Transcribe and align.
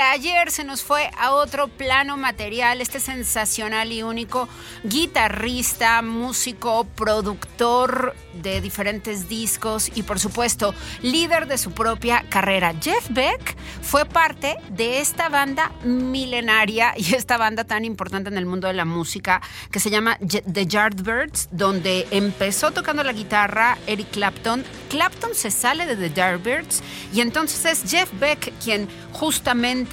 Ayer 0.00 0.50
se 0.50 0.64
nos 0.64 0.82
fue 0.82 1.10
a 1.18 1.32
otro 1.32 1.68
plano 1.68 2.16
material, 2.16 2.80
este 2.80 3.00
sensacional 3.00 3.92
y 3.92 4.02
único 4.02 4.48
guitarrista, 4.84 6.02
músico, 6.02 6.84
productor 6.84 8.14
de 8.34 8.60
diferentes 8.60 9.28
discos 9.28 9.90
y 9.94 10.02
por 10.02 10.20
supuesto 10.20 10.74
líder 11.02 11.46
de 11.46 11.58
su 11.58 11.72
propia 11.72 12.24
carrera. 12.28 12.74
Jeff 12.80 13.08
Beck 13.10 13.56
fue 13.82 14.04
parte 14.04 14.56
de 14.70 15.00
esta 15.00 15.28
banda 15.28 15.72
milenaria 15.84 16.94
y 16.96 17.14
esta 17.14 17.36
banda 17.36 17.64
tan 17.64 17.84
importante 17.84 18.30
en 18.30 18.38
el 18.38 18.46
mundo 18.46 18.68
de 18.68 18.74
la 18.74 18.84
música 18.84 19.40
que 19.70 19.80
se 19.80 19.90
llama 19.90 20.18
The 20.18 20.66
Yardbirds, 20.66 21.48
donde 21.50 22.06
empezó 22.10 22.70
tocando 22.70 23.02
la 23.02 23.12
guitarra 23.12 23.78
Eric 23.86 24.10
Clapton. 24.10 24.64
Clapton 24.88 25.34
se 25.34 25.50
sale 25.50 25.86
de 25.86 25.96
The 25.96 26.14
Yardbirds 26.14 26.82
y 27.12 27.20
entonces 27.20 27.64
es 27.64 27.90
Jeff 27.90 28.10
Beck 28.18 28.52
quien 28.62 28.88
justamente 29.12 29.89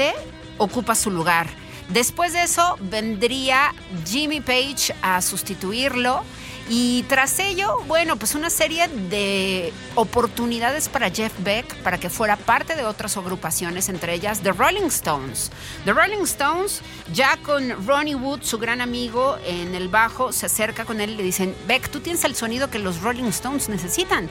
ocupa 0.57 0.95
su 0.95 1.11
lugar. 1.11 1.47
Después 1.89 2.33
de 2.33 2.43
eso 2.43 2.77
vendría 2.81 3.73
Jimmy 4.05 4.41
Page 4.41 4.93
a 5.01 5.21
sustituirlo 5.21 6.23
y 6.69 7.03
tras 7.03 7.39
ello, 7.39 7.77
bueno, 7.87 8.17
pues 8.17 8.35
una 8.35 8.49
serie 8.49 8.89
de 8.89 9.71
oportunidades 9.95 10.89
para 10.89 11.09
Jeff 11.09 11.31
Beck 11.39 11.73
para 11.77 11.97
que 11.97 12.09
fuera 12.09 12.35
parte 12.35 12.75
de 12.75 12.83
otras 12.83 13.15
agrupaciones, 13.15 13.87
entre 13.87 14.13
ellas 14.13 14.41
The 14.41 14.51
Rolling 14.51 14.87
Stones. 14.87 15.49
The 15.85 15.93
Rolling 15.93 16.23
Stones, 16.23 16.81
ya 17.13 17.37
con 17.37 17.87
Ronnie 17.87 18.15
Wood, 18.15 18.41
su 18.41 18.57
gran 18.57 18.81
amigo, 18.81 19.37
en 19.45 19.75
el 19.75 19.87
bajo, 19.87 20.33
se 20.33 20.47
acerca 20.47 20.83
con 20.83 20.99
él 20.99 21.11
y 21.11 21.15
le 21.15 21.23
dicen, 21.23 21.55
Beck, 21.67 21.89
tú 21.89 22.01
tienes 22.01 22.25
el 22.25 22.35
sonido 22.35 22.69
que 22.69 22.79
los 22.79 23.01
Rolling 23.01 23.25
Stones 23.25 23.69
necesitan 23.69 24.29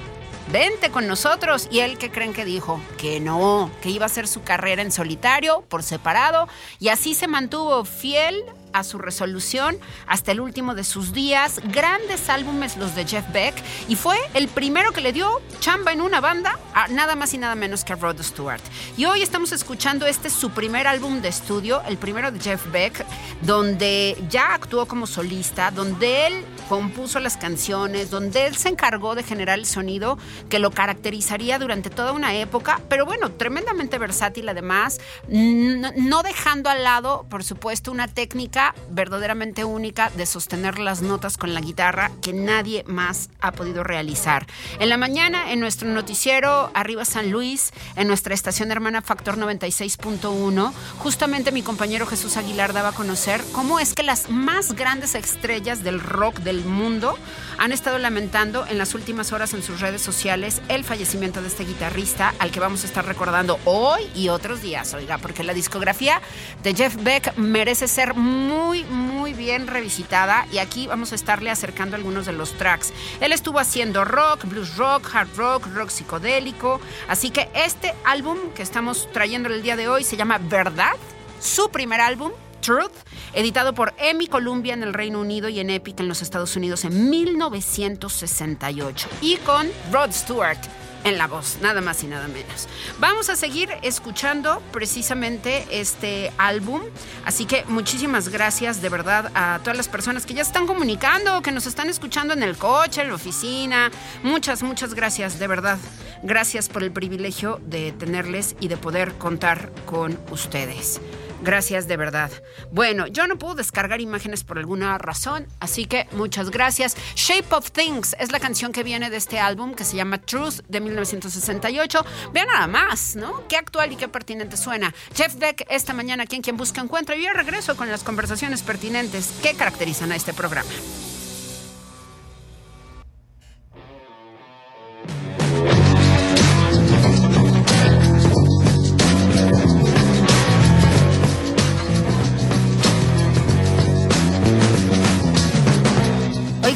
vente 0.48 0.90
con 0.90 1.06
nosotros. 1.06 1.68
Y 1.70 1.80
él 1.80 1.98
que 1.98 2.10
creen 2.10 2.32
que 2.32 2.44
dijo 2.44 2.80
que 2.98 3.20
no, 3.20 3.70
que 3.82 3.90
iba 3.90 4.04
a 4.04 4.06
hacer 4.06 4.28
su 4.28 4.42
carrera 4.42 4.82
en 4.82 4.92
solitario, 4.92 5.62
por 5.68 5.82
separado, 5.82 6.48
y 6.78 6.88
así 6.88 7.14
se 7.14 7.28
mantuvo 7.28 7.84
fiel 7.84 8.44
a 8.76 8.84
su 8.84 8.98
resolución 8.98 9.78
hasta 10.06 10.32
el 10.32 10.40
último 10.40 10.74
de 10.74 10.84
sus 10.84 11.12
días. 11.12 11.60
Grandes 11.64 12.28
álbumes 12.28 12.76
los 12.76 12.94
de 12.94 13.06
Jeff 13.06 13.24
Beck 13.32 13.54
y 13.88 13.96
fue 13.96 14.18
el 14.34 14.48
primero 14.48 14.92
que 14.92 15.00
le 15.00 15.12
dio 15.12 15.40
chamba 15.60 15.92
en 15.92 16.02
una 16.02 16.20
banda 16.20 16.58
a 16.74 16.88
nada 16.88 17.16
más 17.16 17.32
y 17.32 17.38
nada 17.38 17.54
menos 17.54 17.84
que 17.84 17.94
a 17.94 17.96
Rod 17.96 18.20
Stewart. 18.22 18.60
Y 18.96 19.06
hoy 19.06 19.22
estamos 19.22 19.52
escuchando 19.52 20.06
este 20.06 20.28
su 20.28 20.50
primer 20.50 20.86
álbum 20.86 21.22
de 21.22 21.28
estudio, 21.28 21.82
el 21.88 21.96
primero 21.96 22.30
de 22.30 22.38
Jeff 22.38 22.70
Beck, 22.70 23.04
donde 23.42 24.16
ya 24.28 24.52
actuó 24.52 24.86
como 24.86 25.06
solista, 25.06 25.70
donde 25.70 26.26
él 26.26 26.44
compuso 26.68 27.20
las 27.20 27.36
canciones, 27.36 28.10
donde 28.10 28.46
él 28.46 28.56
se 28.56 28.68
encargó 28.68 29.14
de 29.14 29.22
generar 29.22 29.58
el 29.58 29.66
sonido 29.66 30.18
que 30.48 30.58
lo 30.58 30.70
caracterizaría 30.70 31.58
durante 31.58 31.90
toda 31.90 32.12
una 32.12 32.34
época, 32.34 32.80
pero 32.88 33.06
bueno, 33.06 33.30
tremendamente 33.32 33.98
versátil 33.98 34.48
además, 34.48 35.00
no, 35.28 36.22
dejando 36.22 36.68
al 36.68 36.82
lado, 36.82 37.26
por 37.28 37.44
supuesto, 37.44 37.92
una 37.92 38.08
técnica 38.08 38.65
verdaderamente 38.90 39.64
única 39.64 40.10
de 40.10 40.26
sostener 40.26 40.78
las 40.78 41.02
notas 41.02 41.36
con 41.36 41.54
la 41.54 41.60
guitarra 41.60 42.10
que 42.22 42.32
nadie 42.32 42.84
más 42.86 43.30
ha 43.40 43.52
podido 43.52 43.84
realizar. 43.84 44.46
En 44.78 44.88
la 44.88 44.96
mañana, 44.96 45.52
en 45.52 45.60
nuestro 45.60 45.88
noticiero 45.88 46.70
Arriba 46.74 47.04
San 47.04 47.30
Luis, 47.30 47.72
en 47.96 48.08
nuestra 48.08 48.34
estación 48.34 48.70
hermana 48.70 49.02
Factor 49.02 49.38
96.1, 49.38 50.72
justamente 50.98 51.52
mi 51.52 51.62
compañero 51.62 52.06
Jesús 52.06 52.36
Aguilar 52.36 52.72
daba 52.72 52.90
a 52.90 52.92
conocer 52.92 53.42
cómo 53.52 53.80
es 53.80 53.94
que 53.94 54.02
las 54.02 54.30
más 54.30 54.72
grandes 54.72 55.14
estrellas 55.14 55.82
del 55.82 56.00
rock 56.00 56.38
del 56.40 56.64
mundo 56.64 57.16
han 57.58 57.72
estado 57.72 57.98
lamentando 57.98 58.66
en 58.66 58.78
las 58.78 58.94
últimas 58.94 59.32
horas 59.32 59.54
en 59.54 59.62
sus 59.62 59.80
redes 59.80 60.02
sociales 60.02 60.60
el 60.68 60.84
fallecimiento 60.84 61.40
de 61.42 61.48
este 61.48 61.64
guitarrista 61.64 62.34
al 62.38 62.50
que 62.50 62.60
vamos 62.60 62.84
a 62.84 62.86
estar 62.86 63.04
recordando 63.04 63.58
hoy 63.64 64.02
y 64.14 64.28
otros 64.28 64.62
días, 64.62 64.92
oiga, 64.94 65.18
porque 65.18 65.42
la 65.42 65.54
discografía 65.54 66.20
de 66.62 66.74
Jeff 66.74 66.96
Beck 67.02 67.36
merece 67.36 67.88
ser 67.88 68.14
muy, 68.14 68.55
muy 68.56 69.32
bien 69.34 69.66
revisitada 69.66 70.46
y 70.52 70.58
aquí 70.58 70.86
vamos 70.86 71.12
a 71.12 71.14
estarle 71.14 71.50
acercando 71.50 71.96
algunos 71.96 72.26
de 72.26 72.32
los 72.32 72.52
tracks. 72.54 72.92
Él 73.20 73.32
estuvo 73.32 73.58
haciendo 73.58 74.04
rock, 74.04 74.44
blues 74.44 74.76
rock, 74.76 75.14
hard 75.14 75.28
rock, 75.36 75.66
rock 75.74 75.90
psicodélico, 75.90 76.80
así 77.08 77.30
que 77.30 77.48
este 77.54 77.94
álbum 78.04 78.38
que 78.54 78.62
estamos 78.62 79.08
trayendo 79.12 79.48
el 79.48 79.62
día 79.62 79.76
de 79.76 79.88
hoy 79.88 80.04
se 80.04 80.16
llama 80.16 80.38
Verdad, 80.38 80.96
su 81.40 81.70
primer 81.70 82.00
álbum 82.00 82.32
Truth, 82.60 82.92
editado 83.32 83.74
por 83.74 83.94
EMI 83.98 84.26
Columbia 84.26 84.74
en 84.74 84.82
el 84.82 84.94
Reino 84.94 85.20
Unido 85.20 85.48
y 85.48 85.60
en 85.60 85.70
Epic 85.70 86.00
en 86.00 86.08
los 86.08 86.22
Estados 86.22 86.56
Unidos 86.56 86.84
en 86.84 87.10
1968, 87.10 89.08
y 89.20 89.36
con 89.36 89.68
Rod 89.92 90.12
Stewart 90.12 90.58
en 91.06 91.18
la 91.18 91.28
voz, 91.28 91.58
nada 91.62 91.80
más 91.80 92.02
y 92.02 92.08
nada 92.08 92.26
menos. 92.26 92.66
Vamos 92.98 93.30
a 93.30 93.36
seguir 93.36 93.70
escuchando 93.82 94.60
precisamente 94.72 95.64
este 95.70 96.32
álbum, 96.36 96.82
así 97.24 97.46
que 97.46 97.64
muchísimas 97.68 98.28
gracias 98.28 98.82
de 98.82 98.88
verdad 98.88 99.30
a 99.34 99.60
todas 99.62 99.76
las 99.76 99.86
personas 99.86 100.26
que 100.26 100.34
ya 100.34 100.42
están 100.42 100.66
comunicando, 100.66 101.42
que 101.42 101.52
nos 101.52 101.66
están 101.66 101.88
escuchando 101.88 102.34
en 102.34 102.42
el 102.42 102.56
coche, 102.56 103.02
en 103.02 103.08
la 103.08 103.14
oficina. 103.14 103.90
Muchas, 104.24 104.64
muchas 104.64 104.94
gracias, 104.94 105.38
de 105.38 105.46
verdad. 105.46 105.78
Gracias 106.24 106.68
por 106.68 106.82
el 106.82 106.90
privilegio 106.90 107.60
de 107.64 107.92
tenerles 107.92 108.56
y 108.58 108.66
de 108.66 108.76
poder 108.76 109.14
contar 109.14 109.70
con 109.86 110.18
ustedes. 110.32 111.00
Gracias 111.42 111.86
de 111.86 111.96
verdad. 111.96 112.30
Bueno, 112.72 113.06
yo 113.06 113.26
no 113.26 113.38
puedo 113.38 113.54
descargar 113.54 114.00
imágenes 114.00 114.44
por 114.44 114.58
alguna 114.58 114.98
razón, 114.98 115.46
así 115.60 115.86
que 115.86 116.08
muchas 116.12 116.50
gracias. 116.50 116.96
Shape 117.14 117.54
of 117.54 117.70
Things 117.70 118.16
es 118.18 118.32
la 118.32 118.40
canción 118.40 118.72
que 118.72 118.82
viene 118.82 119.10
de 119.10 119.16
este 119.16 119.38
álbum 119.38 119.74
que 119.74 119.84
se 119.84 119.96
llama 119.96 120.18
Truth 120.18 120.60
de 120.68 120.80
1968. 120.80 122.04
Vean 122.32 122.48
nada 122.48 122.66
más, 122.66 123.16
¿no? 123.16 123.46
Qué 123.48 123.56
actual 123.56 123.92
y 123.92 123.96
qué 123.96 124.08
pertinente 124.08 124.56
suena. 124.56 124.94
Jeff 125.14 125.36
Beck 125.36 125.66
esta 125.68 125.92
mañana 125.92 126.24
aquí 126.24 126.36
en 126.36 126.42
Quien 126.42 126.56
Busca 126.56 126.80
Encuentra 126.80 127.16
yo 127.16 127.32
regreso 127.32 127.76
con 127.76 127.90
las 127.90 128.02
conversaciones 128.02 128.62
pertinentes 128.62 129.32
que 129.42 129.54
caracterizan 129.54 130.12
a 130.12 130.16
este 130.16 130.32
programa. 130.32 130.70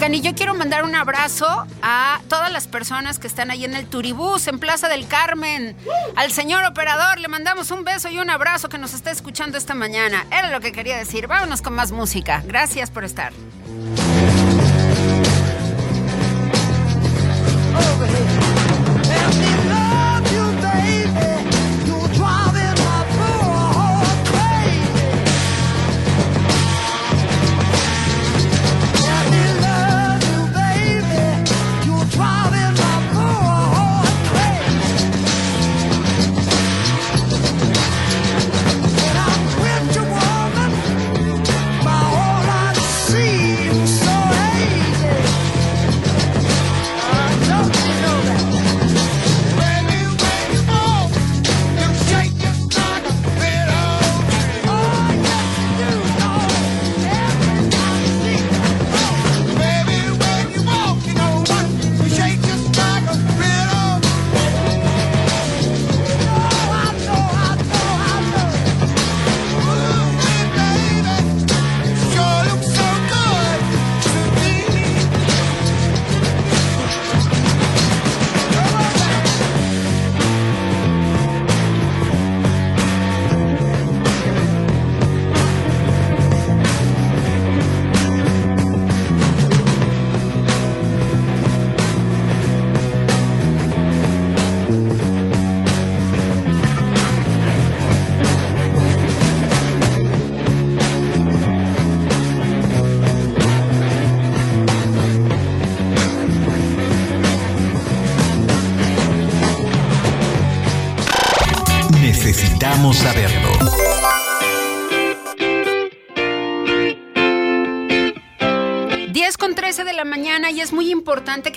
Y 0.09 0.23
yo 0.23 0.35
quiero 0.35 0.55
mandar 0.55 0.83
un 0.85 0.95
abrazo 0.95 1.47
a 1.83 2.21
todas 2.29 2.51
las 2.51 2.67
personas 2.67 3.19
que 3.19 3.27
están 3.27 3.51
ahí 3.51 3.67
en 3.67 3.75
el 3.75 3.87
Turibús, 3.87 4.49
en 4.49 4.59
Plaza 4.59 4.89
del 4.89 5.07
Carmen. 5.07 5.77
Al 6.17 6.33
señor 6.33 6.65
operador 6.65 7.21
le 7.21 7.29
mandamos 7.29 7.71
un 7.71 7.85
beso 7.85 8.09
y 8.09 8.19
un 8.19 8.31
abrazo 8.31 8.71
que 8.71 8.79
nos 8.79 8.95
está 8.95 9.11
escuchando 9.11 9.59
esta 9.59 9.75
mañana. 9.75 10.27
Era 10.33 10.51
lo 10.51 10.61
que 10.61 10.73
quería 10.73 10.97
decir. 10.97 11.27
Vámonos 11.27 11.61
con 11.61 11.75
más 11.75 11.93
música. 11.93 12.43
Gracias 12.47 12.91
por 12.91 13.05
estar. 13.05 13.33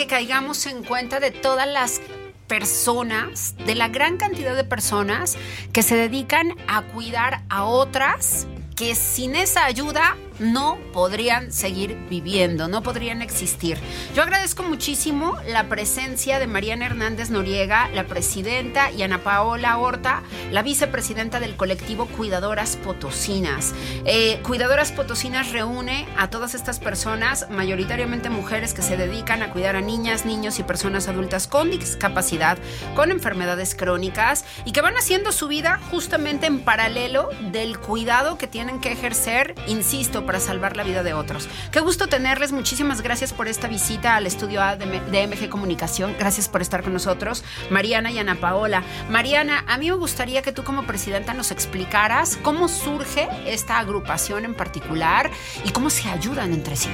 Que 0.04 0.08
caigamos 0.08 0.66
en 0.66 0.84
cuenta 0.84 1.22
de 1.22 1.32
todas 1.32 1.66
las 1.66 2.02
personas, 2.50 3.56
de 3.66 3.74
la 3.74 3.88
gran 3.88 4.18
cantidad 4.18 4.54
de 4.54 4.66
personas 4.66 5.38
que 5.72 5.82
se 5.82 5.96
dedican 5.96 6.58
a 6.68 6.82
cuidar 6.82 7.44
a 7.48 7.64
otras 7.64 8.46
que 8.76 8.96
sin 8.96 9.34
esa 9.38 9.64
ayuda 9.64 10.18
no 10.40 10.78
podrían 10.92 11.52
seguir 11.52 11.98
viviendo, 12.10 12.68
no 12.68 12.84
podrían 12.84 13.22
existir. 13.22 13.78
Yo 14.16 14.24
agradezco 14.24 14.64
muchísimo 14.64 15.38
la 15.48 15.70
presencia 15.70 16.40
de 16.40 16.48
Mariana 16.48 16.86
Hernández 16.86 17.30
Noriega, 17.30 17.90
la 17.90 18.06
presidenta, 18.06 18.92
y 18.92 19.04
Ana 19.04 19.24
Paola 19.24 19.78
Horta, 19.78 20.24
la 20.52 20.64
vicepresidenta 20.64 21.40
del 21.40 21.56
colectivo 21.56 22.06
Cuidadoras 22.08 22.78
Potosinas. 22.78 23.74
Eh, 24.06 24.40
Cuidadoras 24.44 24.92
Potosinas 24.92 25.52
reúne 25.52 26.08
a 26.18 26.30
todas 26.30 26.56
estas 26.56 26.80
personas, 26.80 27.50
mayoritariamente 27.50 28.30
mujeres 28.30 28.74
que 28.74 28.82
se 28.82 28.98
dedican 28.98 29.44
a 29.44 29.52
cuidar 29.52 29.76
a 29.76 29.82
niñas, 29.82 30.26
niños 30.26 30.60
y 30.60 30.64
personas 30.64 31.08
adultas 31.08 31.48
con 31.48 31.70
discapacidad, 31.70 32.58
con 32.96 33.12
enfermedades 33.12 33.76
crónicas 33.76 34.46
y 34.66 34.72
que 34.72 34.82
van 34.82 34.96
haciendo 34.96 35.32
su 35.32 35.48
vida 35.48 35.80
justamente 35.92 36.46
en 36.46 36.60
paralelo 36.60 37.30
del 37.52 37.80
cuidado 37.80 38.38
que 38.38 38.48
tienen 38.48 38.80
que 38.80 38.92
ejercer, 38.92 39.56
insisto, 39.68 40.23
para 40.24 40.40
salvar 40.40 40.78
la 40.78 40.84
vida 40.84 41.04
de 41.04 41.14
otros. 41.14 41.48
Qué 41.72 41.80
gusto 41.80 42.08
tenerles. 42.08 42.52
Muchísimas 42.52 43.02
gracias 43.02 43.34
por 43.34 43.48
esta 43.48 43.68
visita 43.68 44.16
al 44.16 44.26
estudio 44.26 44.62
A 44.62 44.76
de, 44.76 45.28
MG 45.28 45.50
Comunicación. 45.50 46.16
Gracias 46.18 46.50
por 46.50 46.62
estar 46.62 46.84
con 46.84 46.94
nosotros. 46.94 47.44
Mariana 47.70 48.12
y 48.12 48.20
Ana 48.20 48.36
Paola. 48.36 48.84
Mariana, 49.10 49.64
a 49.68 49.78
mí 49.78 49.90
me 49.90 49.96
gustaría 49.96 50.42
que 50.42 50.52
tú 50.52 50.64
como 50.64 50.84
presidenta 50.84 51.34
nos 51.34 51.52
explicaras 51.52 52.38
cómo 52.42 52.68
surge 52.68 53.28
esta 53.46 53.80
agrupación 53.80 54.46
en 54.46 54.54
particular 54.54 55.30
y 55.66 55.72
cómo 55.72 55.90
se 55.90 56.10
ayudan 56.10 56.54
entre 56.54 56.76
sí. 56.76 56.90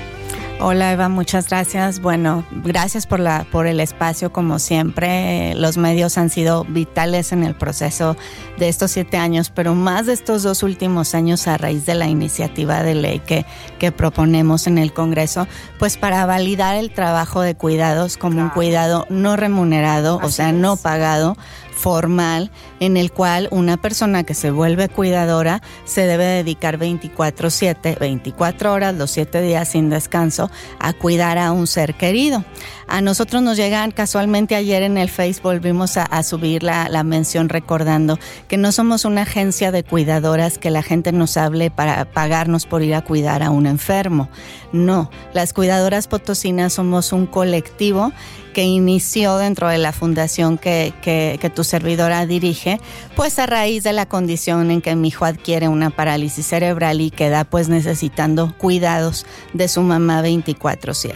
Hola 0.62 0.92
Eva, 0.92 1.08
muchas 1.08 1.48
gracias. 1.48 2.02
Bueno, 2.02 2.46
gracias 2.52 3.08
por 3.08 3.22
la 3.22 3.46
por 3.50 3.66
el 3.66 3.80
espacio 3.80 4.34
como 4.34 4.60
siempre. 4.60 5.56
Los 5.56 5.78
medios 5.78 6.18
han 6.18 6.30
sido 6.30 6.66
vitales 6.66 7.32
en 7.32 7.46
el 7.46 7.56
proceso 7.56 8.18
de 8.58 8.68
estos 8.68 8.92
siete 8.92 9.16
años, 9.16 9.52
pero 9.52 9.74
más 9.74 10.08
de 10.08 10.14
estos 10.14 10.44
dos 10.44 10.62
últimos 10.62 11.16
años 11.16 11.48
a 11.48 11.58
raíz 11.58 11.86
de 11.86 11.96
la 11.96 12.08
iniciativa 12.08 12.84
de 12.84 12.94
ley 12.94 13.20
que, 13.20 13.46
que 13.80 13.94
proponemos 13.94 14.68
en 14.68 14.78
el 14.78 14.92
Congreso, 14.92 15.48
pues 15.78 15.96
para 15.96 16.26
validar 16.26 16.76
el 16.76 16.92
trabajo 16.92 17.40
de 17.40 17.56
cuidados 17.56 18.18
como 18.18 18.42
un 18.42 18.50
cuidado 18.50 19.08
no 19.10 19.38
remunerado, 19.38 20.20
o 20.22 20.30
sea, 20.30 20.52
no 20.52 20.76
pagado 20.76 21.38
formal 21.80 22.52
en 22.80 22.98
el 22.98 23.12
cual 23.12 23.48
una 23.52 23.78
persona 23.78 24.24
que 24.24 24.34
se 24.34 24.52
vuelve 24.52 24.90
cuidadora 24.90 25.62
se 25.86 26.06
debe 26.06 26.26
dedicar 26.26 26.78
24/7, 26.78 27.98
24 27.98 28.74
horas, 28.74 28.96
los 28.96 29.12
7 29.12 29.42
días 29.42 29.70
sin 29.70 29.90
descanso, 29.90 30.52
a 30.80 30.94
cuidar 30.94 31.38
a 31.38 31.52
un 31.52 31.68
ser 31.68 31.96
querido. 31.96 32.44
A 32.88 33.02
nosotros 33.02 33.42
nos 33.42 33.56
llegan 33.56 33.92
casualmente 33.92 34.56
ayer 34.56 34.84
en 34.84 34.98
el 34.98 35.10
Facebook, 35.10 35.44
volvimos 35.44 35.96
a, 35.96 36.24
subir 36.24 36.64
la, 36.64 36.90
la, 36.90 37.04
mención 37.04 37.48
recordando 37.48 38.18
que 38.48 38.58
no 38.58 38.72
somos 38.72 39.06
una 39.06 39.22
agencia 39.22 39.72
de 39.72 39.84
cuidadoras 39.84 40.58
que 40.58 40.72
la 40.72 40.82
gente 40.82 41.12
nos 41.12 41.38
hable 41.38 41.70
para 41.70 42.06
pagarnos 42.06 42.66
por 42.66 42.82
ir 42.82 42.96
a 42.96 43.04
cuidar 43.04 43.44
a 43.44 43.52
un 43.52 43.68
enfermo. 43.68 44.28
No, 44.72 45.12
las 45.34 45.54
cuidadoras 45.54 46.08
potosinas 46.08 46.74
somos 46.74 47.14
un 47.14 47.28
colectivo 47.28 48.12
que 48.60 48.66
inició 48.66 49.38
dentro 49.38 49.70
de 49.70 49.78
la 49.78 49.94
fundación 49.94 50.58
que, 50.58 50.94
que, 51.02 51.50
tu 51.50 51.64
servidora 51.64 52.26
dirige, 52.26 52.82
pues 53.16 53.40
a 53.40 53.46
raíz 53.46 53.84
de 53.86 53.94
la 53.94 54.06
condición 54.06 54.70
en 54.70 54.82
que 54.82 54.98
mi 54.98 55.08
hijo 55.08 55.24
adquiere 55.24 55.70
una 55.70 55.92
parálisis 55.92 56.46
cerebral 56.46 57.00
y 57.00 57.10
queda 57.10 57.46
pues 57.46 57.70
necesitando 57.70 58.54
cuidados 58.58 59.26
de 59.54 59.70
su 59.70 59.82
mamá 59.82 60.22
24/7. 60.22 61.16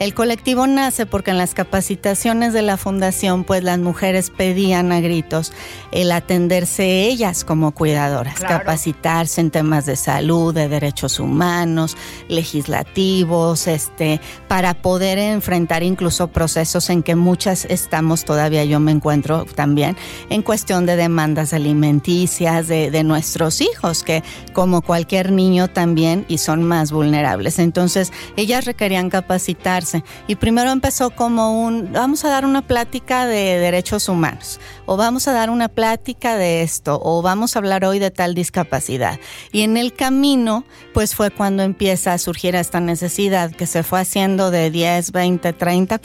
El 0.00 0.14
colectivo 0.14 0.66
nace 0.66 1.04
porque 1.04 1.30
en 1.30 1.36
las 1.36 1.52
capacitaciones 1.52 2.54
de 2.54 2.62
la 2.62 2.78
fundación, 2.78 3.44
pues 3.44 3.62
las 3.62 3.78
mujeres 3.78 4.30
pedían 4.30 4.92
a 4.92 5.00
gritos 5.02 5.52
el 5.92 6.10
atenderse 6.10 7.02
ellas 7.02 7.44
como 7.44 7.72
cuidadoras, 7.72 8.40
capacitarse 8.40 9.42
en 9.42 9.50
temas 9.50 9.84
de 9.84 9.96
salud, 9.96 10.54
de 10.54 10.68
derechos 10.68 11.20
humanos, 11.20 11.98
legislativos, 12.28 13.66
este, 13.66 14.22
para 14.48 14.72
poder 14.72 15.18
enfrentar 15.18 15.82
incluso 15.82 16.28
procesos 16.28 16.69
en 16.90 17.02
que 17.02 17.16
muchas 17.16 17.64
estamos 17.64 18.24
todavía, 18.24 18.64
yo 18.64 18.78
me 18.78 18.92
encuentro 18.92 19.44
también, 19.44 19.96
en 20.28 20.42
cuestión 20.42 20.86
de 20.86 20.94
demandas 20.94 21.52
alimenticias 21.52 22.68
de, 22.68 22.90
de 22.90 23.02
nuestros 23.02 23.60
hijos, 23.60 24.04
que 24.04 24.22
como 24.52 24.82
cualquier 24.82 25.32
niño 25.32 25.68
también 25.68 26.24
y 26.28 26.38
son 26.38 26.62
más 26.62 26.92
vulnerables. 26.92 27.58
Entonces, 27.58 28.12
ellas 28.36 28.66
requerían 28.66 29.10
capacitarse 29.10 30.04
y 30.28 30.36
primero 30.36 30.70
empezó 30.70 31.10
como 31.10 31.60
un, 31.60 31.92
vamos 31.92 32.24
a 32.24 32.28
dar 32.28 32.44
una 32.44 32.62
plática 32.62 33.26
de 33.26 33.58
derechos 33.58 34.08
humanos, 34.08 34.60
o 34.86 34.96
vamos 34.96 35.26
a 35.26 35.32
dar 35.32 35.50
una 35.50 35.68
plática 35.68 36.36
de 36.36 36.62
esto, 36.62 37.00
o 37.02 37.22
vamos 37.22 37.56
a 37.56 37.58
hablar 37.58 37.84
hoy 37.84 37.98
de 37.98 38.10
tal 38.10 38.34
discapacidad. 38.34 39.18
Y 39.50 39.62
en 39.62 39.76
el 39.76 39.92
camino, 39.92 40.64
pues 40.94 41.14
fue 41.14 41.30
cuando 41.30 41.62
empieza 41.62 42.12
a 42.12 42.18
surgir 42.18 42.54
esta 42.54 42.80
necesidad 42.80 43.50
que 43.50 43.66
se 43.66 43.82
fue 43.82 44.00
haciendo 44.00 44.50
de 44.50 44.70
10, 44.70 45.12
20, 45.12 45.52
30 45.52 45.98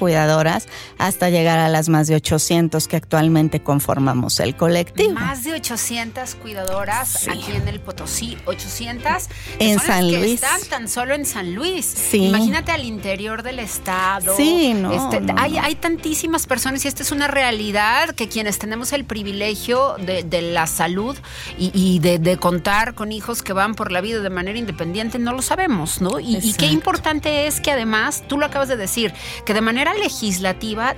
hasta 0.97 1.29
llegar 1.29 1.59
a 1.59 1.69
las 1.69 1.89
más 1.89 2.07
de 2.07 2.15
800 2.15 2.87
que 2.87 2.95
actualmente 2.95 3.61
conformamos 3.61 4.39
el 4.39 4.55
colectivo. 4.55 5.13
Más 5.13 5.43
de 5.43 5.53
800 5.53 6.35
cuidadoras 6.35 7.27
aquí 7.27 7.51
en 7.53 7.67
el 7.67 7.79
Potosí, 7.79 8.37
800 8.45 9.29
en 9.59 9.79
San 9.79 10.11
Luis. 10.11 10.41
están 10.41 10.61
tan 10.69 10.87
solo 10.87 11.13
en 11.13 11.25
San 11.25 11.53
Luis. 11.53 11.85
Sí. 11.85 12.25
Imagínate 12.25 12.71
al 12.71 12.83
interior 12.83 13.43
del 13.43 13.59
estado 13.59 13.75
Estado. 13.75 14.37
Sí, 14.37 14.73
no, 14.73 14.91
este, 14.93 15.33
Hay, 15.37 15.57
hay 15.57 15.75
tantísimas 15.75 16.47
personas 16.47 16.85
y 16.85 16.87
esta 16.87 17.03
es 17.03 17.11
una 17.11 17.27
realidad 17.27 18.15
que 18.15 18.29
quienes 18.29 18.57
tenemos 18.57 18.93
el 18.93 19.03
privilegio 19.03 19.95
de, 19.99 20.41
la 20.41 20.65
salud 20.65 21.17
y, 21.57 21.99
de, 21.99 22.37
contar 22.37 22.95
con 22.95 23.11
hijos 23.11 23.41
que 23.43 23.53
van 23.53 23.75
por 23.75 23.91
la 23.91 24.01
vida 24.01 24.21
de 24.21 24.29
manera 24.29 24.57
independiente 24.57 25.19
no 25.19 25.33
lo 25.33 25.41
sabemos, 25.41 26.01
¿no? 26.01 26.19
Y, 26.19 26.37
y, 26.37 26.53
qué 26.53 26.67
importante 26.67 27.47
es 27.47 27.59
que 27.59 27.71
además, 27.71 28.23
tú 28.27 28.37
lo 28.37 28.45
acabas 28.45 28.69
de 28.69 28.77
decir, 28.77 29.13
que 29.45 29.53
de 29.53 29.61
manera 29.61 29.93
legislativa 29.93 30.34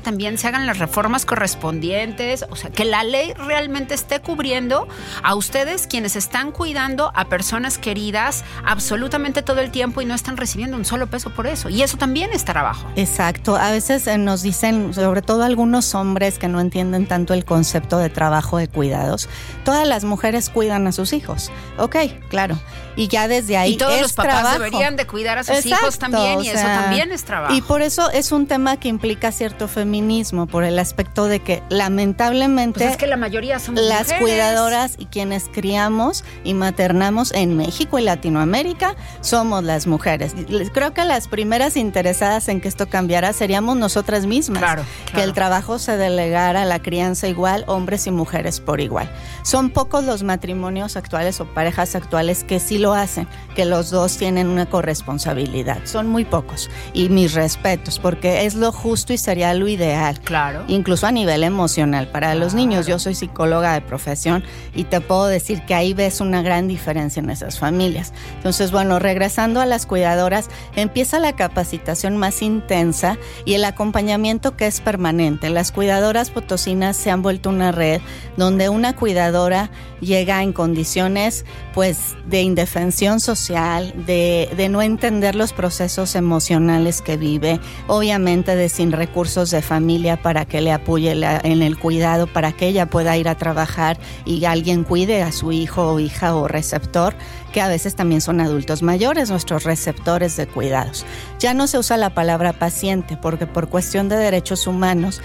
también 0.03 0.37
se 0.37 0.47
hagan 0.47 0.65
las 0.67 0.79
reformas 0.79 1.25
correspondientes, 1.25 2.45
o 2.49 2.55
sea, 2.55 2.69
que 2.69 2.85
la 2.85 3.03
ley 3.03 3.33
realmente 3.33 3.93
esté 3.93 4.19
cubriendo 4.19 4.87
a 5.23 5.35
ustedes 5.35 5.87
quienes 5.87 6.15
están 6.15 6.51
cuidando 6.51 7.11
a 7.15 7.25
personas 7.25 7.77
queridas 7.77 8.43
absolutamente 8.65 9.41
todo 9.41 9.61
el 9.61 9.71
tiempo 9.71 10.01
y 10.01 10.05
no 10.05 10.15
están 10.15 10.37
recibiendo 10.37 10.75
un 10.75 10.85
solo 10.85 11.07
peso 11.07 11.29
por 11.29 11.47
eso. 11.47 11.69
Y 11.69 11.81
eso 11.81 11.97
también 11.97 12.31
está 12.33 12.57
Exacto. 12.95 13.55
A 13.55 13.71
veces 13.71 14.07
eh, 14.07 14.17
nos 14.17 14.41
dicen, 14.41 14.93
sobre 14.93 15.21
todo 15.21 15.43
algunos 15.43 15.93
hombres 15.95 16.39
que 16.39 16.47
no 16.47 16.59
entienden 16.59 17.05
tanto 17.05 17.33
el 17.33 17.45
concepto 17.45 17.97
de 17.97 18.09
trabajo 18.09 18.57
de 18.57 18.67
cuidados, 18.67 19.29
todas 19.63 19.87
las 19.87 20.03
mujeres 20.03 20.49
cuidan 20.49 20.87
a 20.87 20.91
sus 20.91 21.13
hijos. 21.13 21.51
Ok, 21.77 21.95
claro. 22.29 22.59
Y 22.95 23.09
ya 23.09 23.27
desde 23.27 23.57
ahí. 23.57 23.73
Y 23.73 23.77
todos 23.77 24.01
los 24.01 24.13
papás 24.13 24.53
deberían 24.53 24.95
de 24.95 25.05
cuidar 25.05 25.37
a 25.37 25.43
sus 25.43 25.65
hijos 25.65 25.99
también, 25.99 26.41
y 26.41 26.49
eso 26.49 26.65
también 26.65 27.11
es 27.11 27.23
trabajo. 27.23 27.53
Y 27.53 27.61
por 27.61 27.81
eso 27.81 28.09
es 28.09 28.31
un 28.31 28.47
tema 28.47 28.77
que 28.77 28.87
implica 28.87 29.26
cierto 29.31 29.67
feminismo, 29.67 30.47
por 30.47 30.63
el 30.63 30.79
aspecto 30.79 31.25
de 31.25 31.39
que 31.39 31.63
lamentablemente. 31.69 32.79
Pues 32.79 32.91
es 32.91 32.97
que 32.97 33.07
la 33.07 33.17
mayoría 33.17 33.59
son 33.59 33.75
Las 33.75 34.13
cuidadoras 34.13 34.95
y 34.97 35.05
quienes 35.05 35.49
criamos 35.51 36.23
y 36.43 36.53
maternamos 36.53 37.31
en 37.33 37.57
México 37.57 37.99
y 37.99 38.03
Latinoamérica 38.03 38.95
somos 39.21 39.63
las 39.63 39.87
mujeres. 39.87 40.33
Creo 40.73 40.93
que 40.93 41.05
las 41.05 41.27
primeras 41.27 41.77
interesadas 41.77 42.47
en 42.49 42.61
que 42.61 42.67
esto 42.67 42.89
cambiara 42.89 43.33
seríamos 43.33 43.77
nosotras 43.77 44.25
mismas. 44.25 44.59
Claro, 44.59 44.83
Que 45.13 45.23
el 45.23 45.33
trabajo 45.33 45.79
se 45.79 45.97
delegara, 45.97 46.65
la 46.65 46.79
crianza 46.79 47.27
igual, 47.27 47.63
hombres 47.67 48.07
y 48.07 48.11
mujeres 48.11 48.59
por 48.59 48.81
igual. 48.81 49.09
Son 49.43 49.69
pocos 49.69 50.03
los 50.03 50.23
matrimonios 50.23 50.97
actuales 50.97 51.39
o 51.39 51.45
parejas 51.45 51.95
actuales 51.95 52.43
que 52.43 52.59
sí 52.59 52.77
lo 52.77 52.93
hacen, 52.93 53.27
que 53.55 53.65
los 53.65 53.89
dos 53.89 54.17
tienen 54.17 54.47
una 54.47 54.67
corresponsabilidad. 54.67 55.79
Son 55.85 56.07
muy 56.07 56.25
pocos. 56.25 56.69
Y 56.93 57.09
mis 57.09 57.33
respetos, 57.33 57.99
porque 57.99 58.45
es 58.45 58.55
lo 58.55 58.71
justo 58.71 59.13
y 59.13 59.16
sería 59.17 59.53
lo 59.53 59.67
ideal. 59.67 60.19
Claro. 60.21 60.63
Incluso 60.67 61.07
a 61.07 61.11
nivel 61.11 61.43
emocional. 61.43 62.07
Para 62.07 62.35
los 62.35 62.53
niños, 62.53 62.87
yo 62.87 62.99
soy 62.99 63.15
psicóloga 63.15 63.73
de 63.73 63.81
profesión 63.81 64.43
y 64.73 64.85
te 64.85 65.01
puedo 65.01 65.27
decir 65.27 65.63
que 65.65 65.73
ahí 65.73 65.93
ves 65.93 66.21
una 66.21 66.41
gran 66.41 66.67
diferencia 66.67 67.19
en 67.19 67.29
esas 67.29 67.59
familias. 67.59 68.13
Entonces, 68.35 68.71
bueno, 68.71 68.99
regresando 68.99 69.61
a 69.61 69.65
las 69.65 69.85
cuidadoras, 69.85 70.49
empieza 70.75 71.19
la 71.19 71.35
capacitación 71.35 72.17
más 72.17 72.41
intensa 72.41 73.17
y 73.45 73.53
el 73.53 73.65
acompañamiento 73.65 74.55
que 74.55 74.67
es 74.67 74.81
permanente. 74.81 75.49
Las 75.49 75.71
cuidadoras 75.71 76.29
potosinas 76.29 76.97
se 76.97 77.11
han 77.11 77.21
vuelto 77.21 77.49
una 77.49 77.71
red 77.71 78.01
donde 78.35 78.69
una 78.69 78.95
cuidadora 78.95 79.69
llega 79.99 80.43
en 80.43 80.53
condiciones 80.53 81.45
pues 81.73 82.15
de 82.25 82.41
indefensión 82.41 83.19
social, 83.19 83.93
de, 84.05 84.49
de 84.55 84.69
no 84.69 84.81
entender 84.81 85.35
los 85.35 85.53
procesos 85.53 86.15
emocionales 86.15 87.01
que 87.01 87.17
vive, 87.17 87.59
obviamente 87.87 88.55
de 88.55 88.69
sin 88.69 88.91
recursos 88.91 89.06
de 89.17 89.61
familia 89.63 90.21
para 90.21 90.45
que 90.45 90.61
le 90.61 90.71
apoye 90.71 91.11
en 91.11 91.63
el 91.63 91.79
cuidado, 91.79 92.27
para 92.27 92.51
que 92.51 92.67
ella 92.67 92.85
pueda 92.85 93.17
ir 93.17 93.27
a 93.27 93.35
trabajar 93.35 93.97
y 94.25 94.45
alguien 94.45 94.83
cuide 94.83 95.23
a 95.23 95.31
su 95.31 95.51
hijo 95.51 95.93
o 95.93 95.99
hija 95.99 96.35
o 96.35 96.47
receptor 96.47 97.15
que 97.51 97.59
a 97.59 97.67
veces 97.67 97.95
también 97.95 98.21
son 98.21 98.41
adultos 98.41 98.83
mayores, 98.83 99.31
nuestros 99.31 99.63
receptores 99.63 100.37
de 100.37 100.45
cuidados. 100.45 101.03
Ya 101.39 101.55
no 101.55 101.65
se 101.65 101.79
usa 101.79 101.97
la 101.97 102.13
palabra 102.13 102.53
paciente 102.53 103.17
porque 103.17 103.47
por 103.47 103.69
cuestión 103.69 104.07
de 104.07 104.17
derechos 104.17 104.67
humanos 104.67 105.19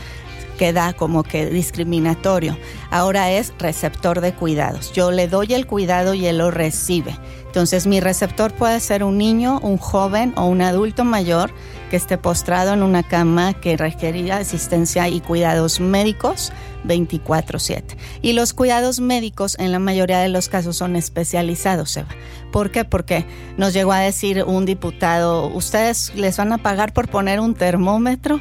queda 0.58 0.94
como 0.94 1.22
que 1.22 1.46
discriminatorio. 1.46 2.56
Ahora 2.90 3.30
es 3.30 3.52
receptor 3.58 4.20
de 4.20 4.32
cuidados. 4.32 4.92
Yo 4.92 5.10
le 5.10 5.28
doy 5.28 5.52
el 5.52 5.66
cuidado 5.66 6.14
y 6.14 6.26
él 6.26 6.38
lo 6.38 6.50
recibe. 6.50 7.18
Entonces 7.46 7.86
mi 7.86 8.00
receptor 8.00 8.52
puede 8.54 8.80
ser 8.80 9.04
un 9.04 9.18
niño, 9.18 9.58
un 9.62 9.76
joven 9.76 10.32
o 10.36 10.46
un 10.46 10.62
adulto 10.62 11.04
mayor 11.04 11.52
que 11.92 11.98
esté 11.98 12.16
postrado 12.16 12.72
en 12.72 12.82
una 12.82 13.02
cama 13.02 13.52
que 13.52 13.76
requería 13.76 14.38
asistencia 14.38 15.10
y 15.10 15.20
cuidados 15.20 15.78
médicos 15.78 16.50
24/7. 16.84 17.98
Y 18.22 18.32
los 18.32 18.54
cuidados 18.54 18.98
médicos 18.98 19.58
en 19.58 19.72
la 19.72 19.78
mayoría 19.78 20.18
de 20.20 20.30
los 20.30 20.48
casos 20.48 20.74
son 20.74 20.96
especializados, 20.96 21.94
Eva. 21.98 22.08
¿Por 22.50 22.70
qué? 22.70 22.86
Porque 22.86 23.26
nos 23.58 23.74
llegó 23.74 23.92
a 23.92 23.98
decir 23.98 24.42
un 24.42 24.64
diputado, 24.64 25.48
¿ustedes 25.48 26.14
les 26.14 26.38
van 26.38 26.54
a 26.54 26.58
pagar 26.58 26.94
por 26.94 27.08
poner 27.08 27.40
un 27.40 27.54
termómetro? 27.54 28.40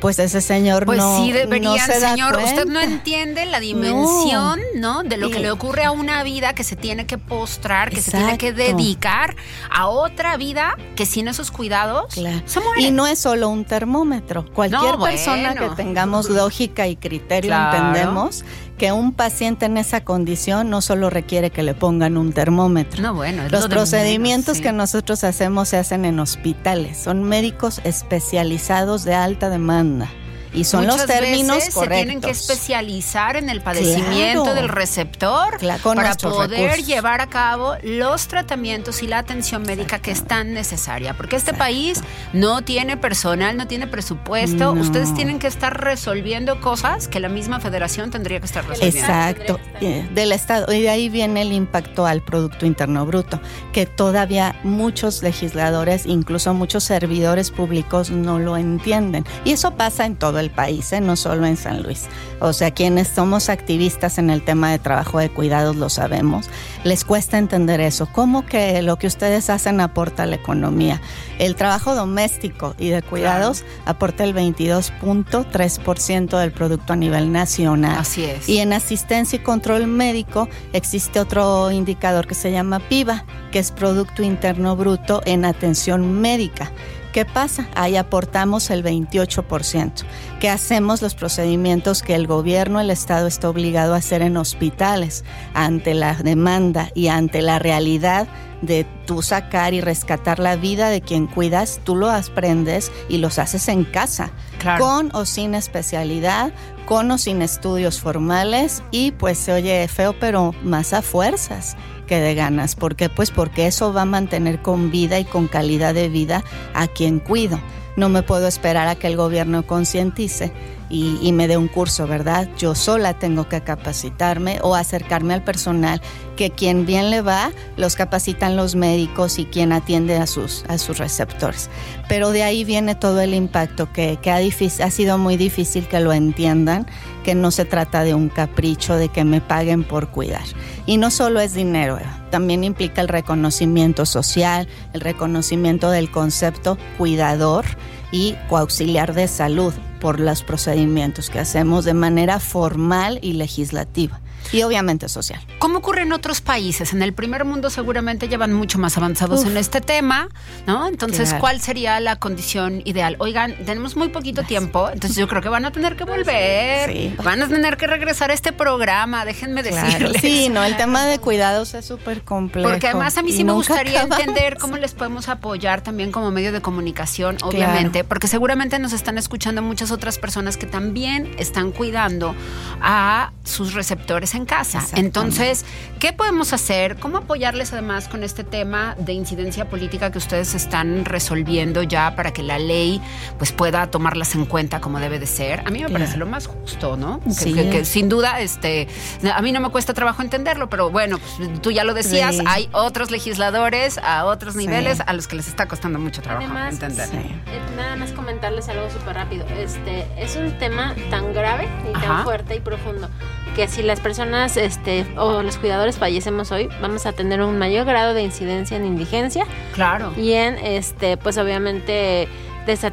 Pues 0.00 0.18
ese 0.18 0.40
señor 0.40 0.86
pues 0.86 0.98
no, 0.98 1.16
sí 1.18 1.32
debería, 1.32 1.70
no 1.70 1.76
se 1.78 1.98
da 2.00 2.10
señor, 2.10 2.36
usted 2.36 2.66
no 2.66 2.80
entiende 2.80 3.44
la 3.46 3.60
dimensión, 3.60 4.60
¿no? 4.76 5.02
De 5.02 5.16
lo 5.16 5.30
que 5.30 5.38
le 5.40 5.50
ocurre 5.50 5.84
a 5.84 5.90
una 5.90 6.22
vida 6.22 6.54
que 6.54 6.64
se 6.64 6.76
tiene 6.76 7.06
que 7.06 7.18
postrar, 7.18 7.90
que 7.90 8.00
se 8.00 8.10
tiene 8.12 8.38
que 8.38 8.52
dedicar 8.52 9.34
a 9.70 9.88
otra 9.88 10.36
vida 10.36 10.76
que 10.96 11.06
sin 11.06 11.28
esos 11.28 11.50
cuidados 11.50 12.14
Claro. 12.14 12.42
se 12.46 12.60
muere. 12.60 12.82
Y 12.82 12.90
no 12.90 13.06
es 13.06 13.18
solo 13.18 13.48
un 13.48 13.64
termómetro. 13.64 14.44
Cualquier 14.52 14.98
No, 14.98 15.04
persona 15.04 15.52
bueno. 15.52 15.70
que 15.70 15.82
tengamos 15.82 16.28
lógica 16.30 16.86
y 16.86 16.96
criterio 16.96 17.50
Claro. 17.50 17.76
entendemos 17.88 18.44
que 18.78 18.92
un 18.92 19.12
paciente 19.12 19.66
en 19.66 19.76
esa 19.76 20.02
condición 20.04 20.70
no 20.70 20.80
solo 20.80 21.10
requiere 21.10 21.50
que 21.50 21.62
le 21.62 21.74
pongan 21.74 22.16
un 22.16 22.32
termómetro. 22.32 23.02
No, 23.02 23.12
bueno, 23.14 23.42
es 23.42 23.52
Los 23.52 23.64
lo 23.64 23.68
procedimientos 23.68 24.54
menos, 24.54 24.56
sí. 24.58 24.62
que 24.62 24.72
nosotros 24.72 25.24
hacemos 25.24 25.68
se 25.68 25.76
hacen 25.76 26.04
en 26.04 26.20
hospitales. 26.20 26.96
Son 26.96 27.24
médicos 27.24 27.80
especializados 27.84 29.04
de 29.04 29.14
alta 29.14 29.50
demanda. 29.50 30.08
Y 30.54 30.64
son 30.64 30.84
Muchas 30.84 30.98
los 30.98 31.06
términos 31.06 31.56
veces 31.56 31.74
correctos. 31.74 31.98
se 31.98 32.04
tienen 32.04 32.20
que 32.20 32.30
especializar 32.30 33.36
en 33.36 33.48
el 33.50 33.60
padecimiento 33.60 34.44
Claro. 34.44 34.54
del 34.54 34.68
receptor 34.68 35.58
Claro, 35.58 35.82
para 35.94 36.14
poder 36.14 36.50
recursos. 36.60 36.86
llevar 36.86 37.20
a 37.20 37.26
cabo 37.28 37.76
los 37.82 38.28
tratamientos 38.28 39.02
y 39.02 39.06
la 39.06 39.18
atención 39.18 39.62
médica 39.62 39.98
que 39.98 40.10
es 40.10 40.24
tan 40.24 40.52
necesaria. 40.54 41.14
Porque 41.14 41.36
este 41.36 41.54
país 41.54 42.00
no 42.32 42.62
tiene 42.62 42.96
personal, 42.96 43.56
no 43.56 43.66
tiene 43.66 43.86
presupuesto. 43.86 44.74
No. 44.74 44.80
Ustedes 44.80 45.14
tienen 45.14 45.38
que 45.38 45.46
estar 45.46 45.78
resolviendo 45.82 46.60
cosas 46.60 47.08
que 47.08 47.20
la 47.20 47.28
misma 47.28 47.60
federación 47.60 48.10
tendría 48.10 48.40
que 48.40 48.46
estar 48.46 48.66
resolviendo. 48.66 48.98
Exacto, 49.00 49.60
eh, 49.80 50.08
del 50.14 50.32
Estado. 50.32 50.72
Y 50.72 50.80
de 50.82 50.90
ahí 50.90 51.08
viene 51.08 51.42
el 51.42 51.52
impacto 51.52 52.06
al 52.06 52.22
Producto 52.22 52.66
Interno 52.66 53.04
Bruto, 53.06 53.40
que 53.72 53.86
todavía 53.86 54.56
muchos 54.64 55.22
legisladores, 55.22 56.06
incluso 56.06 56.54
muchos 56.54 56.84
servidores 56.84 57.50
públicos, 57.50 58.10
no 58.10 58.38
lo 58.38 58.56
entienden. 58.56 59.24
Y 59.44 59.52
eso 59.52 59.72
pasa 59.72 60.06
en 60.06 60.16
todo 60.16 60.37
el 60.40 60.50
país, 60.50 60.92
¿eh? 60.92 61.00
no 61.00 61.16
solo 61.16 61.46
en 61.46 61.56
San 61.56 61.82
Luis. 61.82 62.06
O 62.40 62.52
sea, 62.52 62.70
quienes 62.70 63.08
somos 63.08 63.48
activistas 63.48 64.18
en 64.18 64.30
el 64.30 64.44
tema 64.44 64.70
de 64.70 64.78
trabajo 64.78 65.18
de 65.18 65.30
cuidados 65.30 65.76
lo 65.76 65.88
sabemos. 65.88 66.48
Les 66.84 67.04
cuesta 67.04 67.38
entender 67.38 67.80
eso. 67.80 68.08
¿Cómo 68.12 68.46
que 68.46 68.82
lo 68.82 68.96
que 68.96 69.06
ustedes 69.06 69.50
hacen 69.50 69.80
aporta 69.80 70.22
a 70.22 70.26
la 70.26 70.36
economía? 70.36 71.00
El 71.38 71.56
trabajo 71.56 71.94
doméstico 71.94 72.74
y 72.78 72.88
de 72.88 73.02
cuidados 73.02 73.64
aporta 73.86 74.24
el 74.24 74.34
22.3% 74.34 76.38
del 76.38 76.52
producto 76.52 76.92
a 76.92 76.96
nivel 76.96 77.32
nacional. 77.32 77.98
Así 77.98 78.24
es. 78.24 78.48
Y 78.48 78.58
en 78.58 78.72
asistencia 78.72 79.36
y 79.36 79.40
control 79.40 79.86
médico 79.86 80.48
existe 80.72 81.20
otro 81.20 81.70
indicador 81.70 82.26
que 82.26 82.34
se 82.34 82.52
llama 82.52 82.80
PIBA, 82.80 83.24
que 83.50 83.58
es 83.58 83.72
Producto 83.72 84.22
Interno 84.22 84.76
Bruto 84.76 85.22
en 85.24 85.44
atención 85.44 86.20
médica. 86.20 86.70
¿Qué 87.18 87.24
pasa? 87.24 87.66
Ahí 87.74 87.96
aportamos 87.96 88.70
el 88.70 88.84
28%, 88.84 90.04
que 90.38 90.48
hacemos 90.48 91.02
los 91.02 91.16
procedimientos 91.16 92.00
que 92.00 92.14
el 92.14 92.28
gobierno, 92.28 92.78
el 92.78 92.90
Estado 92.90 93.26
está 93.26 93.50
obligado 93.50 93.94
a 93.94 93.96
hacer 93.96 94.22
en 94.22 94.36
hospitales 94.36 95.24
ante 95.52 95.94
la 95.94 96.14
demanda 96.14 96.92
y 96.94 97.08
ante 97.08 97.42
la 97.42 97.58
realidad 97.58 98.28
de 98.62 98.86
tú 99.04 99.22
sacar 99.22 99.74
y 99.74 99.80
rescatar 99.80 100.38
la 100.38 100.54
vida 100.54 100.90
de 100.90 101.00
quien 101.00 101.26
cuidas, 101.26 101.80
tú 101.82 101.96
lo 101.96 102.08
aprendes 102.08 102.92
y 103.08 103.18
los 103.18 103.40
haces 103.40 103.66
en 103.66 103.82
casa, 103.82 104.30
Claro. 104.60 104.84
con 104.84 105.10
o 105.12 105.24
sin 105.24 105.56
especialidad, 105.56 106.52
con 106.86 107.10
o 107.10 107.18
sin 107.18 107.42
estudios 107.42 108.00
formales 108.00 108.84
y 108.92 109.10
pues 109.10 109.38
se 109.38 109.52
oye 109.54 109.88
feo, 109.88 110.14
pero 110.20 110.54
más 110.62 110.92
a 110.92 111.02
fuerzas 111.02 111.76
que 112.08 112.18
de 112.18 112.34
ganas. 112.34 112.74
¿Por 112.74 112.96
qué? 112.96 113.08
Pues 113.08 113.30
porque 113.30 113.68
eso 113.68 113.92
va 113.92 114.02
a 114.02 114.06
mantener 114.06 114.60
con 114.60 114.90
vida 114.90 115.20
y 115.20 115.24
con 115.24 115.46
calidad 115.46 115.94
de 115.94 116.08
vida 116.08 116.42
a 116.74 116.88
quien 116.88 117.20
cuido. 117.20 117.60
No 117.96 118.08
me 118.08 118.24
puedo 118.24 118.48
esperar 118.48 118.88
a 118.88 118.96
que 118.96 119.06
el 119.06 119.16
gobierno 119.16 119.64
concientice 119.64 120.52
y, 120.90 121.32
me 121.32 121.48
dé 121.48 121.56
un 121.56 121.68
curso, 121.68 122.06
¿verdad? 122.06 122.48
Yo 122.58 122.74
sola 122.74 123.14
tengo 123.14 123.48
que 123.48 123.60
capacitarme 123.60 124.58
o 124.62 124.74
acercarme 124.74 125.34
al 125.34 125.44
personal 125.44 126.00
que 126.36 126.50
quien 126.50 126.86
bien 126.86 127.10
le 127.10 127.20
va, 127.20 127.50
los 127.76 127.96
capacitan 127.96 128.56
los 128.56 128.74
médicos 128.74 129.38
y 129.38 129.44
quien 129.44 129.72
atiende 129.72 130.16
a 130.16 130.26
sus, 130.26 130.64
a 130.68 130.78
sus 130.78 130.98
receptores. 130.98 131.68
Pero 132.08 132.30
de 132.30 132.42
ahí 132.42 132.64
viene 132.64 132.94
todo 132.94 133.20
el 133.20 133.34
impacto 133.34 133.92
que, 133.92 134.18
que 134.22 134.30
ha, 134.30 134.40
difícil- 134.40 134.82
ha 134.82 134.90
sido 134.90 135.18
muy 135.18 135.36
difícil 135.36 135.86
que 135.88 136.00
lo 136.00 136.12
entiendan, 136.12 136.86
que 137.24 137.34
no 137.34 137.50
se 137.50 137.64
trata 137.64 138.04
de 138.04 138.14
un 138.14 138.28
capricho, 138.28 138.96
de 138.96 139.08
que 139.08 139.24
me 139.24 139.40
paguen 139.40 139.84
por 139.84 140.08
cuidar. 140.08 140.44
Y 140.86 140.96
no 140.96 141.10
solo 141.10 141.40
es 141.40 141.54
dinero, 141.54 141.98
también 142.30 142.64
implica 142.64 143.00
el 143.02 143.08
reconocimiento 143.08 144.06
social, 144.06 144.68
el 144.92 145.00
reconocimiento 145.00 145.90
del 145.90 146.10
concepto 146.10 146.78
cuidador 146.96 147.66
y 148.10 148.34
coauxiliar 148.48 149.14
de 149.14 149.28
salud 149.28 149.72
por 150.00 150.20
los 150.20 150.42
procedimientos 150.42 151.30
que 151.30 151.40
hacemos 151.40 151.84
de 151.84 151.94
manera 151.94 152.40
formal 152.40 153.18
y 153.22 153.34
legislativa. 153.34 154.20
Y 154.52 154.62
obviamente 154.62 155.08
social. 155.08 155.40
¿Cómo 155.58 155.78
ocurre 155.78 156.02
en 156.02 156.12
otros 156.12 156.40
países? 156.40 156.92
En 156.92 157.02
el 157.02 157.12
primer 157.12 157.44
mundo 157.44 157.70
seguramente 157.70 158.28
llevan 158.28 158.52
mucho 158.52 158.78
más 158.78 158.96
avanzados 158.96 159.40
Uf. 159.40 159.46
en 159.48 159.56
este 159.56 159.80
tema, 159.80 160.28
¿no? 160.66 160.86
Entonces, 160.88 161.28
Claro. 161.30 161.40
¿cuál 161.40 161.60
sería 161.60 162.00
la 162.00 162.16
condición 162.16 162.82
ideal? 162.84 163.16
Oigan, 163.18 163.54
tenemos 163.66 163.96
muy 163.96 164.08
poquito 164.08 164.42
tiempo, 164.44 164.88
entonces 164.92 165.16
yo 165.16 165.28
creo 165.28 165.42
que 165.42 165.48
van 165.48 165.64
a 165.64 165.72
tener 165.72 165.96
que 165.96 166.04
volver, 166.04 166.90
Sí. 166.92 167.14
van 167.22 167.42
a 167.42 167.48
tener 167.48 167.76
que 167.76 167.86
regresar 167.86 168.30
a 168.30 168.34
este 168.34 168.52
programa, 168.52 169.24
déjenme 169.24 169.62
Claro. 169.62 169.86
decirles. 169.86 170.20
Sí, 170.22 170.48
no, 170.48 170.64
el 170.64 170.76
tema 170.76 171.04
de 171.04 171.18
cuidados 171.18 171.74
es 171.74 171.84
súper 171.84 172.22
complejo. 172.22 172.68
Porque 172.70 172.88
además 172.88 173.16
a 173.18 173.22
mí 173.22 173.32
sí 173.32 173.44
me 173.44 173.52
gustaría 173.52 174.00
acabamos. 174.00 174.20
entender 174.20 174.56
cómo 174.58 174.76
les 174.76 174.94
podemos 174.94 175.28
apoyar 175.28 175.82
también 175.82 176.10
como 176.12 176.30
medio 176.30 176.52
de 176.52 176.60
comunicación, 176.62 177.36
obviamente, 177.42 178.04
porque 178.04 178.28
seguramente 178.28 178.78
nos 178.78 178.92
están 178.92 179.18
escuchando 179.18 179.62
muchas 179.62 179.90
otras 179.90 180.18
personas 180.18 180.56
que 180.56 180.66
también 180.66 181.30
están 181.38 181.72
cuidando 181.72 182.34
a 182.80 183.32
sus 183.44 183.74
receptores 183.74 184.34
en 184.38 184.46
casa. 184.46 184.82
Entonces, 184.94 185.64
¿qué 185.98 186.12
podemos 186.14 186.52
hacer? 186.54 186.96
¿Cómo 186.96 187.18
apoyarles 187.18 187.72
además 187.72 188.08
con 188.08 188.24
este 188.24 188.44
tema 188.44 188.94
de 188.98 189.12
incidencia 189.12 189.68
política 189.68 190.10
que 190.10 190.18
ustedes 190.18 190.54
están 190.54 191.04
resolviendo 191.04 191.82
ya 191.82 192.16
para 192.16 192.32
que 192.32 192.42
la 192.42 192.58
ley 192.58 193.00
pues 193.36 193.52
pueda 193.52 193.90
tomarlas 193.90 194.34
en 194.34 194.46
cuenta 194.46 194.80
como 194.80 194.98
debe 195.00 195.18
de 195.18 195.26
ser? 195.26 195.60
A 195.60 195.64
mí 195.70 195.80
me 195.80 195.86
Claro. 195.86 195.92
parece 195.92 196.16
lo 196.16 196.26
más 196.26 196.46
justo, 196.46 196.96
¿no? 196.96 197.20
Que- 197.20 197.30
Sí. 197.32 197.52
que- 197.52 197.68
que 197.70 197.84
sin 197.84 198.08
duda, 198.08 198.40
este, 198.40 198.88
a 199.34 199.42
mí 199.42 199.52
no 199.52 199.60
me 199.60 199.68
cuesta 199.70 199.92
trabajo 199.92 200.22
entenderlo, 200.22 200.70
pero 200.70 200.90
bueno, 200.90 201.18
pues, 201.18 201.60
tú 201.60 201.70
ya 201.70 201.84
lo 201.84 201.92
decías, 201.94 202.36
Sí. 202.36 202.44
hay 202.46 202.68
otros 202.72 203.10
legisladores 203.10 203.98
a 203.98 204.24
otros 204.24 204.54
Sí. 204.54 204.60
niveles 204.60 205.00
a 205.04 205.12
los 205.12 205.26
que 205.28 205.36
les 205.36 205.48
está 205.48 205.66
costando 205.66 205.98
mucho 205.98 206.22
trabajo 206.22 206.44
Además, 206.46 206.74
entender. 206.74 207.08
Sí. 207.08 207.16
Eh, 207.16 207.60
nada 207.76 207.96
más 207.96 208.12
comentarles 208.12 208.68
algo 208.68 208.88
súper 208.90 209.16
rápido. 209.16 209.44
Este 209.58 210.06
es 210.16 210.36
un 210.36 210.56
tema 210.58 210.94
tan 211.10 211.32
grave 211.32 211.68
y 211.90 211.96
Ajá. 211.96 212.06
tan 212.06 212.24
fuerte 212.24 212.54
y 212.56 212.60
profundo 212.60 213.08
que 213.56 213.68
si 213.68 213.82
las 213.82 214.00
personas 214.00 214.56
este, 214.56 215.06
o 215.16 215.42
los 215.42 215.58
cuidadores 215.58 215.96
fallecemos 215.98 216.52
hoy, 216.52 216.68
vamos 216.80 217.06
a 217.06 217.12
tener 217.12 217.42
un 217.42 217.58
mayor 217.58 217.84
grado 217.86 218.14
de 218.14 218.22
incidencia 218.22 218.76
en 218.76 218.84
indigencia 218.86 219.44
Claro. 219.74 220.12
y 220.16 220.32
en 220.32 220.56
este, 220.58 221.16
pues 221.16 221.38
obviamente 221.38 222.28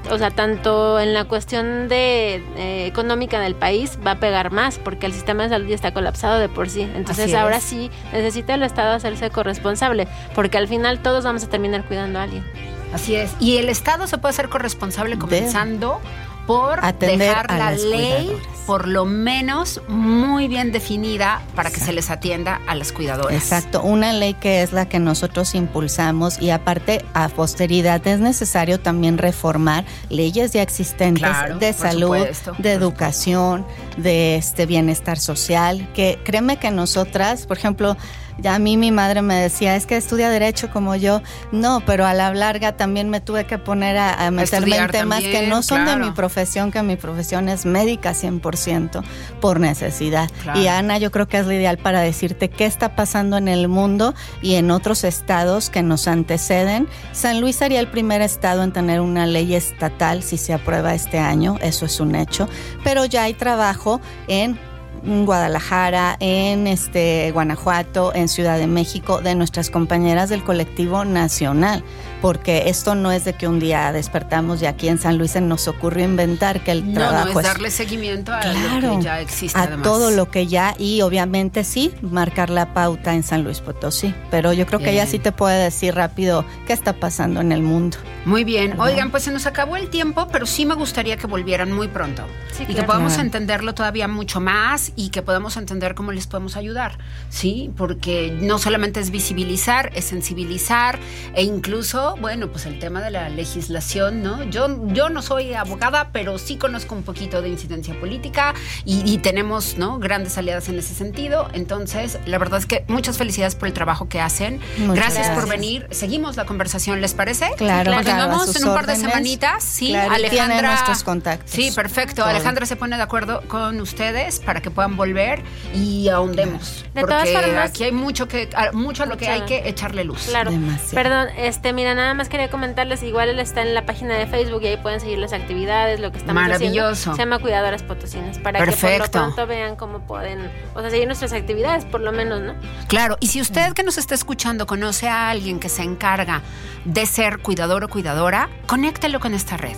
o 0.09 0.17
sea, 0.17 0.31
tanto 0.31 1.01
en 1.01 1.13
la 1.13 1.25
cuestión 1.25 1.89
de 1.89 2.35
eh, 2.55 2.85
económica 2.87 3.41
del 3.41 3.55
país 3.55 3.99
va 4.07 4.11
a 4.11 4.19
pegar 4.21 4.49
más 4.53 4.79
porque 4.79 5.05
el 5.05 5.11
sistema 5.11 5.43
de 5.43 5.49
salud 5.49 5.67
ya 5.67 5.75
está 5.75 5.93
colapsado 5.93 6.39
de 6.39 6.47
por 6.47 6.69
sí. 6.69 6.83
Entonces 6.83 7.25
Así 7.25 7.35
ahora 7.35 7.57
es. 7.57 7.63
sí 7.63 7.91
necesita 8.13 8.53
el 8.53 8.63
Estado 8.63 8.93
hacerse 8.93 9.29
corresponsable 9.31 10.07
porque 10.33 10.57
al 10.57 10.69
final 10.69 10.99
todos 10.99 11.25
vamos 11.25 11.43
a 11.43 11.49
terminar 11.49 11.83
cuidando 11.83 12.19
a 12.19 12.23
alguien. 12.23 12.45
Así 12.93 13.15
es. 13.15 13.35
Y 13.41 13.57
el 13.57 13.67
Estado 13.67 14.07
se 14.07 14.17
puede 14.17 14.29
hacer 14.31 14.47
corresponsable 14.47 15.17
comenzando 15.19 15.99
por 16.47 16.83
Atender 16.83 17.29
dejar 17.29 17.51
a 17.51 17.57
la 17.57 17.71
ley, 17.71 18.27
cuidadoras. 18.27 18.47
por 18.67 18.87
lo 18.87 19.05
menos, 19.05 19.81
muy 19.87 20.47
bien 20.47 20.71
definida 20.71 21.41
para 21.55 21.69
que 21.71 21.79
se 21.79 21.91
les 21.91 22.09
atienda 22.09 22.61
a 22.67 22.75
las 22.75 22.91
cuidadoras. 22.91 23.33
Exacto, 23.35 23.81
una 23.81 24.13
ley 24.13 24.33
que 24.35 24.61
es 24.61 24.71
la 24.73 24.87
que 24.87 24.99
nosotros 24.99 25.55
impulsamos 25.55 26.39
y 26.41 26.49
aparte 26.51 27.03
a 27.13 27.29
posteridad 27.29 28.05
es 28.07 28.19
necesario 28.19 28.79
también 28.79 29.17
reformar 29.17 29.85
leyes 30.09 30.51
ya 30.51 30.61
existentes 30.61 31.23
Claro, 31.23 31.57
de 31.57 31.73
salud, 31.73 32.17
supuesto, 32.17 32.55
de 32.59 32.73
educación, 32.73 33.65
de 33.97 34.35
este 34.35 34.65
bienestar 34.65 35.17
social, 35.19 35.87
que 35.93 36.19
créeme 36.23 36.57
que 36.57 36.71
nosotras, 36.71 37.45
por 37.47 37.57
ejemplo, 37.57 37.97
ya 38.37 38.55
a 38.55 38.59
mí 38.59 38.77
mi 38.77 38.91
madre 38.91 39.21
me 39.21 39.35
decía, 39.35 39.75
es 39.75 39.85
que 39.85 39.97
estudia 39.97 40.29
derecho 40.29 40.69
como 40.69 40.95
yo. 40.95 41.21
No, 41.51 41.81
pero 41.85 42.05
a 42.05 42.13
la 42.13 42.33
larga 42.33 42.75
también 42.77 43.09
me 43.09 43.21
tuve 43.21 43.45
que 43.45 43.57
poner 43.57 43.97
a, 43.97 44.25
a 44.25 44.31
meterme 44.31 44.77
en 44.77 44.89
temas 44.89 45.21
que 45.21 45.47
no 45.47 45.63
son 45.63 45.85
de 45.85 45.95
mi 45.97 46.11
profesión, 46.11 46.71
que 46.71 46.81
mi 46.83 46.95
profesión 46.95 47.49
es 47.49 47.65
médica 47.65 48.11
100% 48.13 49.03
por 49.39 49.59
necesidad. 49.59 50.29
Claro. 50.43 50.59
Y 50.59 50.67
Ana, 50.67 50.97
yo 50.97 51.11
creo 51.11 51.27
que 51.27 51.37
es 51.37 51.45
lo 51.45 51.53
ideal 51.53 51.77
para 51.77 52.01
decirte 52.01 52.49
qué 52.49 52.65
está 52.65 52.95
pasando 52.95 53.37
en 53.37 53.47
el 53.47 53.67
mundo 53.67 54.13
y 54.41 54.55
en 54.55 54.71
otros 54.71 55.03
estados 55.03 55.69
que 55.69 55.83
nos 55.83 56.07
anteceden. 56.07 56.87
San 57.11 57.41
Luis 57.41 57.55
sería 57.55 57.79
el 57.79 57.87
primer 57.87 58.21
estado 58.21 58.63
en 58.63 58.71
tener 58.71 59.01
una 59.01 59.25
ley 59.25 59.55
estatal 59.55 60.23
si 60.23 60.37
se 60.37 60.53
aprueba 60.53 60.93
este 60.93 61.19
año, 61.19 61.57
eso 61.61 61.85
es 61.85 61.99
un 61.99 62.15
hecho, 62.15 62.49
pero 62.83 63.05
ya 63.05 63.23
hay 63.23 63.33
trabajo 63.33 64.01
en 64.27 64.57
Guadalajara, 65.05 66.17
en 66.19 66.67
este 66.67 67.31
Guanajuato, 67.31 68.13
en 68.13 68.27
Ciudad 68.27 68.57
de 68.57 68.67
México, 68.67 69.21
de 69.21 69.35
nuestras 69.35 69.69
compañeras 69.69 70.29
del 70.29 70.43
colectivo 70.43 71.05
nacional. 71.05 71.83
Porque 72.25 72.69
esto 72.69 72.95
no 72.95 73.11
es 73.11 73.23
de 73.23 73.33
que 73.33 73.47
un 73.47 73.59
día 73.59 73.91
despertamos 73.91 74.59
y 74.59 74.65
aquí 74.65 74.87
en 74.87 74.97
San 74.97 75.19
Luis 75.19 75.29
se 75.29 75.41
nos 75.41 75.67
ocurrió 75.67 76.05
inventar 76.05 76.61
que 76.61 76.71
el 76.71 76.87
No, 76.87 76.95
trabajo 76.95 77.33
no, 77.33 77.39
es 77.39 77.45
darle 77.45 77.69
seguimiento 77.69 78.33
a 78.33 78.39
Claro, 78.39 78.93
lo 78.93 78.97
que 78.97 79.03
ya 79.03 79.19
existe 79.21 79.59
a 79.59 79.61
además. 79.65 79.83
todo 79.83 80.09
lo 80.09 80.31
que 80.31 80.47
ya 80.47 80.73
y 80.79 81.01
obviamente 81.01 81.63
sí 81.63 81.93
marcar 82.01 82.49
la 82.49 82.73
pauta 82.73 83.13
en 83.13 83.21
San 83.21 83.43
Luis 83.43 83.59
Potosí, 83.59 84.11
pero 84.31 84.53
yo 84.53 84.65
creo 84.65 84.79
que 84.79 84.89
ella 84.89 85.05
sí 85.05 85.19
te 85.19 85.31
puede 85.31 85.65
decir 85.65 85.93
rápido 85.93 86.45
qué 86.65 86.73
está 86.73 86.93
pasando 86.93 87.41
en 87.41 87.51
el 87.51 87.61
mundo. 87.61 87.97
Muy 88.25 88.43
bien. 88.43 88.79
Oigan, 88.79 89.11
pues 89.11 89.21
se 89.21 89.31
nos 89.31 89.45
acabó 89.45 89.75
el 89.77 89.91
tiempo, 89.91 90.27
pero 90.31 90.47
sí 90.47 90.65
me 90.65 90.73
gustaría 90.73 91.17
que 91.17 91.27
volvieran 91.27 91.71
muy 91.71 91.87
pronto. 91.89 92.23
Sí, 92.57 92.65
y 92.67 92.73
que 92.73 92.81
podamos 92.81 93.19
entenderlo 93.19 93.75
todavía 93.75 94.07
mucho 94.07 94.39
más 94.39 94.93
y 94.95 95.09
que 95.09 95.21
podamos 95.21 95.57
entender 95.57 95.93
cómo 95.93 96.11
les 96.11 96.25
podemos 96.25 96.55
ayudar. 96.57 96.97
Sí, 97.29 97.69
porque 97.77 98.35
no 98.41 98.57
solamente 98.57 98.99
es 98.99 99.11
visibilizar, 99.11 99.91
es 99.93 100.05
sensibilizar 100.05 100.97
e 101.35 101.43
incluso, 101.43 102.14
bueno, 102.19 102.49
pues 102.49 102.65
el 102.65 102.79
tema 102.79 103.01
de 103.01 103.11
la 103.11 103.29
legislación, 103.29 104.21
¿no? 104.23 104.43
Yo, 104.43 104.67
yo 104.93 105.09
no 105.09 105.21
soy 105.21 105.53
abogada, 105.53 106.09
pero 106.11 106.37
sí 106.37 106.57
conozco 106.57 106.95
un 106.95 107.03
poquito 107.03 107.41
de 107.41 107.49
incidencia 107.49 107.99
política 107.99 108.53
y, 108.85 109.01
y 109.09 109.17
tenemos, 109.19 109.77
¿no? 109.77 109.99
Grandes 109.99 110.37
aliadas 110.37 110.69
en 110.69 110.79
ese 110.79 110.93
sentido. 110.93 111.49
Entonces, 111.53 112.19
la 112.25 112.37
verdad 112.37 112.59
es 112.59 112.65
que 112.65 112.85
muchas 112.87 113.17
felicidades 113.17 113.55
por 113.55 113.67
el 113.67 113.73
trabajo 113.73 114.07
que 114.09 114.21
hacen. 114.21 114.59
Muchas 114.77 114.95
gracias, 114.95 115.27
por 115.29 115.35
gracias. 115.45 115.49
venir. 115.49 115.87
Seguimos 115.91 116.35
la 116.37 116.45
conversación, 116.45 117.01
¿les 117.01 117.13
parece? 117.13 117.51
Claro, 117.57 117.91
claro, 117.91 117.95
Continuamos 117.95 118.55
en 118.55 118.67
un 118.67 118.73
par 118.75 118.85
de 118.85 118.93
órdenes. 118.93 119.11
semanitas. 119.11 119.63
Sí, 119.63 119.89
Claro, 119.89 120.13
Alejandra. 120.13 120.69
nuestros 120.71 121.03
contactos. 121.03 121.51
Sí, 121.51 121.71
perfecto. 121.75 122.15
Todo. 122.21 122.25
Alejandra 122.27 122.65
se 122.65 122.75
pone 122.75 122.97
de 122.97 123.03
acuerdo 123.03 123.41
con 123.47 123.79
ustedes 123.81 124.39
para 124.39 124.61
que 124.61 124.71
puedan 124.71 124.95
volver 124.95 125.43
y 125.73 126.07
ahondemos. 126.09 126.85
De 126.93 127.01
porque 127.01 127.15
todas 127.15 127.29
formas- 127.29 127.69
aquí 127.69 127.83
hay 127.83 127.91
mucho 127.91 128.27
que 128.27 128.49
a- 128.55 128.71
mucho 128.71 129.03
a 129.03 129.05
lo 129.05 129.17
que 129.17 129.27
hay 129.27 129.41
que 129.41 129.67
echarle 129.67 130.03
luz. 130.03 130.27
Claro. 130.29 130.51
Demasiado. 130.51 130.93
Perdón, 130.95 131.27
este, 131.37 131.73
mira, 131.73 131.93
nada 132.05 132.13
más 132.13 132.29
quería 132.29 132.49
comentarles, 132.49 133.01
igual 133.03 133.29
él 133.29 133.39
está 133.39 133.61
en 133.61 133.73
la 133.73 133.85
página 133.85 134.15
de 134.15 134.27
Facebook 134.27 134.61
y 134.63 134.67
ahí 134.67 134.77
pueden 134.77 134.99
seguir 134.99 135.17
las 135.17 135.33
actividades, 135.33 135.99
lo 135.99 136.11
que 136.11 136.19
estamos 136.19 136.41
Maravilloso. 136.41 136.91
haciendo. 137.11 137.15
Se 137.15 137.21
llama 137.21 137.39
Cuidadoras 137.39 137.83
Potosinas, 137.83 138.37
para 138.39 138.63
que 138.63 138.71
por 138.71 138.99
lo 138.99 139.05
pronto 139.11 139.47
vean 139.47 139.75
cómo 139.75 139.99
pueden, 139.99 140.51
o 140.75 140.81
sea, 140.81 140.89
seguir 140.89 141.07
nuestras 141.07 141.33
actividades, 141.33 141.83
por 141.85 142.01
lo 142.01 142.11
menos, 142.11 142.41
¿no? 142.41 142.53
Claro, 142.87 143.17
y 143.19 143.27
si 143.27 143.41
usted 143.41 143.73
que 143.73 143.83
nos 143.83 143.97
está 143.97 144.13
escuchando 144.15 144.67
conoce 144.67 145.07
a 145.07 145.29
alguien 145.29 145.59
que 145.59 145.69
se 145.69 145.81
encarga 145.81 146.41
de 146.85 147.05
ser 147.05 147.39
cuidador 147.39 147.83
o 147.83 147.89
cuidadora, 147.89 148.49
conéctelo 148.67 149.19
con 149.19 149.33
esta 149.33 149.57
red. 149.57 149.75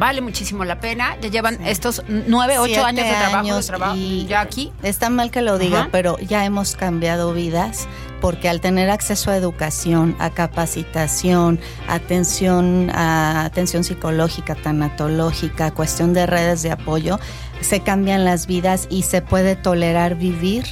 Vale 0.00 0.22
muchísimo 0.22 0.64
la 0.64 0.80
pena. 0.80 1.18
Ya 1.20 1.28
llevan 1.28 1.58
estos 1.62 2.02
nueve, 2.08 2.58
ocho 2.58 2.86
años 2.86 3.04
de 3.04 3.10
trabajo, 3.12 3.44
de 3.44 3.50
años 3.50 3.66
trabajo 3.66 3.96
y 3.96 4.24
ya 4.24 4.40
aquí. 4.40 4.72
Está 4.82 5.10
mal 5.10 5.30
que 5.30 5.42
lo 5.42 5.58
diga, 5.58 5.80
Ajá. 5.80 5.88
pero 5.92 6.18
ya 6.20 6.46
hemos 6.46 6.74
cambiado 6.74 7.34
vidas 7.34 7.86
porque 8.20 8.48
al 8.48 8.60
tener 8.60 8.90
acceso 8.90 9.30
a 9.30 9.36
educación, 9.36 10.14
a 10.18 10.30
capacitación, 10.30 11.58
atención, 11.88 12.90
a 12.90 13.44
atención 13.44 13.84
psicológica, 13.84 14.54
tanatológica, 14.54 15.72
cuestión 15.72 16.12
de 16.12 16.26
redes 16.26 16.62
de 16.62 16.70
apoyo, 16.70 17.18
se 17.60 17.80
cambian 17.80 18.24
las 18.24 18.46
vidas 18.46 18.86
y 18.90 19.02
se 19.02 19.22
puede 19.22 19.56
tolerar 19.56 20.14
vivir 20.16 20.64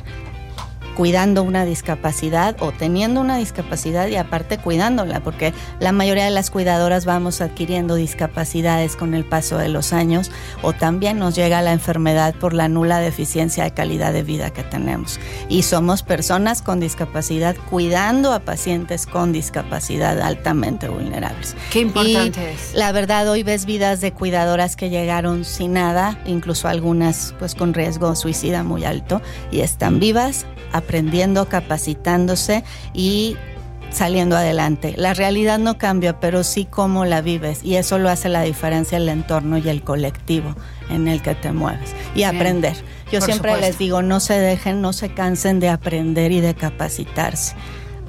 cuidando 0.99 1.45
una 1.45 1.65
discapacidad 1.65 2.57
o 2.59 2.73
teniendo 2.73 3.21
una 3.21 3.37
discapacidad 3.37 4.09
y 4.09 4.17
aparte 4.17 4.59
cuidándola, 4.59 5.21
porque 5.21 5.55
la 5.79 5.93
mayoría 5.93 6.25
de 6.25 6.33
las 6.33 6.51
cuidadoras 6.51 7.05
vamos 7.05 7.41
adquiriendo 7.41 7.95
discapacidades 7.95 8.97
con 8.97 9.15
el 9.15 9.25
paso 9.25 9.59
de 9.59 9.69
los 9.69 9.93
años 9.93 10.33
o 10.61 10.73
también 10.73 11.21
nos 11.21 11.37
llega 11.37 11.63
la 11.63 11.73
enfermedad 11.73 12.35
por 12.35 12.53
la 12.53 12.69
nula 12.69 12.99
deficiencia 12.99 13.63
de 13.63 13.71
calidad 13.71 14.13
de 14.13 14.25
vida 14.25 14.51
que 14.51 14.65
tenemos. 14.65 15.21
Y 15.49 15.63
somos 15.63 16.03
personas 16.03 16.63
con 16.63 16.81
discapacidad 16.81 17.55
cuidando 17.71 18.33
a 18.33 18.41
pacientes 18.41 19.07
con 19.07 19.31
discapacidad 19.33 20.21
altamente 20.21 20.89
vulnerables. 20.89 21.55
Qué 21.71 21.79
importante 21.79 22.41
Y 22.43 22.55
es. 22.55 22.75
La 22.75 22.91
verdad, 22.91 23.29
hoy 23.29 23.45
ves 23.45 23.67
vidas 23.67 24.01
de 24.01 24.13
cuidadoras 24.13 24.75
que 24.75 24.91
llegaron 24.91 25.45
sin 25.45 25.75
nada, 25.75 26.19
incluso 26.27 26.67
algunas 26.67 27.37
pues 27.39 27.55
con 27.55 27.73
riesgo 27.73 28.17
suicida 28.17 28.65
muy 28.65 28.85
alto, 28.85 29.23
y 29.53 29.61
están 29.61 30.01
vivas, 30.01 30.45
aprendiendo, 30.88 31.46
capacitándose 31.51 32.64
y 32.94 33.37
saliendo 33.90 34.37
adelante. 34.38 34.94
La 34.96 35.12
realidad 35.12 35.59
no 35.59 35.77
cambia, 35.77 36.18
pero 36.18 36.44
sí 36.44 36.64
cómo 36.64 37.05
la 37.05 37.20
vives, 37.20 37.61
y 37.62 37.77
eso 37.77 37.98
lo 37.98 38.09
hace 38.09 38.29
la 38.31 38.40
diferencia 38.42 38.96
el 38.98 39.09
entorno 39.09 39.59
y 39.59 39.68
el 39.68 39.83
colectivo 39.83 40.55
en 40.90 41.07
el 41.09 41.20
que 41.20 41.35
te 41.35 41.53
mueves. 41.53 41.94
Y 42.14 42.18
Bien. 42.18 42.37
aprender. 42.37 42.74
Yo 43.12 43.20
siempre 43.20 43.53
supuesto. 43.53 43.66
les 43.66 43.79
digo, 43.79 44.01
no 44.03 44.20
se 44.20 44.38
dejen, 44.38 44.81
no 44.83 44.92
se 44.94 45.11
cansen 45.12 45.61
de 45.61 45.68
aprender 45.68 46.33
y 46.33 46.40
de 46.40 46.55
capacitarse 46.55 47.55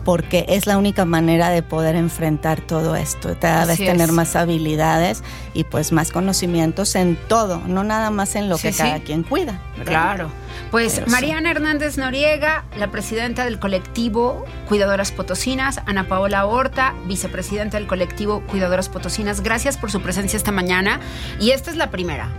porque 0.05 0.45
es 0.47 0.65
la 0.65 0.77
única 0.77 1.03
manera 1.05 1.49
de 1.49 1.61
poder 1.61 1.95
enfrentar 1.95 2.61
todo 2.61 2.95
esto, 2.95 3.35
cada 3.39 3.65
vez 3.65 3.77
tener 3.77 4.09
es. 4.09 4.11
más 4.11 4.35
habilidades 4.35 5.23
y 5.53 5.65
pues 5.65 5.91
más 5.91 6.11
conocimientos 6.11 6.95
en 6.95 7.15
todo, 7.27 7.61
no 7.67 7.83
nada 7.83 8.09
más 8.09 8.35
en 8.35 8.49
lo 8.49 8.57
Sí, 8.57 8.63
que 8.69 8.73
sí. 8.73 8.77
cada 8.81 8.99
quien 9.01 9.21
cuida. 9.23 9.61
¿verdad? 9.77 9.91
Claro. 9.91 10.29
Pues. 10.71 11.07
Mariana 11.07 11.51
Hernández 11.51 11.97
Noriega, 11.97 12.65
la 12.77 12.91
presidenta 12.91 13.45
del 13.45 13.59
colectivo 13.59 14.45
Cuidadoras 14.67 15.11
Potosinas, 15.11 15.81
Ana 15.85 16.07
Paola 16.07 16.45
Horta, 16.45 16.93
vicepresidenta 17.05 17.77
del 17.77 17.87
colectivo 17.87 18.41
Cuidadoras 18.47 18.89
Potosinas, 18.89 19.41
gracias 19.41 19.77
por 19.77 19.91
su 19.91 20.01
presencia 20.01 20.37
esta 20.37 20.51
mañana. 20.51 20.99
Y 21.39 21.51
esta 21.51 21.71
es 21.71 21.77
la 21.77 21.89
primera 21.91 22.29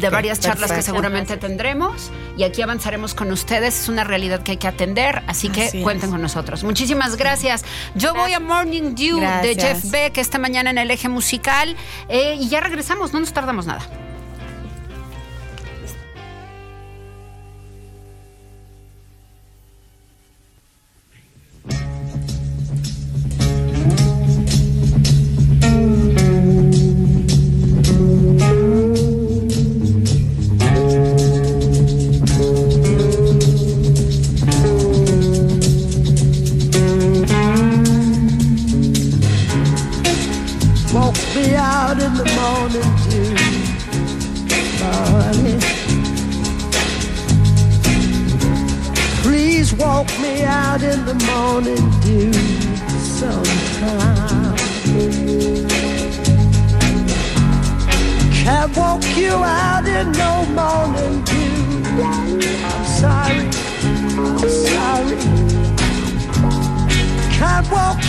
de 0.00 0.10
varias 0.10 0.40
charlas 0.40 0.72
que 0.72 0.82
seguramente 0.82 1.36
tendremos 1.36 2.10
y 2.36 2.44
aquí 2.44 2.62
avanzaremos 2.62 3.14
con 3.14 3.30
ustedes. 3.30 3.82
Es 3.82 3.88
una 3.88 4.04
realidad 4.04 4.42
que 4.42 4.52
hay 4.52 4.56
que 4.56 4.68
atender, 4.68 5.22
así 5.26 5.48
que 5.48 5.64
Así 5.64 5.78
es. 5.78 5.84
cuenten 5.84 6.10
con 6.10 6.22
nosotros. 6.22 6.64
Muchísimas 6.64 7.16
gracias. 7.16 7.64
Yo 7.94 8.14
voy 8.14 8.32
a 8.32 8.40
Morning 8.40 8.94
Dew 8.94 9.20
de. 9.20 9.56
Jeff 9.56 9.90
Beck 9.90 10.18
esta 10.18 10.38
mañana 10.38 10.70
en 10.70 10.78
el 10.78 10.90
eje 10.90 11.08
musical 11.08 11.76
eh, 12.08 12.36
y 12.38 12.48
ya 12.48 12.60
regresamos, 12.60 13.12
no 13.12 13.20
nos 13.20 13.32
tardamos 13.32 13.66
nada. 13.66 14.05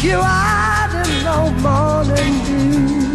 You 0.03 0.17
out 0.17 0.91
in 0.93 1.23
no 1.23 1.51
morning 1.61 2.45
dew. 2.45 3.06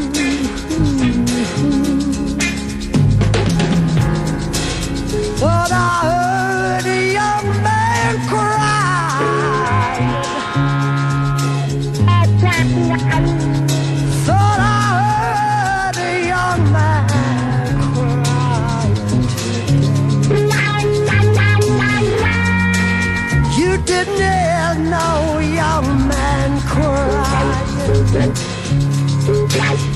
Bye. 29.59 29.92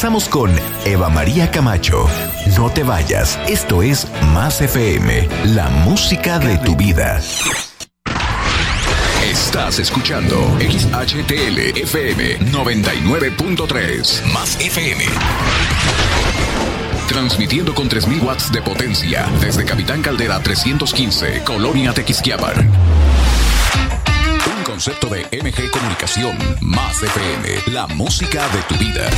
Regresamos 0.00 0.30
con 0.30 0.50
Eva 0.86 1.10
María 1.10 1.50
Camacho. 1.50 2.06
No 2.56 2.70
te 2.70 2.82
vayas, 2.82 3.38
esto 3.46 3.82
es 3.82 4.06
Más 4.32 4.62
FM, 4.62 5.28
la 5.48 5.68
música 5.68 6.38
de 6.38 6.56
tu 6.56 6.74
vida. 6.74 7.20
Estás 9.22 9.78
escuchando 9.78 10.38
XHTL 10.58 11.78
FM 11.80 12.38
99.3 12.50 14.24
Más 14.32 14.58
FM. 14.58 15.04
Transmitiendo 17.06 17.74
con 17.74 17.90
3000 17.90 18.22
watts 18.22 18.50
de 18.50 18.62
potencia 18.62 19.26
desde 19.42 19.66
Capitán 19.66 20.00
Caldera 20.00 20.40
315, 20.40 21.42
Colonia 21.44 21.92
Tequisquiapan. 21.92 22.70
Concepto 24.82 25.10
de 25.10 25.24
MG 25.42 25.70
Comunicación, 25.70 26.38
Más 26.62 27.02
FM, 27.02 27.74
la 27.74 27.86
música 27.88 28.48
de 28.48 28.62
tu 28.62 28.76
vida. 28.76 29.10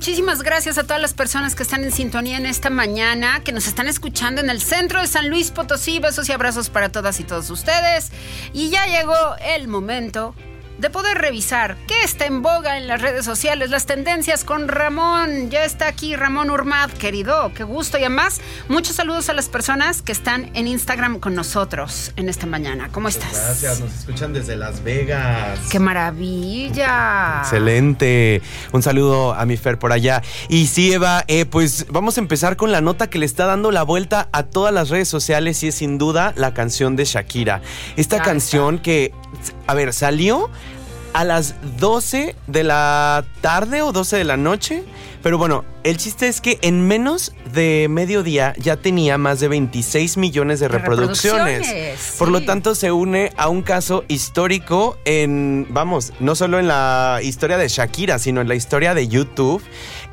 Muchísimas 0.00 0.42
gracias 0.42 0.78
a 0.78 0.84
todas 0.84 1.02
las 1.02 1.12
personas 1.12 1.54
que 1.54 1.62
están 1.62 1.84
en 1.84 1.92
sintonía 1.92 2.38
en 2.38 2.46
esta 2.46 2.70
mañana, 2.70 3.42
que 3.44 3.52
nos 3.52 3.66
están 3.66 3.86
escuchando 3.86 4.40
en 4.40 4.48
el 4.48 4.62
centro 4.62 4.98
de 4.98 5.06
San 5.06 5.28
Luis 5.28 5.50
Potosí. 5.50 5.98
Besos 5.98 6.26
y 6.30 6.32
abrazos 6.32 6.70
para 6.70 6.88
todas 6.88 7.20
y 7.20 7.24
todos 7.24 7.50
ustedes. 7.50 8.10
Y 8.54 8.70
ya 8.70 8.86
llegó 8.86 9.36
el 9.44 9.68
momento 9.68 10.34
de 10.80 10.88
poder 10.88 11.18
revisar 11.18 11.76
qué 11.86 12.02
está 12.04 12.24
en 12.24 12.40
boga 12.40 12.78
en 12.78 12.86
las 12.86 13.02
redes 13.02 13.24
sociales, 13.24 13.68
las 13.68 13.84
tendencias 13.84 14.44
con 14.44 14.66
Ramón. 14.66 15.50
Ya 15.50 15.64
está 15.64 15.88
aquí 15.88 16.16
Ramón 16.16 16.50
Urmad, 16.50 16.90
querido, 16.90 17.52
qué 17.54 17.64
gusto. 17.64 17.98
Y 17.98 18.00
además, 18.00 18.40
muchos 18.68 18.96
saludos 18.96 19.28
a 19.28 19.34
las 19.34 19.48
personas 19.48 20.00
que 20.00 20.12
están 20.12 20.50
en 20.54 20.66
Instagram 20.66 21.20
con 21.20 21.34
nosotros 21.34 22.12
en 22.16 22.30
esta 22.30 22.46
mañana. 22.46 22.88
¿Cómo 22.92 23.08
estás? 23.08 23.32
Gracias, 23.32 23.80
nos 23.80 23.94
escuchan 23.94 24.32
desde 24.32 24.56
Las 24.56 24.82
Vegas. 24.82 25.58
¡Qué 25.70 25.78
maravilla! 25.78 27.40
Excelente. 27.42 28.40
Un 28.72 28.82
saludo 28.82 29.34
a 29.34 29.44
mi 29.44 29.58
Fer 29.58 29.78
por 29.78 29.92
allá. 29.92 30.22
Y 30.48 30.66
sí, 30.66 30.92
Eva, 30.94 31.24
eh, 31.28 31.44
pues 31.44 31.86
vamos 31.90 32.16
a 32.16 32.20
empezar 32.20 32.56
con 32.56 32.72
la 32.72 32.80
nota 32.80 33.10
que 33.10 33.18
le 33.18 33.26
está 33.26 33.44
dando 33.44 33.70
la 33.70 33.82
vuelta 33.82 34.28
a 34.32 34.44
todas 34.44 34.72
las 34.72 34.88
redes 34.88 35.08
sociales 35.08 35.62
y 35.62 35.68
es 35.68 35.74
sin 35.74 35.98
duda 35.98 36.32
la 36.36 36.54
canción 36.54 36.96
de 36.96 37.04
Shakira. 37.04 37.60
Esta 37.96 38.16
Ya 38.16 38.22
canción 38.22 38.78
que, 38.78 39.12
a 39.66 39.74
ver, 39.74 39.92
salió 39.92 40.50
a 41.12 41.24
las 41.24 41.54
12 41.78 42.36
de 42.46 42.64
la 42.64 43.24
tarde 43.40 43.82
o 43.82 43.92
12 43.92 44.16
de 44.16 44.24
la 44.24 44.36
noche. 44.36 44.84
Pero 45.22 45.36
bueno, 45.36 45.64
el 45.84 45.98
chiste 45.98 46.28
es 46.28 46.40
que 46.40 46.58
en 46.62 46.86
menos 46.86 47.34
de 47.52 47.88
mediodía 47.90 48.54
ya 48.56 48.76
tenía 48.76 49.18
más 49.18 49.38
de 49.40 49.48
26 49.48 50.16
millones 50.16 50.60
de, 50.60 50.68
reproducciones. 50.68 51.66
reproducciones, 51.66 52.14
Por 52.18 52.28
lo 52.30 52.42
tanto, 52.42 52.74
se 52.74 52.90
une 52.90 53.30
a 53.36 53.48
un 53.50 53.60
caso 53.60 54.04
histórico 54.08 54.96
en, 55.04 55.66
vamos, 55.70 56.14
no 56.20 56.34
solo 56.34 56.58
en 56.58 56.68
la 56.68 57.20
historia 57.22 57.58
de 57.58 57.68
Shakira, 57.68 58.18
sino 58.18 58.40
en 58.40 58.48
la 58.48 58.54
historia 58.54 58.94
de 58.94 59.08
YouTube. 59.08 59.62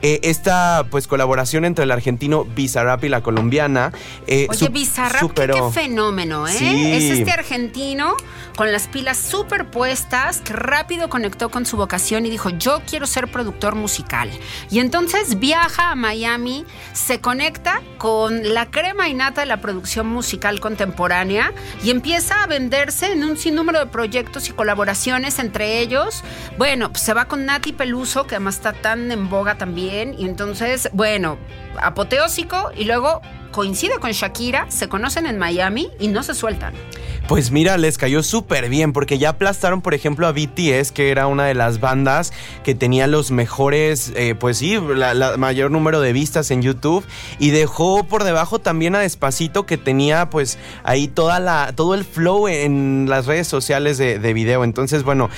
Eh, 0.02 0.20
esta 0.24 0.86
pues 0.92 1.08
colaboración 1.08 1.66
entre 1.66 1.84
el 1.86 1.92
argentino 1.92 2.46
Bizarrap 2.46 3.04
y 3.04 3.10
la 3.10 3.22
colombiana. 3.22 3.92
eh, 4.28 4.48
Oye, 4.50 4.70
Bizarrap, 4.70 5.34
qué 5.34 5.62
fenómeno, 5.74 6.48
¿eh? 6.48 6.54
Sí. 6.54 6.92
Es 6.92 7.20
este 7.20 7.32
argentino 7.32 8.16
con 8.56 8.72
las 8.72 8.88
pilas 8.88 9.18
superpuestas 9.18 10.42
que 10.42 10.54
rápido 10.54 11.10
conectó 11.10 11.50
con 11.50 11.66
su 11.66 11.78
vocación 11.78 12.26
y 12.26 12.30
dijo, 12.30 12.50
yo 12.50 12.82
quiero 12.88 13.06
ser 13.08 13.28
productor 13.28 13.76
musical. 13.76 14.30
Y 14.70 14.80
entonces 14.80 15.40
viaja 15.40 15.92
a 15.92 15.96
Miami, 15.96 16.66
se 16.94 17.20
conecta 17.20 17.82
con 17.98 18.54
la 18.54 18.68
crema 18.68 19.10
innata 19.10 19.42
de 19.42 19.48
la 19.48 19.62
producción 19.62 20.08
musical 20.08 20.60
contemporánea 20.60 21.54
y 21.84 21.92
empieza 21.92 22.44
a 22.44 22.48
venderse 22.48 23.12
en 23.12 23.24
un 23.24 23.38
sinnúmero 23.38 23.80
de 23.80 23.88
proyectos 23.88 24.50
y 24.50 24.52
colaboraciones 24.54 25.40
entre 25.40 25.80
ellos. 25.80 26.24
Bueno, 26.58 26.92
pues 26.92 27.04
se 27.04 27.14
va 27.14 27.26
con 27.26 27.46
Nati 27.46 27.74
Peluso, 27.74 28.26
que 28.28 28.36
además 28.36 28.56
está 28.56 28.74
tan 28.74 29.12
en 29.12 29.30
boga 29.30 29.58
también. 29.58 29.87
Y 29.88 30.26
entonces, 30.26 30.90
bueno, 30.94 31.38
apoteósico 31.82 32.72
y 32.76 32.84
luego 32.86 33.22
coincide 33.58 33.98
con 34.00 34.12
Shakira, 34.12 34.68
se 34.70 34.88
conocen 34.88 35.26
en 35.26 35.40
Miami 35.40 35.90
y 36.00 36.10
no 36.10 36.22
se 36.22 36.36
sueltan. 36.36 36.76
Pues 37.28 37.50
mira, 37.50 37.76
les 37.78 37.98
cayó 37.98 38.22
súper 38.22 38.70
bien 38.70 38.94
porque 38.94 39.18
ya 39.18 39.30
aplastaron, 39.30 39.82
por 39.82 39.96
ejemplo, 39.96 40.28
a 40.28 40.32
BTS, 40.32 40.92
que 40.94 41.10
era 41.10 41.26
una 41.26 41.46
de 41.46 41.56
las 41.56 41.80
bandas 41.80 42.32
que 42.64 42.76
tenía 42.76 43.08
los 43.08 43.32
mejores, 43.32 44.14
eh, 44.16 44.36
pues 44.40 44.60
sí, 44.60 44.80
la, 44.80 45.38
mayor 45.38 45.72
número 45.72 46.00
de 46.02 46.14
vistas 46.14 46.52
en 46.52 46.62
YouTube 46.62 47.04
y 47.40 47.50
dejó 47.50 48.04
por 48.04 48.24
debajo 48.24 48.60
también 48.60 48.96
a 48.96 49.00
Despacito 49.00 49.66
que 49.66 49.78
tenía 49.78 50.30
pues 50.30 50.60
ahí 50.84 51.08
toda 51.08 51.40
la, 51.40 51.74
todo 51.76 51.96
el 51.96 52.06
flow 52.06 52.48
en 52.48 53.08
las 53.10 53.26
redes 53.26 53.48
sociales 53.48 53.98
de, 53.98 54.20
de 54.20 54.34
video. 54.34 54.64
Entonces, 54.64 55.02
bueno, 55.02 55.32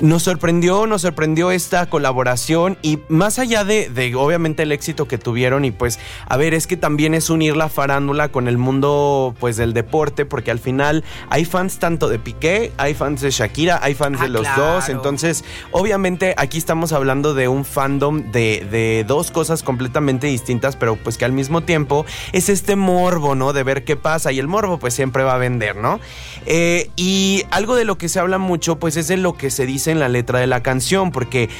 nos 0.00 0.24
sorprendió, 0.24 0.88
nos 0.88 1.02
sorprendió 1.02 1.52
esta 1.52 1.86
colaboración 1.86 2.78
y 2.82 2.98
más 3.08 3.38
allá 3.38 3.62
de, 3.64 3.88
de 3.88 4.14
obviamente 4.16 4.64
el 4.64 4.72
éxito 4.72 5.06
que 5.06 5.18
tuvieron 5.18 5.64
y 5.64 5.70
pues, 5.70 6.00
a 6.26 6.36
ver, 6.36 6.52
es 6.52 6.66
que 6.66 6.76
también 6.76 7.14
es 7.14 7.30
unir 7.30 7.56
la 7.60 7.68
farándula 7.68 8.30
con 8.30 8.48
el 8.48 8.56
mundo 8.58 9.34
pues 9.38 9.56
del 9.58 9.74
deporte 9.74 10.24
porque 10.24 10.50
al 10.50 10.58
final 10.58 11.04
hay 11.28 11.44
fans 11.44 11.78
tanto 11.78 12.08
de 12.08 12.18
Piqué, 12.18 12.72
hay 12.78 12.94
fans 12.94 13.20
de 13.20 13.30
Shakira, 13.30 13.78
hay 13.82 13.94
fans 13.94 14.18
Ah, 14.20 14.24
de 14.24 14.28
los 14.30 14.42
claro. 14.42 14.64
dos, 14.74 14.88
entonces 14.88 15.44
obviamente 15.72 16.34
aquí 16.38 16.56
estamos 16.58 16.92
hablando 16.92 17.34
de 17.34 17.48
un 17.48 17.64
fandom 17.64 18.32
de, 18.32 18.66
de 18.70 19.04
dos 19.06 19.30
cosas 19.30 19.62
completamente 19.62 20.26
distintas, 20.26 20.74
pero 20.76 20.96
pues 20.96 21.18
que 21.18 21.26
al 21.26 21.32
mismo 21.32 21.60
tiempo 21.60 22.06
es 22.32 22.48
este 22.48 22.76
morbo, 22.76 23.34
¿no? 23.34 23.52
De 23.52 23.62
ver 23.62 23.84
qué 23.84 23.96
pasa 23.96 24.32
y 24.32 24.38
el 24.38 24.48
morbo 24.48 24.78
pues 24.78 24.94
siempre 24.94 25.22
va 25.22 25.34
a 25.34 25.38
vender, 25.38 25.76
¿no? 25.76 26.00
Eh, 26.46 26.90
y 26.96 27.44
algo 27.50 27.76
de 27.76 27.84
lo 27.84 27.98
que 27.98 28.08
se 28.08 28.18
habla 28.18 28.38
mucho 28.38 28.78
pues 28.78 28.96
es 28.96 29.06
de 29.06 29.18
lo 29.18 29.34
que 29.34 29.50
se 29.50 29.66
dice 29.66 29.90
en 29.90 30.00
la 30.00 30.08
letra 30.08 30.38
de 30.40 30.46
la 30.46 30.62
canción, 30.62 31.10
porque 31.12 31.50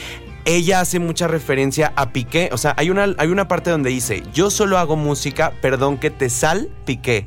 ella 0.44 0.80
hace 0.80 0.98
mucha 0.98 1.28
referencia 1.28 1.92
a 1.96 2.12
Piqué. 2.12 2.50
O 2.52 2.58
sea, 2.58 2.74
hay 2.76 2.90
una, 2.90 3.14
hay 3.18 3.28
una 3.28 3.48
parte 3.48 3.70
donde 3.70 3.90
dice, 3.90 4.22
yo 4.32 4.50
solo 4.50 4.78
hago 4.78 4.96
música, 4.96 5.52
perdón 5.60 5.98
que 5.98 6.10
te 6.10 6.30
sal, 6.30 6.68
Piqué. 6.84 7.26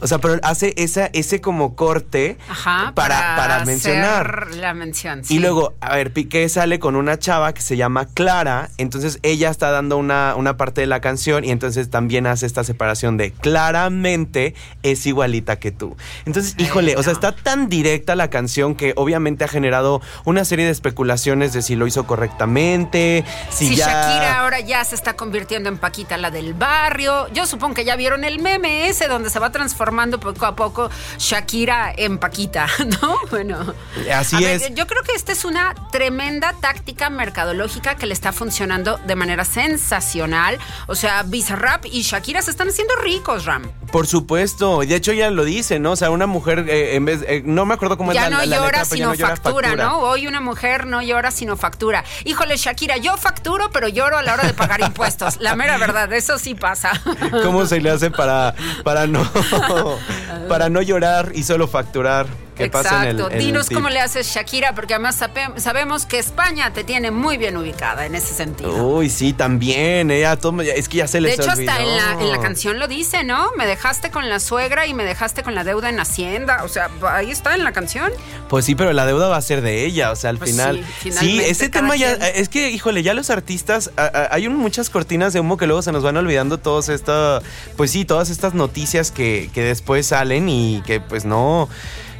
O 0.00 0.06
sea, 0.06 0.18
pero 0.18 0.38
hace 0.42 0.74
esa, 0.76 1.06
ese 1.06 1.40
como 1.40 1.76
corte 1.76 2.36
Ajá, 2.48 2.92
para, 2.94 3.36
para 3.36 3.64
mencionar. 3.64 4.44
hacer 4.44 4.56
la 4.56 4.74
mención. 4.74 5.22
Y 5.28 5.38
luego, 5.38 5.74
a 5.80 5.94
ver, 5.96 6.12
Piqué 6.12 6.48
sale 6.48 6.78
con 6.78 6.96
una 6.96 7.18
chava 7.18 7.52
que 7.54 7.62
se 7.62 7.76
llama 7.76 8.06
Clara, 8.06 8.70
entonces 8.78 9.18
ella 9.22 9.50
está 9.50 9.70
dando 9.70 9.96
una, 9.96 10.34
una 10.36 10.56
parte 10.56 10.80
de 10.80 10.86
la 10.86 11.00
canción 11.00 11.44
y 11.44 11.50
entonces 11.50 11.90
también 11.90 12.26
hace 12.26 12.46
esta 12.46 12.64
separación 12.64 13.16
de 13.16 13.32
claramente 13.32 14.54
es 14.82 15.06
igualita 15.06 15.56
que 15.56 15.72
tú. 15.72 15.96
Entonces, 16.24 16.54
híjole, 16.58 16.96
o 16.96 17.02
sea, 17.02 17.12
está 17.12 17.32
tan 17.32 17.68
directa 17.68 18.16
la 18.16 18.30
canción 18.30 18.74
que 18.74 18.92
obviamente 18.96 19.44
ha 19.44 19.48
generado 19.48 20.00
una 20.24 20.44
serie 20.44 20.64
de 20.64 20.70
especulaciones 20.70 21.52
de 21.52 21.62
si 21.62 21.76
lo 21.76 21.86
hizo 21.86 22.06
correctamente, 22.06 23.24
si, 23.50 23.68
Si 23.68 23.76
ya... 23.76 23.86
Shakira 23.86 24.40
ahora 24.40 24.60
ya 24.60 24.84
se 24.84 24.94
está 24.94 25.14
convirtiendo 25.14 25.68
en 25.68 25.78
Paquita 25.78 26.16
la 26.16 26.30
del 26.30 26.54
barrio. 26.54 27.28
Yo 27.32 27.46
supongo 27.46 27.74
que 27.74 27.84
ya 27.84 27.96
vieron 27.96 28.24
el 28.24 28.38
meme 28.38 28.88
ese 28.88 29.08
donde 29.08 29.30
se 29.30 29.38
va 29.38 29.50
transformando 29.86 30.18
poco 30.18 30.46
a 30.46 30.56
poco 30.56 30.90
Shakira 31.18 31.92
en 31.96 32.18
Paquita, 32.18 32.66
¿no? 33.00 33.18
Bueno. 33.30 33.74
Así 34.12 34.36
A 34.36 34.40
ver, 34.40 34.62
es. 34.62 34.74
yo 34.74 34.86
creo 34.86 35.02
que 35.02 35.12
esta 35.12 35.30
es 35.32 35.44
una 35.44 35.74
tremenda 35.92 36.54
táctica 36.60 37.08
mercadológica 37.08 37.94
que 37.94 38.06
le 38.06 38.12
está 38.12 38.32
funcionando 38.32 38.98
de 39.06 39.14
manera 39.14 39.44
sensacional. 39.44 40.58
O 40.88 40.96
sea, 40.96 41.22
Bizarrap 41.22 41.86
y 41.86 42.02
Shakira 42.02 42.42
se 42.42 42.50
están 42.50 42.68
haciendo 42.68 42.96
ricos, 42.96 43.44
Ram. 43.44 43.70
Por 43.92 44.08
supuesto, 44.08 44.80
de 44.80 44.96
hecho 44.96 45.12
ella 45.12 45.30
lo 45.30 45.44
dice, 45.44 45.78
¿no? 45.78 45.92
O 45.92 45.96
sea, 45.96 46.10
una 46.10 46.26
mujer, 46.26 46.66
eh, 46.68 46.96
en 46.96 47.04
vez, 47.04 47.24
eh, 47.28 47.42
no 47.44 47.64
me 47.64 47.74
acuerdo 47.74 47.96
cómo 47.96 48.12
Ya 48.12 48.24
es 48.24 48.30
la, 48.30 48.38
no 48.38 48.44
la 48.44 48.56
llora 48.56 48.66
letra, 48.66 48.70
pero 48.70 48.82
ya 48.82 48.96
sino 48.96 49.08
no 49.08 49.14
llora 49.14 49.36
factura, 49.36 49.68
factura. 49.68 49.84
¿no? 49.88 49.98
Hoy 50.00 50.26
una 50.26 50.40
mujer 50.40 50.86
no 50.86 51.00
llora 51.00 51.30
sino 51.30 51.56
factura. 51.56 52.04
Híjole, 52.24 52.56
Shakira, 52.56 52.96
yo 52.96 53.16
facturo, 53.16 53.70
pero 53.70 53.86
lloro 53.86 54.18
a 54.18 54.22
la 54.22 54.34
hora 54.34 54.44
de 54.44 54.54
pagar 54.54 54.80
impuestos. 54.80 55.36
La 55.40 55.54
mera 55.54 55.78
verdad, 55.78 56.12
eso 56.12 56.38
sí 56.38 56.54
pasa. 56.54 56.90
¿Cómo 57.44 57.66
se 57.66 57.80
le 57.80 57.90
hace 57.90 58.10
para, 58.10 58.54
para 58.82 59.06
no 59.06 59.22
para 60.48 60.68
no 60.68 60.82
llorar 60.82 61.32
y 61.34 61.42
solo 61.42 61.68
facturar? 61.68 62.26
¿Qué 62.56 62.70
pasa 62.70 63.02
en 63.02 63.08
el, 63.10 63.16
Exacto. 63.16 63.34
el 63.34 63.38
Dinos 63.38 63.68
tip? 63.68 63.76
cómo 63.76 63.90
le 63.90 64.00
haces 64.00 64.26
Shakira, 64.34 64.74
porque 64.74 64.94
además 64.94 65.16
sabe- 65.16 65.60
sabemos 65.60 66.06
que 66.06 66.18
España 66.18 66.72
te 66.72 66.84
tiene 66.84 67.10
muy 67.10 67.36
bien 67.36 67.56
ubicada 67.56 68.06
en 68.06 68.14
ese 68.14 68.34
sentido. 68.34 68.72
Uy, 68.86 69.10
sí, 69.10 69.32
también. 69.32 70.10
Ella, 70.10 70.36
todo- 70.36 70.62
es 70.62 70.88
que 70.88 70.98
ya 70.98 71.06
se 71.08 71.18
De 71.18 71.22
les 71.22 71.38
hecho, 71.38 71.50
hasta 71.50 71.80
en 71.82 71.96
la, 71.96 72.12
en 72.20 72.30
la 72.30 72.38
canción 72.40 72.78
lo 72.78 72.88
dice, 72.88 73.24
¿no? 73.24 73.50
Me 73.56 73.66
dejaste 73.66 74.10
con 74.10 74.28
la 74.28 74.40
suegra 74.40 74.86
y 74.86 74.94
me 74.94 75.04
dejaste 75.04 75.42
con 75.42 75.54
la 75.54 75.64
deuda 75.64 75.88
en 75.90 76.00
Hacienda. 76.00 76.64
O 76.64 76.68
sea, 76.68 76.88
ahí 77.10 77.30
está 77.30 77.54
en 77.54 77.64
la 77.64 77.72
canción. 77.72 78.10
Pues 78.48 78.64
sí, 78.64 78.74
pero 78.74 78.92
la 78.92 79.04
deuda 79.06 79.28
va 79.28 79.36
a 79.36 79.42
ser 79.42 79.60
de 79.60 79.84
ella, 79.84 80.10
o 80.10 80.16
sea, 80.16 80.30
al 80.30 80.38
Pues 80.38 80.50
final. 80.52 80.84
sí, 81.18 81.40
ese 81.40 81.68
tema 81.68 81.96
ya. 81.96 82.12
Es 82.14 82.48
que, 82.48 82.70
híjole, 82.70 83.02
ya 83.02 83.14
los 83.14 83.30
artistas. 83.30 83.90
a- 83.96 84.04
a- 84.04 84.28
hay 84.34 84.48
muchas 84.48 84.88
cortinas 84.90 85.32
de 85.32 85.40
humo 85.40 85.56
que 85.56 85.66
luego 85.66 85.82
se 85.82 85.92
nos 85.92 86.02
van 86.02 86.16
olvidando 86.16 86.58
todos 86.58 86.88
esta. 86.88 87.40
Pues 87.76 87.90
sí, 87.90 88.04
todas 88.04 88.30
estas 88.30 88.54
noticias 88.54 89.10
que, 89.10 89.50
que 89.52 89.62
después 89.62 90.06
salen 90.06 90.48
y 90.48 90.82
que, 90.86 91.00
pues 91.00 91.24
no. 91.24 91.68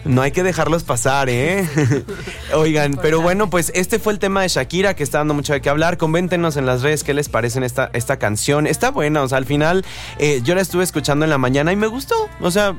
No 0.05 0.23
hay 0.23 0.31
que 0.31 0.43
dejarlos 0.43 0.85
pasar, 0.85 1.29
¿eh? 1.29 1.69
Oigan, 2.55 2.99
pero 3.01 3.21
bueno, 3.21 3.51
pues 3.51 3.73
este 3.75 3.99
fue 3.99 4.13
el 4.13 4.19
tema 4.19 4.43
de 4.43 4.49
Shakira 4.49 4.95
que 4.95 5.03
está 5.03 5.19
dando 5.19 5.35
mucho 5.35 5.53
de 5.53 5.61
qué 5.61 5.69
hablar. 5.69 5.99
Coméntenos 5.99 6.57
en 6.57 6.67
las 6.67 6.83
redes 6.83 7.03
qué 7.03 7.15
les 7.15 7.29
parece 7.29 7.65
esta, 7.65 7.91
esta 7.93 8.19
canción. 8.19 8.67
Está 8.67 8.91
buena, 8.91 9.23
o 9.23 9.29
sea, 9.29 9.39
al 9.39 9.47
final 9.47 9.85
eh, 10.19 10.41
yo 10.45 10.55
la 10.55 10.61
estuve 10.61 10.85
escuchando 10.85 11.25
en 11.25 11.31
la 11.31 11.39
mañana 11.39 11.73
y 11.73 11.77
me 11.77 11.87
gustó. 11.87 12.15
O 12.41 12.51
sea, 12.51 12.77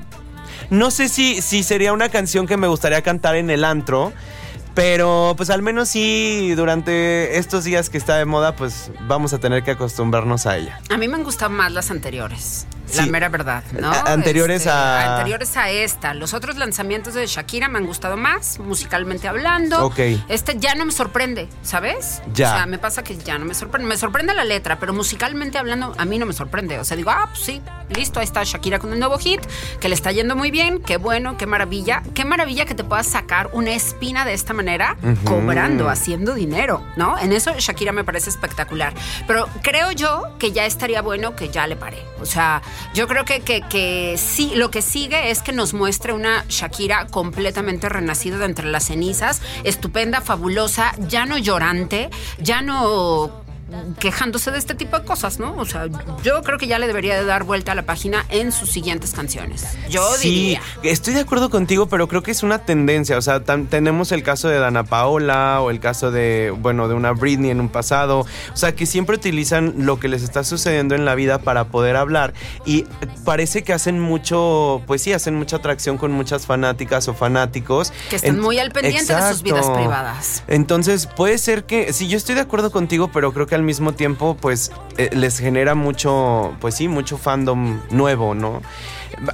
no 0.69 0.91
sé 0.91 1.09
si, 1.09 1.41
si 1.41 1.63
sería 1.63 1.93
una 1.93 2.09
canción 2.09 2.47
que 2.47 2.57
me 2.57 2.67
gustaría 2.67 3.01
cantar 3.01 3.35
en 3.35 3.49
el 3.49 3.63
antro. 3.65 4.13
Pero 4.77 5.33
pues 5.35 5.49
al 5.49 5.63
menos 5.63 5.89
sí, 5.89 6.53
durante 6.55 7.39
estos 7.39 7.63
días 7.63 7.89
que 7.89 7.97
está 7.97 8.15
de 8.17 8.25
moda, 8.25 8.55
pues 8.55 8.91
vamos 9.07 9.33
a 9.33 9.39
tener 9.39 9.63
que 9.63 9.71
acostumbrarnos 9.71 10.45
a 10.45 10.55
ella. 10.55 10.79
A 10.91 10.97
mí 10.97 11.07
me 11.07 11.15
han 11.15 11.23
gustado 11.23 11.49
más 11.49 11.71
las 11.71 11.89
anteriores. 11.89 12.67
La 12.95 13.05
mera 13.07 13.29
verdad, 13.29 13.63
¿no? 13.79 13.91
Anteriores 13.91 14.65
a- 14.67 15.17
Anteriores 15.17 15.57
a 15.57 15.69
esta. 15.69 16.13
Los 16.13 16.33
otros 16.33 16.55
lanzamientos 16.57 17.13
de 17.13 17.25
Shakira 17.27 17.67
me 17.67 17.77
han 17.79 17.85
gustado 17.85 18.15
más, 18.17 18.59
musicalmente 18.59 19.27
hablando. 19.27 19.85
Ok. 19.85 19.99
Este 20.29 20.57
ya 20.57 20.73
no 20.75 20.85
me 20.85 20.91
sorprende, 20.91 21.49
¿sabes? 21.63 22.21
Ya. 22.33 22.53
O 22.53 22.55
sea, 22.57 22.65
me 22.65 22.77
pasa 22.77 23.03
que 23.03 23.17
ya 23.17 23.37
no 23.37 23.45
me 23.45 23.53
sorprende. 23.53 23.87
Me 23.87 23.97
sorprende 23.97 24.33
la 24.33 24.43
letra, 24.45 24.79
pero 24.79 24.93
musicalmente 24.93 25.57
hablando, 25.57 25.93
a 25.97 26.05
mí 26.05 26.17
no 26.17 26.25
me 26.25 26.33
sorprende. 26.33 26.79
O 26.79 26.85
sea, 26.85 26.95
digo, 26.97 27.11
ah, 27.11 27.27
pues 27.29 27.41
sí, 27.43 27.61
listo, 27.89 28.19
ahí 28.19 28.25
está 28.25 28.43
Shakira 28.43 28.79
con 28.79 28.91
un 28.91 28.99
nuevo 28.99 29.17
hit, 29.17 29.41
que 29.79 29.89
le 29.89 29.95
está 29.95 30.11
yendo 30.11 30.35
muy 30.35 30.51
bien, 30.51 30.79
qué 30.81 30.97
bueno, 30.97 31.37
qué 31.37 31.45
maravilla. 31.45 32.01
Qué 32.13 32.25
maravilla 32.25 32.65
que 32.65 32.75
te 32.75 32.83
puedas 32.83 33.07
sacar 33.07 33.49
una 33.53 33.71
espina 33.71 34.23
de 34.25 34.33
esta 34.33 34.53
manera, 34.53 34.95
cobrando, 35.25 35.89
haciendo 35.89 36.33
dinero, 36.35 36.83
¿no? 36.95 37.17
En 37.19 37.31
eso 37.33 37.53
Shakira 37.57 37.91
me 37.91 38.03
parece 38.03 38.29
espectacular. 38.29 38.93
Pero 39.27 39.47
creo 39.61 39.91
yo 39.91 40.23
que 40.39 40.51
ya 40.51 40.65
estaría 40.65 41.01
bueno 41.01 41.35
que 41.35 41.49
ya 41.49 41.67
le 41.67 41.75
pare. 41.75 41.97
O 42.21 42.25
sea, 42.25 42.61
yo 42.93 43.07
creo 43.07 43.25
que, 43.25 43.41
que, 43.41 43.61
que 43.61 44.15
sí, 44.17 44.53
lo 44.55 44.71
que 44.71 44.81
sigue 44.81 45.31
es 45.31 45.41
que 45.41 45.51
nos 45.51 45.73
muestre 45.73 46.13
una 46.13 46.45
Shakira 46.49 47.07
completamente 47.07 47.89
renacida 47.89 48.37
de 48.37 48.45
entre 48.45 48.67
las 48.67 48.85
cenizas, 48.85 49.41
estupenda, 49.63 50.21
fabulosa, 50.21 50.93
ya 51.07 51.25
no 51.25 51.37
llorante, 51.37 52.09
ya 52.39 52.61
no 52.61 53.46
quejándose 53.99 54.51
de 54.51 54.57
este 54.57 54.75
tipo 54.75 54.97
de 54.97 55.05
cosas, 55.05 55.39
¿no? 55.39 55.55
O 55.57 55.65
sea, 55.65 55.87
yo 56.23 56.41
creo 56.43 56.57
que 56.57 56.67
ya 56.67 56.79
le 56.79 56.87
debería 56.87 57.15
de 57.15 57.25
dar 57.25 57.43
vuelta 57.43 57.73
a 57.73 57.75
la 57.75 57.83
página 57.83 58.25
en 58.29 58.51
sus 58.51 58.69
siguientes 58.69 59.11
canciones. 59.11 59.65
Yo 59.89 60.01
sí, 60.17 60.29
diría. 60.29 60.61
estoy 60.83 61.13
de 61.13 61.21
acuerdo 61.21 61.49
contigo, 61.49 61.87
pero 61.87 62.07
creo 62.07 62.23
que 62.23 62.31
es 62.31 62.43
una 62.43 62.59
tendencia. 62.59 63.17
O 63.17 63.21
sea, 63.21 63.41
tenemos 63.43 64.11
el 64.11 64.23
caso 64.23 64.47
de 64.47 64.59
Dana 64.59 64.83
Paola 64.83 65.61
o 65.61 65.69
el 65.69 65.79
caso 65.79 66.11
de, 66.11 66.53
bueno, 66.57 66.87
de 66.87 66.93
una 66.95 67.11
Britney 67.11 67.51
en 67.51 67.59
un 67.59 67.69
pasado. 67.69 68.19
O 68.19 68.57
sea, 68.57 68.73
que 68.75 68.85
siempre 68.85 69.15
utilizan 69.17 69.73
lo 69.79 69.99
que 69.99 70.07
les 70.07 70.23
está 70.23 70.43
sucediendo 70.43 70.95
en 70.95 71.03
la 71.05 71.15
vida 71.15 71.39
para 71.39 71.65
poder 71.65 71.95
hablar. 71.97 72.33
Y 72.65 72.85
parece 73.25 73.63
que 73.63 73.73
hacen 73.73 73.99
mucho, 73.99 74.81
pues 74.87 75.01
sí, 75.01 75.13
hacen 75.13 75.35
mucha 75.35 75.57
atracción 75.57 75.97
con 75.97 76.11
muchas 76.11 76.45
fanáticas 76.45 77.07
o 77.07 77.13
fanáticos. 77.13 77.91
Que 78.09 78.15
están 78.17 78.35
En- 78.35 78.41
muy 78.41 78.59
al 78.59 78.71
pendiente 78.71 79.13
de 79.13 79.29
sus 79.29 79.41
vidas 79.43 79.69
privadas. 79.69 80.43
Entonces, 80.47 81.07
puede 81.07 81.37
ser 81.37 81.65
que, 81.65 81.91
sí, 81.93 82.07
yo 82.07 82.17
estoy 82.17 82.35
de 82.35 82.41
acuerdo 82.41 82.71
contigo, 82.71 83.09
pero 83.11 83.33
creo 83.33 83.45
que 83.47 83.56
al 83.57 83.63
mismo 83.63 83.93
tiempo, 83.93 84.37
pues, 84.39 84.71
eh, 84.97 85.09
les 85.13 85.37
genera 85.39 85.75
mucho, 85.75 86.55
pues 86.61 86.75
sí, 86.75 86.87
mucho 86.87 87.17
fandom 87.17 87.81
nuevo, 87.89 88.33
¿no? 88.33 88.61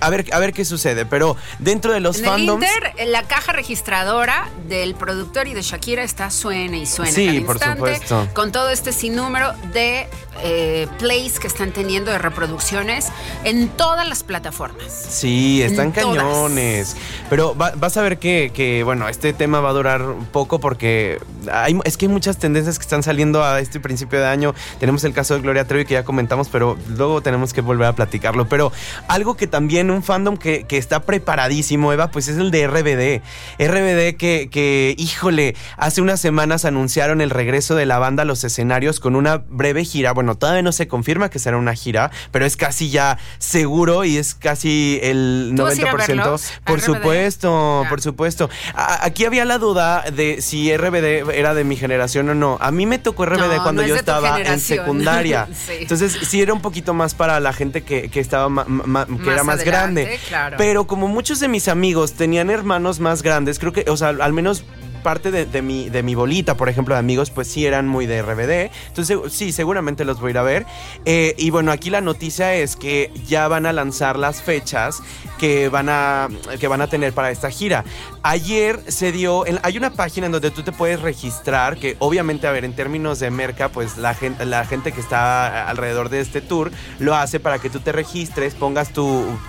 A 0.01 0.09
ver, 0.09 0.25
a 0.31 0.39
ver 0.39 0.53
qué 0.53 0.63
sucede, 0.65 1.05
pero 1.05 1.35
dentro 1.59 1.91
de 1.93 1.99
los 1.99 2.19
En 2.19 2.23
el 2.25 2.29
fandoms... 2.31 2.65
Inter, 2.65 2.93
en 2.97 3.11
la 3.11 3.23
caja 3.23 3.51
registradora 3.51 4.47
del 4.69 4.95
productor 4.95 5.47
y 5.47 5.53
de 5.53 5.61
Shakira 5.61 6.03
está 6.03 6.29
suena 6.31 6.77
y 6.77 6.85
suena 6.85 7.11
Sí, 7.11 7.41
por 7.41 7.55
instante, 7.57 7.95
supuesto. 7.95 8.29
con 8.33 8.51
todo 8.53 8.69
este 8.69 8.93
sinnúmero 8.93 9.51
de 9.73 10.07
eh, 10.41 10.87
plays 10.99 11.39
que 11.39 11.47
están 11.47 11.71
teniendo 11.71 12.11
de 12.11 12.17
reproducciones 12.19 13.07
en 13.43 13.69
todas 13.69 14.07
las 14.07 14.23
plataformas. 14.23 14.91
Sí, 14.91 15.61
están 15.63 15.87
En 15.87 15.93
todas. 15.93 16.17
cañones. 16.17 16.95
Pero 17.29 17.55
va- 17.55 17.73
vas 17.75 17.97
a 17.97 18.01
ver 18.03 18.19
que, 18.19 18.51
que, 18.53 18.83
bueno, 18.83 19.09
este 19.09 19.33
tema 19.33 19.59
va 19.59 19.69
a 19.69 19.73
durar 19.73 20.01
un 20.03 20.25
poco 20.25 20.59
porque 20.59 21.19
hay, 21.51 21.77
es 21.83 21.97
que 21.97 22.05
hay 22.05 22.11
muchas 22.11 22.37
tendencias 22.37 22.77
que 22.77 22.83
están 22.83 23.01
saliendo 23.03 23.43
a 23.43 23.59
este 23.59 23.79
principio 23.79 24.19
de 24.19 24.27
año. 24.27 24.53
Tenemos 24.79 25.03
el 25.03 25.13
caso 25.13 25.33
de 25.33 25.41
Gloria 25.41 25.65
Trevi 25.65 25.85
que 25.85 25.95
ya 25.95 26.03
comentamos, 26.03 26.47
pero 26.49 26.77
luego 26.95 27.21
tenemos 27.21 27.53
que 27.53 27.61
volver 27.61 27.87
a 27.87 27.93
platicarlo. 27.95 28.47
Pero 28.47 28.71
algo 29.07 29.35
que 29.35 29.47
también 29.47 29.63
también 29.63 29.91
un 29.91 30.03
fandom 30.03 30.35
que, 30.35 30.65
que 30.67 30.77
está 30.77 31.03
preparadísimo, 31.03 31.93
Eva, 31.93 32.11
pues 32.11 32.27
es 32.27 32.37
el 32.37 32.51
de 32.51 32.67
RBD. 32.67 33.21
RBD 33.65 34.17
que, 34.17 34.49
que, 34.51 34.93
híjole, 34.97 35.55
hace 35.77 36.01
unas 36.01 36.19
semanas 36.19 36.65
anunciaron 36.65 37.21
el 37.21 37.29
regreso 37.29 37.75
de 37.75 37.85
la 37.85 37.97
banda 37.99 38.23
a 38.23 38.25
los 38.25 38.43
escenarios 38.43 38.99
con 38.99 39.15
una 39.15 39.37
breve 39.37 39.85
gira. 39.85 40.11
Bueno, 40.11 40.22
todavía 40.35 40.61
no 40.61 40.71
se 40.71 40.87
confirma 40.87 41.29
que 41.29 41.39
será 41.39 41.57
una 41.57 41.73
gira, 41.75 42.11
pero 42.31 42.45
es 42.45 42.57
casi 42.57 42.89
ya 42.89 43.17
seguro 43.37 44.03
y 44.05 44.17
es 44.17 44.33
casi 44.35 44.99
el 45.03 45.53
¿Tú 45.55 45.63
vas 45.63 45.77
a 45.77 45.81
ir 45.81 45.87
a 45.87 45.91
90%. 45.93 46.07
verlos? 46.07 46.51
¿A 46.51 46.65
Por 46.65 46.81
supuesto, 46.81 47.83
por 47.89 48.01
supuesto. 48.01 48.49
A- 48.73 49.05
aquí 49.05 49.25
había 49.25 49.45
la 49.45 49.57
duda 49.57 50.03
de 50.11 50.41
si 50.41 50.75
RBD 50.75 51.29
era 51.33 51.53
de 51.53 51.63
mi 51.63 51.75
generación 51.75 52.29
o 52.29 52.35
no. 52.35 52.57
A 52.61 52.71
mí 52.71 52.85
me 52.85 52.99
tocó 52.99 53.25
RBD 53.25 53.57
No, 53.57 53.63
cuando 53.63 53.81
no 53.81 53.87
yo 53.87 53.95
estaba 53.95 54.41
en 54.41 54.59
secundaria. 54.59 55.47
Sí. 55.65 55.73
Entonces, 55.81 56.17
sí 56.27 56.41
era 56.41 56.53
un 56.53 56.61
poquito 56.61 56.93
más 56.93 57.13
para 57.13 57.39
la 57.39 57.53
gente 57.53 57.83
que, 57.83 58.09
que 58.09 58.19
estaba 58.19 58.49
ma- 58.49 58.65
ma- 58.67 59.05
que 59.05 59.11
Más 59.13 59.27
era 59.27 59.43
más 59.43 59.55
adelante, 59.61 60.01
grande. 60.03 60.19
claro. 60.27 60.55
Pero 60.57 60.87
como 60.87 61.07
muchos 61.07 61.39
de 61.39 61.47
mis 61.47 61.67
amigos 61.67 62.13
tenían 62.13 62.49
hermanos 62.49 62.99
más 62.99 63.21
grandes, 63.23 63.59
creo 63.59 63.71
que, 63.71 63.85
o 63.89 63.95
sea, 63.97 64.09
al 64.09 64.33
menos 64.33 64.63
parte 65.03 65.31
de, 65.31 65.61
mi, 65.61 65.89
de 65.89 66.01
mi 66.03 66.15
bolita, 66.15 66.55
por 66.55 66.69
ejemplo, 66.69 66.95
de 66.95 66.99
amigos, 66.99 67.29
pues 67.29 67.47
sí 67.47 67.65
eran 67.65 67.87
muy 67.87 68.05
de 68.07 68.21
RBD. 68.21 68.71
Entonces, 68.87 69.17
sí, 69.31 69.51
seguramente 69.51 70.05
los 70.05 70.19
voy 70.19 70.29
a 70.29 70.31
ir 70.31 70.37
a 70.39 70.43
ver. 70.43 70.65
Eh, 71.05 71.35
y 71.37 71.49
bueno, 71.49 71.71
aquí 71.71 71.89
la 71.89 72.01
noticia 72.01 72.55
es 72.55 72.75
que 72.75 73.11
ya 73.27 73.47
van 73.47 73.65
a 73.65 73.73
lanzar 73.73 74.17
las 74.17 74.41
fechas 74.41 75.01
que 75.37 75.67
van 75.69 75.89
a, 75.89 76.29
que 76.59 76.67
van 76.67 76.81
a 76.81 76.87
tener 76.87 77.13
para 77.13 77.29
esta 77.29 77.51
gira. 77.51 77.83
Ayer 78.23 78.79
se 78.87 79.11
dio, 79.11 79.45
en- 79.45 79.59
hay 79.63 79.77
una 79.77 79.89
página 79.91 80.27
en 80.27 80.31
donde 80.31 80.49
tú 80.51 80.63
te 80.63 80.71
puedes 80.71 81.01
registrar, 81.01 81.77
que 81.77 81.97
obviamente, 81.99 82.47
a 82.47 82.51
ver, 82.51 82.63
en 82.63 82.73
términos 82.73 83.19
de 83.19 83.29
merca, 83.29 83.69
pues 83.69 83.97
la 83.97 84.13
gente, 84.13 84.45
la 84.45 84.65
gente 84.65 84.93
que 84.93 85.01
está 85.01 85.67
alrededor 85.69 86.07
de 86.09 86.21
este 86.21 86.39
tour 86.39 86.71
lo 86.99 87.15
hace 87.15 87.39
para 87.41 87.59
que 87.59 87.69
tú 87.69 87.79
te 87.81 87.91
registres, 87.91 88.55
pongas 88.55 88.93
tu, 88.93 89.03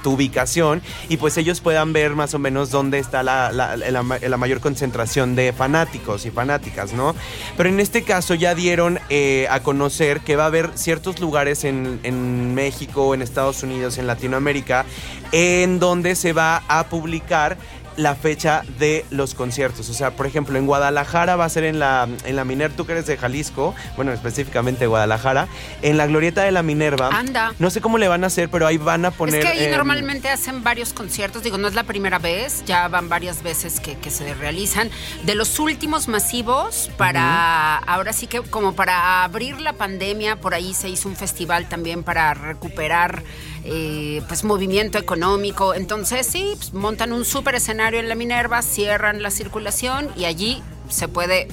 ubicación 0.05 0.83
y 1.09 1.17
pues 1.17 1.37
ellos 1.37 1.61
puedan 1.61 1.93
ver 1.93 2.15
más 2.15 2.35
o 2.35 2.39
menos 2.39 2.71
dónde 2.71 2.99
está 2.99 3.23
la, 3.23 3.53
la 3.53 4.37
mayor 4.37 4.61
concentración 4.61 5.35
de 5.37 5.44
fanáticos 5.53 6.27
y 6.27 6.31
fanáticas, 6.31 6.93
¿no? 6.93 7.15
Pero 7.57 7.69
en 7.69 7.81
este 7.81 8.03
caso 8.03 8.35
ya 8.35 8.55
dieron 8.55 8.99
eh, 9.11 9.47
a 9.51 9.61
conocer 9.61 10.21
que 10.21 10.37
va 10.37 10.45
a 10.45 10.47
haber 10.47 10.71
ciertos 10.75 11.21
lugares 11.21 11.65
en, 11.65 12.01
en 12.03 12.55
México, 12.55 13.15
en 13.15 13.23
Estados 13.23 13.63
Unidos, 13.63 13.99
en 13.99 14.07
Latinoamérica, 14.07 14.85
en 15.33 15.79
donde 15.79 16.15
se 16.15 16.33
va 16.33 16.63
a 16.69 16.85
publicar 16.89 17.59
la 17.97 18.15
fecha 18.15 18.63
de 18.79 19.05
los 19.11 19.35
conciertos. 19.35 19.89
O 19.89 19.95
sea, 19.95 20.13
por 20.13 20.27
ejemplo, 20.27 20.59
en 20.59 20.67
Guadalajara 20.67 21.37
va 21.37 21.45
a 21.45 21.49
ser 21.49 21.65
en 21.65 21.79
la, 21.79 22.09
en 22.25 22.37
la 22.37 22.45
Minerva, 22.45 22.77
tú 22.77 22.87
que 22.87 22.93
eres 22.93 23.07
de 23.07 23.17
Jalisco, 23.17 23.75
bueno, 23.97 24.13
específicamente 24.13 24.87
Guadalajara, 24.87 25.49
en 25.83 25.97
la 25.97 26.07
Glorieta 26.07 26.43
de 26.43 26.53
la 26.53 26.63
Minerva. 26.63 27.11
Anda. 27.13 27.55
No 27.59 27.71
sé 27.71 27.81
cómo 27.81 27.99
le 27.99 28.09
van 28.09 28.25
a 28.25 28.29
hacer, 28.29 28.49
pero 28.49 28.67
ahí 28.67 28.79
van 28.79 29.05
a 29.05 29.11
poner... 29.11 29.37
es 29.37 29.45
que 29.45 29.65
ahí 29.65 29.71
normalmente 29.71 30.29
hacen 30.29 30.63
varios 30.63 30.93
conciertos, 30.93 31.43
digo, 31.43 31.59
no 31.59 31.69
es 31.69 31.75
la 31.75 31.85
primera 31.85 32.19
vez, 32.19 32.65
ya 32.67 32.89
van 32.89 33.09
varias 33.09 33.43
veces 33.43 33.81
que, 33.81 33.97
que 33.97 34.11
se 34.11 34.35
realizan. 34.35 34.91
De 35.25 35.35
los 35.35 35.59
últimos 35.59 36.09
masivos, 36.09 36.91
para 36.97 37.77
ahora 37.77 38.13
sí 38.13 38.27
que 38.27 38.41
como 38.43 38.75
para 38.75 39.25
abrir 39.25 39.61
la 39.61 39.75
pandemia, 39.75 40.37
por 40.37 40.55
ahí 40.55 40.75
se 40.75 40.89
hizo 40.89 41.09
un 41.09 41.17
festival 41.17 41.69
también 41.69 42.03
para 42.03 42.35
recuperar 42.35 43.23
eh, 43.65 44.23
pues 44.29 44.45
movimiento 44.45 44.99
económico. 44.99 45.75
Entonces 45.75 46.27
sí, 46.27 46.53
pues, 46.57 46.73
montan 46.75 47.13
un 47.13 47.25
súper 47.25 47.55
escenario 47.55 48.01
en 48.01 48.09
la 48.09 48.15
Minerva, 48.15 48.63
cierran 48.63 49.23
la 49.23 49.31
circulación 49.31 50.11
y 50.17 50.27
allí 50.27 50.63
se 50.89 51.09
puede 51.09 51.49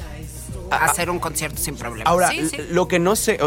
hacer 0.72 1.10
un 1.10 1.20
concierto 1.20 1.62
sin 1.62 1.76
problema. 1.76 2.10
Ahora, 2.10 2.30
Sí, 2.32 2.48
sí. 2.50 2.58
lo 2.72 2.88
que 2.88 3.00
no 3.00 3.16
sé, 3.16 3.40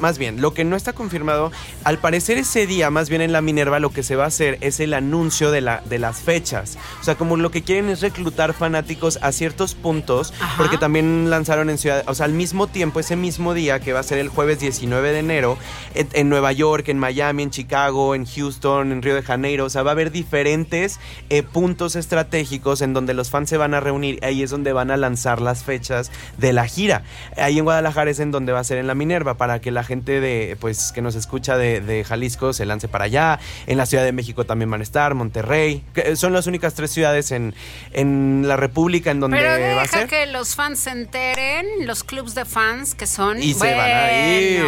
más 0.00 0.18
bien, 0.18 0.40
lo 0.40 0.52
que 0.54 0.64
no 0.64 0.76
está 0.76 0.92
confirmado, 0.92 1.52
al 1.84 1.98
parecer 1.98 2.38
ese 2.38 2.66
día, 2.66 2.90
más 2.90 3.08
bien 3.08 3.22
en 3.22 3.32
la 3.32 3.40
Minerva, 3.40 3.78
lo 3.78 3.90
que 3.90 4.02
se 4.02 4.16
va 4.16 4.24
a 4.24 4.28
hacer 4.28 4.58
es 4.60 4.80
el 4.80 4.94
anuncio 4.94 5.50
de, 5.50 5.60
la, 5.60 5.82
de 5.84 5.98
las 5.98 6.20
fechas. 6.20 6.78
O 7.00 7.04
sea, 7.04 7.14
como 7.14 7.36
lo 7.36 7.50
que 7.50 7.62
quieren 7.62 7.88
es 7.88 8.00
reclutar 8.00 8.52
fanáticos 8.54 9.18
a 9.22 9.32
ciertos 9.32 9.74
puntos, 9.74 10.32
Ajá. 10.40 10.54
porque 10.58 10.78
también 10.78 11.30
lanzaron 11.30 11.70
en 11.70 11.78
Ciudad, 11.78 12.04
o 12.06 12.14
sea, 12.14 12.26
al 12.26 12.32
mismo 12.32 12.66
tiempo, 12.66 13.00
ese 13.00 13.16
mismo 13.16 13.54
día, 13.54 13.80
que 13.80 13.92
va 13.92 14.00
a 14.00 14.04
ser 14.04 14.18
el 14.18 14.28
jueves 14.28 14.58
19 14.60 15.12
de 15.12 15.18
enero, 15.18 15.58
en, 15.94 16.08
en 16.12 16.28
Nueva 16.28 16.52
York, 16.52 16.88
en 16.88 16.98
Miami, 16.98 17.42
en 17.44 17.50
Chicago, 17.50 18.14
en 18.14 18.26
Houston, 18.26 18.92
en 18.92 19.02
Río 19.02 19.14
de 19.14 19.22
Janeiro, 19.22 19.64
o 19.66 19.70
sea, 19.70 19.82
va 19.82 19.90
a 19.90 19.92
haber 19.92 20.10
diferentes 20.10 20.98
eh, 21.30 21.42
puntos 21.42 21.96
estratégicos 21.96 22.80
en 22.82 22.92
donde 22.94 23.14
los 23.14 23.30
fans 23.30 23.48
se 23.50 23.56
van 23.56 23.74
a 23.74 23.80
reunir, 23.80 24.18
ahí 24.22 24.42
es 24.42 24.50
donde 24.50 24.72
van 24.72 24.90
a 24.90 24.96
lanzar 24.96 25.40
las 25.40 25.64
fechas 25.64 26.10
de 26.38 26.52
la 26.52 26.66
gira. 26.72 27.02
Ahí 27.36 27.58
en 27.58 27.64
Guadalajara 27.64 28.10
es 28.10 28.18
en 28.20 28.30
donde 28.30 28.52
va 28.52 28.60
a 28.60 28.64
ser 28.64 28.78
en 28.78 28.86
la 28.86 28.94
Minerva, 28.94 29.34
para 29.36 29.60
que 29.60 29.70
la 29.70 29.84
gente 29.84 30.20
de, 30.20 30.56
pues, 30.60 30.92
que 30.92 31.02
nos 31.02 31.14
escucha 31.14 31.56
de, 31.56 31.80
de 31.80 32.04
Jalisco 32.04 32.52
se 32.52 32.66
lance 32.66 32.88
para 32.88 33.04
allá. 33.04 33.38
En 33.66 33.78
la 33.78 33.86
Ciudad 33.86 34.04
de 34.04 34.12
México 34.12 34.44
también 34.44 34.70
van 34.70 34.80
a 34.80 34.82
estar, 34.82 35.14
Monterrey. 35.14 35.84
que 35.94 36.16
son 36.16 36.32
las 36.32 36.46
únicas 36.46 36.74
tres 36.74 36.90
ciudades 36.90 37.30
en, 37.30 37.54
en 37.92 38.44
la 38.46 38.56
República 38.56 39.10
en 39.10 39.20
donde 39.20 39.36
Pero 39.38 39.76
va 39.76 39.82
a 39.82 39.86
ser. 39.86 40.08
que 40.08 40.26
los 40.26 40.54
fans 40.54 40.80
se 40.80 40.90
enteren, 40.90 41.66
los 41.86 42.04
clubs 42.04 42.34
de 42.34 42.44
fans 42.44 42.94
que 42.94 43.06
son. 43.06 43.42
Y 43.42 43.54
se 43.54 43.74
van 43.74 43.90
a 43.90 44.12
ir. 44.12 44.64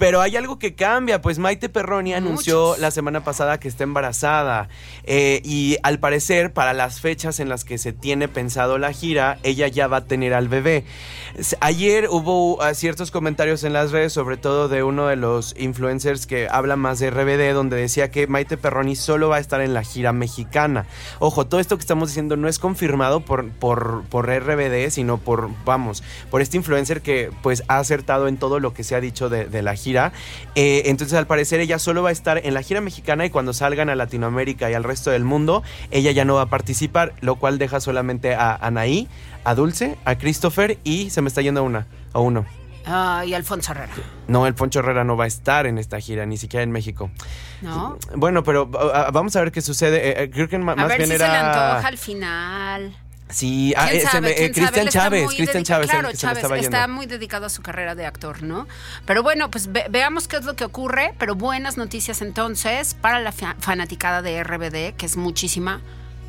Pero 0.00 0.22
hay 0.22 0.34
algo 0.34 0.58
que 0.58 0.74
cambia, 0.74 1.20
pues 1.20 1.38
Maite 1.38 1.68
Perroni 1.68 2.14
anunció 2.14 2.68
Muchos. 2.68 2.78
la 2.78 2.90
semana 2.90 3.22
pasada 3.22 3.60
que 3.60 3.68
está 3.68 3.84
embarazada 3.84 4.70
eh, 5.04 5.42
y 5.44 5.76
al 5.82 5.98
parecer 5.98 6.54
para 6.54 6.72
las 6.72 7.02
fechas 7.02 7.38
en 7.38 7.50
las 7.50 7.66
que 7.66 7.76
se 7.76 7.92
tiene 7.92 8.26
pensado 8.26 8.78
la 8.78 8.94
gira, 8.94 9.38
ella 9.42 9.68
ya 9.68 9.88
va 9.88 9.98
a 9.98 10.04
tener 10.06 10.32
al 10.32 10.48
bebé. 10.48 10.84
Ayer 11.60 12.08
hubo 12.08 12.62
ah, 12.62 12.72
ciertos 12.72 13.10
comentarios 13.10 13.62
en 13.62 13.74
las 13.74 13.92
redes, 13.92 14.14
sobre 14.14 14.38
todo 14.38 14.70
de 14.70 14.82
uno 14.82 15.06
de 15.06 15.16
los 15.16 15.54
influencers 15.58 16.26
que 16.26 16.48
habla 16.50 16.76
más 16.76 16.98
de 16.98 17.10
RBD, 17.10 17.52
donde 17.52 17.76
decía 17.76 18.10
que 18.10 18.26
Maite 18.26 18.56
Perroni 18.56 18.96
solo 18.96 19.28
va 19.28 19.36
a 19.36 19.40
estar 19.40 19.60
en 19.60 19.74
la 19.74 19.82
gira 19.82 20.14
mexicana. 20.14 20.86
Ojo, 21.18 21.46
todo 21.46 21.60
esto 21.60 21.76
que 21.76 21.82
estamos 21.82 22.08
diciendo 22.08 22.38
no 22.38 22.48
es 22.48 22.58
confirmado 22.58 23.20
por, 23.20 23.50
por, 23.50 24.04
por 24.08 24.30
RBD, 24.30 24.88
sino 24.88 25.18
por, 25.18 25.50
vamos, 25.66 26.02
por 26.30 26.40
este 26.40 26.56
influencer 26.56 27.02
que 27.02 27.30
pues 27.42 27.64
ha 27.68 27.76
acertado 27.80 28.28
en 28.28 28.38
todo 28.38 28.60
lo 28.60 28.72
que 28.72 28.82
se 28.82 28.94
ha 28.94 29.00
dicho 29.02 29.28
de, 29.28 29.44
de 29.44 29.60
la 29.60 29.74
gira. 29.74 29.89
Eh, 30.54 30.82
entonces, 30.86 31.16
al 31.18 31.26
parecer, 31.26 31.60
ella 31.60 31.78
solo 31.78 32.02
va 32.02 32.08
a 32.10 32.12
estar 32.12 32.40
en 32.44 32.54
la 32.54 32.62
gira 32.62 32.80
mexicana 32.80 33.24
y 33.26 33.30
cuando 33.30 33.52
salgan 33.52 33.88
a 33.90 33.94
Latinoamérica 33.94 34.70
y 34.70 34.74
al 34.74 34.84
resto 34.84 35.10
del 35.10 35.24
mundo, 35.24 35.62
ella 35.90 36.10
ya 36.12 36.24
no 36.24 36.34
va 36.34 36.42
a 36.42 36.46
participar, 36.46 37.12
lo 37.20 37.36
cual 37.36 37.58
deja 37.58 37.80
solamente 37.80 38.34
a 38.34 38.54
Anaí, 38.54 39.08
a 39.44 39.54
Dulce, 39.54 39.96
a 40.04 40.16
Christopher 40.16 40.78
y 40.84 41.10
se 41.10 41.22
me 41.22 41.28
está 41.28 41.40
yendo 41.42 41.62
una, 41.64 41.86
a 42.12 42.18
uno. 42.20 42.46
Ah, 42.86 43.24
y 43.26 43.34
Alfonso 43.34 43.72
Herrera, 43.72 43.92
No, 44.26 44.46
el 44.46 44.54
Poncho 44.54 44.78
Herrera 44.80 45.04
no 45.04 45.14
va 45.16 45.24
a 45.24 45.26
estar 45.26 45.66
en 45.66 45.76
esta 45.76 46.00
gira, 46.00 46.24
ni 46.24 46.38
siquiera 46.38 46.62
en 46.64 46.70
México. 46.72 47.10
¿no? 47.60 47.98
Bueno, 48.16 48.42
pero 48.42 48.66
vamos 48.66 49.36
a 49.36 49.40
ver 49.40 49.52
qué 49.52 49.60
sucede. 49.60 50.08
Eh, 50.08 50.22
eh, 50.24 50.30
creo 50.30 50.48
que 50.48 50.56
ma- 50.58 50.72
A 50.72 50.76
más 50.76 50.88
ver 50.88 50.96
bien 50.96 51.08
si 51.10 51.14
era. 51.16 51.26
se 51.26 51.32
le 51.32 51.38
antoja 51.38 51.86
al 51.88 51.98
final. 51.98 52.96
Sí, 53.32 53.72
ah, 53.76 53.88
¿Quién 53.90 54.24
eh, 54.24 54.34
eh. 54.36 54.52
Cristian 54.52 54.88
Chávez, 54.88 55.28
Cristian 55.34 55.64
Chávez, 55.64 55.90
Claro, 55.90 56.08
está 56.10 56.88
muy 56.88 57.06
dedicado 57.06 57.46
a 57.46 57.48
su 57.48 57.62
carrera 57.62 57.94
de 57.94 58.06
actor, 58.06 58.42
¿no? 58.42 58.66
Pero 59.06 59.22
bueno, 59.22 59.50
pues 59.50 59.70
ve- 59.72 59.86
veamos 59.90 60.28
qué 60.28 60.36
es 60.36 60.44
lo 60.44 60.54
que 60.56 60.64
ocurre. 60.64 61.14
Pero 61.18 61.34
buenas 61.34 61.76
noticias 61.76 62.22
entonces 62.22 62.94
para 62.94 63.20
la 63.20 63.32
fa- 63.32 63.56
fanaticada 63.60 64.22
de 64.22 64.42
RBD, 64.42 64.94
que 64.96 65.06
es 65.06 65.16
muchísima 65.16 65.80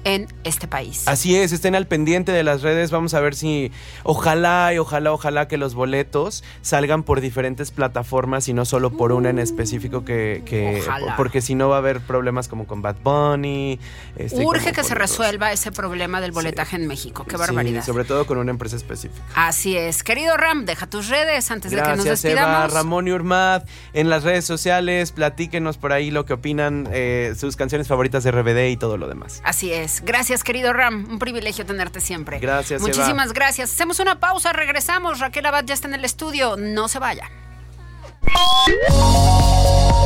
en 0.04 0.28
este 0.44 0.68
país. 0.68 1.08
Así 1.08 1.36
es, 1.36 1.52
estén 1.52 1.76
al 1.76 1.88
pendiente 1.88 2.32
de 2.32 2.44
las 2.44 2.62
redes. 2.62 2.92
Vamos 2.92 3.14
a 3.14 3.20
ver 3.20 3.36
si. 3.36 3.72
Ojalá 4.04 4.74
y 4.74 4.78
ojalá, 4.78 5.12
ojalá 5.14 5.48
que 5.48 5.58
los 5.58 5.74
boletos 5.74 6.44
salgan 6.62 7.04
por 7.04 7.22
diferentes 7.22 7.72
plataformas 7.72 8.48
y 8.48 8.54
no 8.54 8.66
solo 8.66 8.92
por 8.92 9.12
una 9.12 9.30
en 9.30 9.40
específico 9.40 10.04
que. 10.06 10.44
que- 10.46 10.82
Ojalá. 10.82 11.16
porque 11.18 11.42
si 11.42 11.56
no 11.56 11.70
va 11.70 11.76
a 11.76 11.80
haber 11.80 12.02
problemas 12.02 12.48
como 12.48 12.68
con 12.68 12.82
Bad 12.82 12.98
Bunny. 13.04 13.80
este, 14.18 14.46
Urge 14.46 14.72
que 14.74 14.84
se 14.84 14.96
resuelva 14.96 15.52
ese 15.52 15.72
problema 15.72 16.22
del 16.22 16.32
boletaje 16.32 16.76
en 16.76 16.88
México. 16.88 17.24
Qué 17.26 17.32
Sí, 17.32 17.38
barbaridad. 17.38 17.84
sobre 17.86 18.04
todo 18.06 18.26
con 18.26 18.38
una 18.38 18.52
empresa 18.52 18.76
específica. 18.76 19.22
Así 19.36 19.76
es. 19.78 20.04
Querido 20.04 20.36
Ram, 20.38 20.66
deja 20.66 20.88
tus 20.88 21.08
redes 21.10 21.50
antes 21.52 21.72
de 21.72 21.78
que 21.78 21.84
nos 21.84 22.06
Gracias, 22.06 22.26
Eva, 22.26 22.42
despidamos. 22.42 22.74
Ramón 22.74 23.08
y 23.08 23.12
Urmad. 23.12 23.64
En 23.94 24.10
las 24.10 24.24
redes 24.24 24.46
sociales, 24.46 25.12
platíquenos 25.12 25.78
por 25.78 25.92
ahí 25.94 26.12
lo 26.12 26.26
que 26.26 26.34
opinan, 26.34 26.88
eh, 26.92 27.34
sus 27.38 27.56
canciones 27.56 27.88
favoritas 27.88 28.24
de 28.24 28.32
RBD 28.32 28.70
y 28.72 28.78
todo 28.78 28.98
lo 28.98 29.08
demás. 29.08 29.42
Así 29.44 29.72
es. 29.72 29.91
Gracias, 30.04 30.44
querido 30.44 30.72
Ram. 30.72 31.06
Un 31.10 31.20
privilegio 31.20 31.66
tenerte 31.66 32.00
siempre. 32.00 32.40
Gracias, 32.40 32.82
Eva. 32.82 32.88
Muchísimas 32.88 33.34
gracias. 33.34 33.72
Hacemos 33.72 34.00
una 34.00 34.20
pausa, 34.20 34.54
regresamos. 34.54 35.20
Raquel 35.20 35.46
Abad 35.46 35.66
ya 35.66 35.74
está 35.74 35.88
en 35.88 35.96
el 35.96 36.06
estudio. 36.06 36.56
No 36.58 36.88
se 36.88 37.00
vaya. 37.00 37.30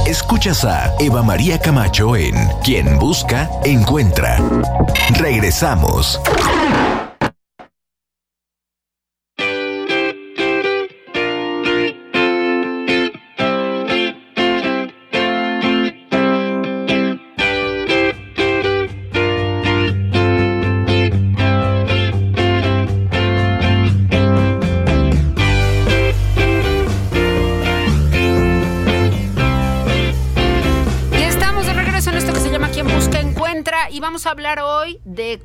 Escuchas 0.08 0.64
a 0.66 0.94
Eva 1.00 1.24
María 1.24 1.60
Camacho 1.60 2.16
en 2.16 2.36
Quien 2.64 2.98
Busca, 3.00 3.50
Encuentra. 3.64 4.40
Regresamos. 5.20 6.20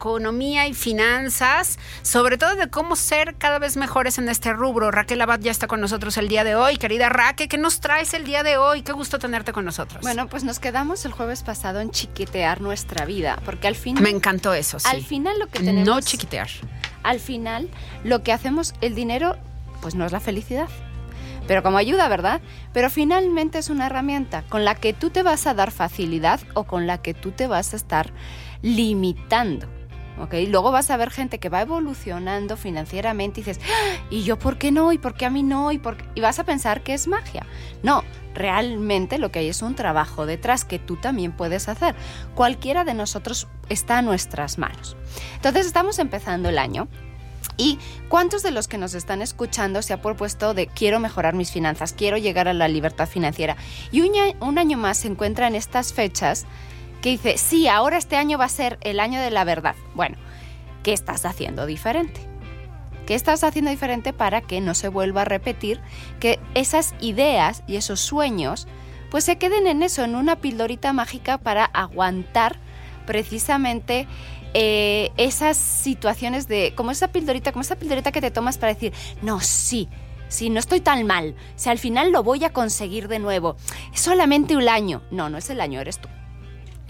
Economía 0.00 0.66
y 0.66 0.72
finanzas, 0.72 1.78
sobre 2.00 2.38
todo 2.38 2.54
de 2.54 2.70
cómo 2.70 2.96
ser 2.96 3.34
cada 3.36 3.58
vez 3.58 3.76
mejores 3.76 4.16
en 4.16 4.30
este 4.30 4.54
rubro. 4.54 4.90
Raquel 4.90 5.20
Abad 5.20 5.40
ya 5.40 5.50
está 5.50 5.66
con 5.66 5.78
nosotros 5.82 6.16
el 6.16 6.28
día 6.28 6.42
de 6.42 6.54
hoy. 6.54 6.78
Querida 6.78 7.10
Raquel, 7.10 7.48
¿qué 7.48 7.58
nos 7.58 7.80
traes 7.80 8.14
el 8.14 8.24
día 8.24 8.42
de 8.42 8.56
hoy? 8.56 8.80
Qué 8.80 8.92
gusto 8.92 9.18
tenerte 9.18 9.52
con 9.52 9.66
nosotros. 9.66 10.00
Bueno, 10.00 10.26
pues 10.26 10.42
nos 10.42 10.58
quedamos 10.58 11.04
el 11.04 11.12
jueves 11.12 11.42
pasado 11.42 11.80
en 11.80 11.90
chiquitear 11.90 12.62
nuestra 12.62 13.04
vida, 13.04 13.38
porque 13.44 13.68
al 13.68 13.76
final... 13.76 14.02
me 14.02 14.08
encantó 14.08 14.54
eso, 14.54 14.78
sí. 14.78 14.88
Al 14.90 15.04
final 15.04 15.38
lo 15.38 15.48
que 15.48 15.58
tenemos... 15.58 15.86
No 15.86 16.00
chiquitear. 16.00 16.48
Al 17.02 17.20
final 17.20 17.68
lo 18.02 18.22
que 18.22 18.32
hacemos, 18.32 18.72
el 18.80 18.94
dinero, 18.94 19.36
pues 19.82 19.94
no 19.94 20.06
es 20.06 20.12
la 20.12 20.20
felicidad. 20.20 20.70
Pero 21.46 21.62
como 21.62 21.76
ayuda, 21.76 22.08
¿verdad? 22.08 22.40
Pero 22.72 22.88
finalmente 22.88 23.58
es 23.58 23.68
una 23.68 23.84
herramienta 23.84 24.44
con 24.48 24.64
la 24.64 24.76
que 24.76 24.94
tú 24.94 25.10
te 25.10 25.22
vas 25.22 25.46
a 25.46 25.52
dar 25.52 25.70
facilidad 25.72 26.40
o 26.54 26.64
con 26.64 26.86
la 26.86 27.02
que 27.02 27.12
tú 27.12 27.32
te 27.32 27.46
vas 27.46 27.74
a 27.74 27.76
estar 27.76 28.14
limitando. 28.62 29.68
¿Ok? 30.20 30.34
Luego 30.48 30.70
vas 30.70 30.90
a 30.90 30.96
ver 30.96 31.10
gente 31.10 31.38
que 31.38 31.48
va 31.48 31.62
evolucionando 31.62 32.56
financieramente 32.56 33.40
y 33.40 33.44
dices, 33.44 33.62
"Ah, 33.64 33.96
¿y 34.10 34.22
yo 34.22 34.38
por 34.38 34.58
qué 34.58 34.72
no? 34.72 34.92
¿Y 34.92 34.98
por 34.98 35.14
qué 35.14 35.26
a 35.26 35.30
mí 35.30 35.42
no? 35.42 35.72
¿Y, 35.72 35.78
por 35.78 35.96
qué?". 35.96 36.04
y 36.14 36.20
vas 36.20 36.38
a 36.38 36.44
pensar 36.44 36.82
que 36.82 36.94
es 36.94 37.08
magia. 37.08 37.46
No, 37.82 38.04
realmente 38.34 39.18
lo 39.18 39.30
que 39.30 39.40
hay 39.40 39.48
es 39.48 39.62
un 39.62 39.74
trabajo 39.74 40.26
detrás 40.26 40.64
que 40.64 40.78
tú 40.78 40.96
también 40.96 41.32
puedes 41.32 41.68
hacer. 41.68 41.94
Cualquiera 42.34 42.84
de 42.84 42.94
nosotros 42.94 43.48
está 43.68 43.98
a 43.98 44.02
nuestras 44.02 44.58
manos. 44.58 44.96
Entonces 45.36 45.66
estamos 45.66 45.98
empezando 45.98 46.48
el 46.48 46.58
año. 46.58 46.88
¿Y 47.56 47.78
cuántos 48.08 48.42
de 48.42 48.52
los 48.52 48.68
que 48.68 48.78
nos 48.78 48.94
están 48.94 49.20
escuchando 49.22 49.82
se 49.82 49.92
ha 49.92 50.00
propuesto 50.00 50.54
de 50.54 50.66
quiero 50.66 50.98
mejorar 50.98 51.34
mis 51.34 51.50
finanzas, 51.50 51.92
quiero 51.92 52.16
llegar 52.16 52.48
a 52.48 52.54
la 52.54 52.68
libertad 52.68 53.06
financiera? 53.06 53.56
Y 53.92 54.00
un, 54.00 54.58
año 54.58 54.78
más 54.78 54.98
se 54.98 55.08
encuentra 55.08 55.46
en 55.46 55.54
estas 55.54 55.92
fechas 55.92 56.46
que 57.00 57.10
dice, 57.10 57.38
sí, 57.38 57.68
ahora 57.68 57.98
este 57.98 58.16
año 58.16 58.38
va 58.38 58.44
a 58.44 58.50
ser 58.50 58.78
el 58.82 59.00
año 59.00 59.20
de 59.20 59.30
la 59.30 59.44
verdad. 59.44 59.74
Bueno, 59.94 60.16
¿qué 60.82 60.92
estás 60.92 61.24
haciendo 61.24 61.66
diferente? 61.66 62.20
¿Qué 63.06 63.14
estás 63.14 63.42
haciendo 63.42 63.70
diferente 63.70 64.12
para 64.12 64.40
que 64.40 64.60
no 64.60 64.74
se 64.74 64.88
vuelva 64.88 65.22
a 65.22 65.24
repetir 65.24 65.80
que 66.20 66.38
esas 66.54 66.94
ideas 67.00 67.62
y 67.66 67.76
esos 67.76 68.00
sueños 68.00 68.68
pues 69.10 69.24
se 69.24 69.38
queden 69.38 69.66
en 69.66 69.82
eso, 69.82 70.04
en 70.04 70.14
una 70.14 70.36
pildorita 70.36 70.92
mágica 70.92 71.38
para 71.38 71.64
aguantar 71.64 72.58
precisamente 73.06 74.06
eh, 74.54 75.10
esas 75.16 75.56
situaciones 75.56 76.46
de, 76.46 76.74
como 76.76 76.92
esa 76.92 77.08
pildorita, 77.08 77.50
como 77.50 77.62
esa 77.62 77.76
pildorita 77.76 78.12
que 78.12 78.20
te 78.20 78.30
tomas 78.30 78.56
para 78.56 78.74
decir, 78.74 78.92
no, 79.20 79.40
sí, 79.40 79.88
sí, 80.28 80.48
no 80.48 80.60
estoy 80.60 80.80
tan 80.80 81.04
mal, 81.06 81.34
si 81.56 81.68
al 81.68 81.78
final 81.78 82.12
lo 82.12 82.22
voy 82.22 82.44
a 82.44 82.52
conseguir 82.52 83.08
de 83.08 83.18
nuevo, 83.18 83.56
es 83.92 84.00
solamente 84.00 84.56
un 84.56 84.68
año, 84.68 85.02
no, 85.10 85.28
no 85.28 85.38
es 85.38 85.50
el 85.50 85.60
año, 85.60 85.80
eres 85.80 85.98
tú. 85.98 86.08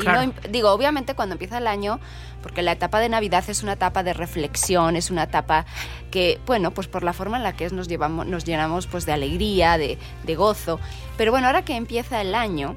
Y 0.02 0.06
no 0.06 0.32
digo, 0.48 0.70
obviamente 0.70 1.14
cuando 1.14 1.34
empieza 1.34 1.58
el 1.58 1.66
año, 1.66 2.00
porque 2.42 2.62
la 2.62 2.72
etapa 2.72 3.00
de 3.00 3.08
Navidad 3.08 3.44
es 3.48 3.62
una 3.62 3.74
etapa 3.74 4.02
de 4.02 4.12
reflexión, 4.12 4.96
es 4.96 5.10
una 5.10 5.24
etapa 5.24 5.66
que, 6.10 6.40
bueno, 6.46 6.70
pues 6.72 6.88
por 6.88 7.02
la 7.02 7.12
forma 7.12 7.36
en 7.36 7.42
la 7.42 7.52
que 7.54 7.64
es 7.64 7.72
nos, 7.72 7.88
llevamos, 7.88 8.26
nos 8.26 8.44
llenamos 8.44 8.86
pues 8.86 9.06
de 9.06 9.12
alegría, 9.12 9.78
de, 9.78 9.98
de 10.24 10.34
gozo. 10.36 10.80
Pero 11.16 11.32
bueno, 11.32 11.46
ahora 11.46 11.64
que 11.64 11.76
empieza 11.76 12.20
el 12.20 12.34
año, 12.34 12.76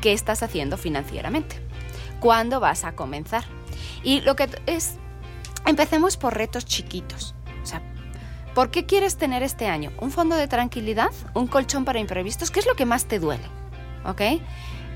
¿qué 0.00 0.12
estás 0.12 0.42
haciendo 0.42 0.76
financieramente? 0.76 1.56
¿Cuándo 2.20 2.60
vas 2.60 2.84
a 2.84 2.92
comenzar? 2.92 3.44
Y 4.02 4.20
lo 4.20 4.36
que 4.36 4.48
es, 4.66 4.94
empecemos 5.66 6.16
por 6.16 6.34
retos 6.34 6.64
chiquitos. 6.64 7.34
O 7.62 7.66
sea, 7.66 7.82
¿por 8.54 8.70
qué 8.70 8.86
quieres 8.86 9.16
tener 9.16 9.42
este 9.42 9.66
año? 9.66 9.92
¿Un 10.00 10.10
fondo 10.10 10.36
de 10.36 10.48
tranquilidad? 10.48 11.10
¿Un 11.34 11.46
colchón 11.46 11.84
para 11.84 11.98
imprevistos? 11.98 12.50
¿Qué 12.50 12.60
es 12.60 12.66
lo 12.66 12.74
que 12.74 12.86
más 12.86 13.06
te 13.06 13.18
duele? 13.18 13.44
¿Ok? 14.04 14.22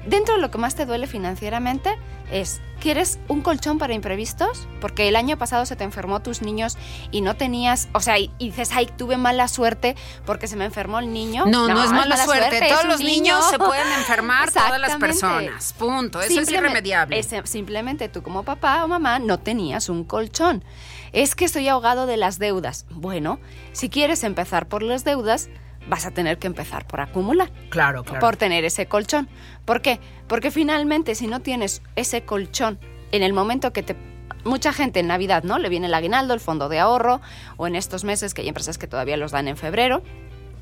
Dentro 0.07 0.35
de 0.35 0.41
lo 0.41 0.51
que 0.51 0.59
más 0.59 0.75
te 0.75 0.85
duele 0.85 1.07
financieramente 1.07 1.97
es, 2.31 2.61
¿quieres 2.81 3.19
un 3.29 3.41
colchón 3.41 3.79
para 3.79 3.95
imprevistos? 3.95 4.69
Porque 4.81 5.09
el 5.09 5.17
año 5.17 5.39
pasado 5.39 5.65
se 5.67 5.77
te 5.77 5.85
enfermó 5.85 6.21
tus 6.21 6.43
niños 6.43 6.77
y 7.11 7.23
no 7.23 7.37
tenías, 7.37 7.89
o 7.93 8.01
sea, 8.01 8.19
y, 8.19 8.31
y 8.39 8.51
dices, 8.51 8.71
ay, 8.73 8.87
tuve 8.87 9.17
mala 9.17 9.49
suerte 9.49 9.97
porque 10.27 10.47
se 10.47 10.57
me 10.57 10.65
enfermó 10.67 10.99
el 10.99 11.13
niño. 11.13 11.47
No, 11.47 11.69
no, 11.69 11.83
es 11.83 11.91
mala, 11.91 12.17
suerte. 12.17 12.61
Todos 12.69 12.85
los 12.85 12.99
niño. 12.99 13.13
niños 13.13 13.51
se 13.51 13.59
pueden 13.59 13.91
enfermar, 13.93 14.51
todas 14.51 14.81
las 14.81 14.97
personas. 14.97 15.73
Punto. 15.75 16.21
Eso 16.21 16.41
es 16.41 16.51
irremediable. 16.51 17.23
simplemente 17.45 18.09
tú 18.09 18.23
como 18.23 18.43
papá 18.43 18.85
o 18.85 18.89
mamá 18.89 19.19
no 19.19 19.39
tenías 19.39 19.89
un 19.89 20.05
colchón. 20.05 20.65
Es 21.13 21.35
que 21.35 21.45
estoy 21.45 21.69
ahogado 21.69 22.07
de 22.07 22.17
las 22.17 22.39
deudas. 22.39 22.87
Bueno, 22.91 23.39
si 23.73 23.89
quieres 23.89 24.25
empezar 24.25 24.67
por 24.67 24.83
las 24.83 25.05
deudas, 25.05 25.49
vas 25.89 26.07
a 26.07 26.11
tener 26.11 26.39
que 26.39 26.47
empezar 26.47 26.87
por 26.87 27.01
acumular 27.01 27.51
Claro, 27.71 28.05
claro. 28.05 28.21
por 28.21 28.37
tener 28.37 28.65
ese 28.65 28.87
colchón. 28.87 29.29
¿Por 29.65 29.83
qué? 29.83 30.01
Porque 30.27 30.51
finalmente 30.51 31.15
si 31.15 31.27
no 31.27 31.41
tienes 31.41 31.83
ese 31.97 32.25
colchón 32.25 32.79
en 33.13 33.23
el 33.23 33.33
momento 33.33 33.73
que 33.73 33.83
te... 33.83 33.97
Mucha 34.45 34.73
gente 34.73 35.01
en 35.01 35.07
Navidad, 35.07 35.43
¿no? 35.43 35.59
Le 35.59 35.71
viene 35.71 35.87
el 35.87 35.95
aguinaldo, 35.95 36.35
el 36.35 36.41
fondo 36.41 36.69
de 36.69 36.79
ahorro, 36.79 37.23
o 37.57 37.67
en 37.67 37.77
estos 37.77 38.05
meses 38.05 38.35
que 38.35 38.43
hay 38.43 38.49
empresas 38.49 38.77
que 38.77 38.87
todavía 38.87 39.17
los 39.17 39.33
dan 39.33 39.49
en 39.49 39.57
febrero. 39.57 40.03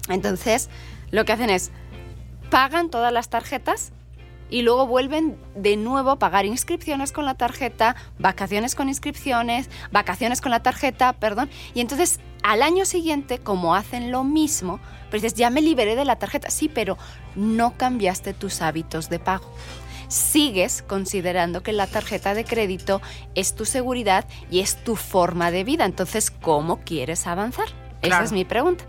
Entonces, 0.08 0.70
lo 1.10 1.24
que 1.24 1.32
hacen 1.32 1.50
es, 1.50 1.72
pagan 2.50 2.90
todas 2.90 3.12
las 3.12 3.28
tarjetas 3.28 3.92
y 4.50 4.62
luego 4.62 4.86
vuelven 4.86 5.36
de 5.56 5.76
nuevo 5.76 6.10
a 6.10 6.18
pagar 6.18 6.44
inscripciones 6.44 7.10
con 7.10 7.24
la 7.24 7.34
tarjeta, 7.34 7.96
vacaciones 8.18 8.74
con 8.74 8.88
inscripciones, 8.88 9.68
vacaciones 9.90 10.40
con 10.40 10.50
la 10.50 10.62
tarjeta, 10.62 11.14
perdón. 11.14 11.50
Y 11.74 11.80
entonces 11.80 12.20
al 12.42 12.62
año 12.62 12.84
siguiente, 12.84 13.38
como 13.38 13.74
hacen 13.74 14.10
lo 14.10 14.24
mismo, 14.24 14.78
pues 15.12 15.20
dices, 15.20 15.36
ya 15.36 15.50
me 15.50 15.60
liberé 15.60 15.94
de 15.94 16.06
la 16.06 16.16
tarjeta. 16.16 16.48
Sí, 16.48 16.70
pero 16.70 16.96
no 17.36 17.76
cambiaste 17.76 18.32
tus 18.32 18.62
hábitos 18.62 19.10
de 19.10 19.18
pago. 19.18 19.44
Sigues 20.08 20.80
considerando 20.80 21.62
que 21.62 21.74
la 21.74 21.86
tarjeta 21.86 22.32
de 22.32 22.46
crédito 22.46 23.02
es 23.34 23.54
tu 23.54 23.66
seguridad 23.66 24.24
y 24.50 24.60
es 24.60 24.82
tu 24.82 24.96
forma 24.96 25.50
de 25.50 25.64
vida. 25.64 25.84
Entonces, 25.84 26.30
¿cómo 26.30 26.80
quieres 26.80 27.26
avanzar? 27.26 27.66
Esa 28.00 28.22
es 28.22 28.32
mi 28.32 28.46
pregunta. 28.46 28.84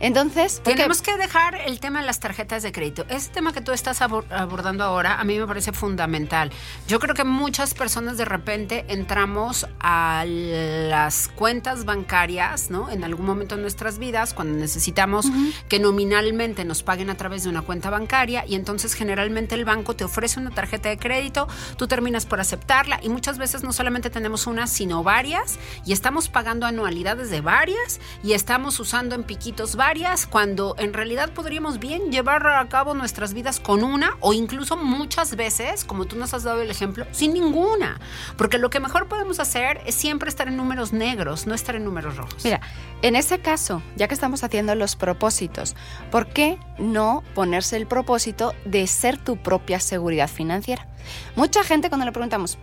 Entonces. 0.00 0.62
Tenemos 0.64 1.02
que 1.02 1.16
dejar 1.18 1.56
el 1.66 1.78
tema 1.78 2.00
de 2.00 2.06
las 2.06 2.20
tarjetas 2.20 2.62
de 2.62 2.72
crédito. 2.72 3.04
Ese 3.10 3.28
tema 3.30 3.52
que 3.52 3.60
tú 3.60 3.72
estás 3.72 4.00
abor- 4.00 4.24
abordando 4.30 4.82
ahora 4.82 5.20
a 5.20 5.24
mí 5.24 5.38
me 5.38 5.46
parece 5.46 5.72
fundamental. 5.72 6.50
Yo 6.88 6.98
creo 7.00 7.14
que 7.14 7.24
muchas 7.24 7.74
personas 7.74 8.16
de 8.16 8.24
repente 8.24 8.86
entramos 8.88 9.66
a 9.78 10.24
las 10.26 11.28
cuentas 11.28 11.84
bancarias, 11.84 12.70
¿no? 12.70 12.88
En 12.90 13.04
algún 13.04 13.26
momento 13.26 13.56
de 13.56 13.62
nuestras 13.62 13.98
vidas, 13.98 14.32
cuando 14.32 14.58
necesitamos 14.58 15.26
que 15.68 15.78
nominalmente 15.78 16.64
nos 16.64 16.82
paguen 16.82 17.10
a 17.10 17.16
través 17.16 17.42
de 17.42 17.50
una 17.50 17.60
cuenta 17.60 17.90
bancaria 17.90 18.46
y 18.46 18.54
entonces 18.54 18.94
generalmente 18.94 19.54
el 19.54 19.66
banco 19.66 19.94
te 19.94 20.04
ofrece 20.04 20.40
una 20.40 20.50
tarjeta 20.50 20.88
de 20.88 20.96
crédito, 20.96 21.46
tú 21.76 21.86
terminas 21.88 22.24
por 22.24 22.40
aceptarla 22.40 23.00
y 23.02 23.10
muchas 23.10 23.36
veces 23.36 23.62
no 23.62 23.74
solamente 23.74 24.08
tenemos 24.08 24.46
una, 24.46 24.66
sino 24.66 25.02
varias 25.02 25.58
y 25.84 25.92
estamos 25.92 26.30
pagando 26.30 26.64
anualidades 26.64 27.28
de 27.28 27.42
varias 27.42 28.00
y 28.22 28.32
estamos 28.32 28.80
usando 28.80 29.14
en 29.14 29.24
piquitos 29.24 29.76
varias 29.76 29.89
cuando 30.30 30.76
en 30.78 30.92
realidad 30.92 31.30
podríamos 31.30 31.80
bien 31.80 32.12
llevar 32.12 32.46
a 32.46 32.68
cabo 32.68 32.94
nuestras 32.94 33.34
vidas 33.34 33.58
con 33.58 33.82
una 33.82 34.16
o 34.20 34.32
incluso 34.32 34.76
muchas 34.76 35.34
veces, 35.34 35.84
como 35.84 36.04
tú 36.04 36.14
nos 36.14 36.32
has 36.32 36.44
dado 36.44 36.62
el 36.62 36.70
ejemplo, 36.70 37.06
sin 37.10 37.34
ninguna. 37.34 37.98
Porque 38.36 38.58
lo 38.58 38.70
que 38.70 38.78
mejor 38.78 39.08
podemos 39.08 39.40
hacer 39.40 39.80
es 39.86 39.96
siempre 39.96 40.28
estar 40.28 40.46
en 40.46 40.56
números 40.56 40.92
negros, 40.92 41.48
no 41.48 41.54
estar 41.54 41.74
en 41.74 41.84
números 41.84 42.16
rojos. 42.16 42.44
Mira, 42.44 42.60
en 43.02 43.16
ese 43.16 43.40
caso, 43.40 43.82
ya 43.96 44.06
que 44.06 44.14
estamos 44.14 44.44
haciendo 44.44 44.76
los 44.76 44.94
propósitos, 44.94 45.74
¿por 46.12 46.28
qué 46.28 46.56
no 46.78 47.24
ponerse 47.34 47.76
el 47.76 47.88
propósito 47.88 48.54
de 48.64 48.86
ser 48.86 49.18
tu 49.18 49.38
propia 49.38 49.80
seguridad 49.80 50.28
financiera? 50.28 50.86
Mucha 51.34 51.64
gente 51.64 51.88
cuando 51.88 52.06
le 52.06 52.12
preguntamos, 52.12 52.58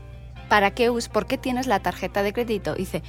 ¿para 0.47 0.71
qué 0.71 0.89
us 0.89 1.09
¿Por 1.09 1.25
qué 1.25 1.37
tienes 1.37 1.67
la 1.67 1.81
tarjeta 1.81 2.23
de 2.23 2.31
crédito? 2.31 2.73
Dice, 2.75 3.03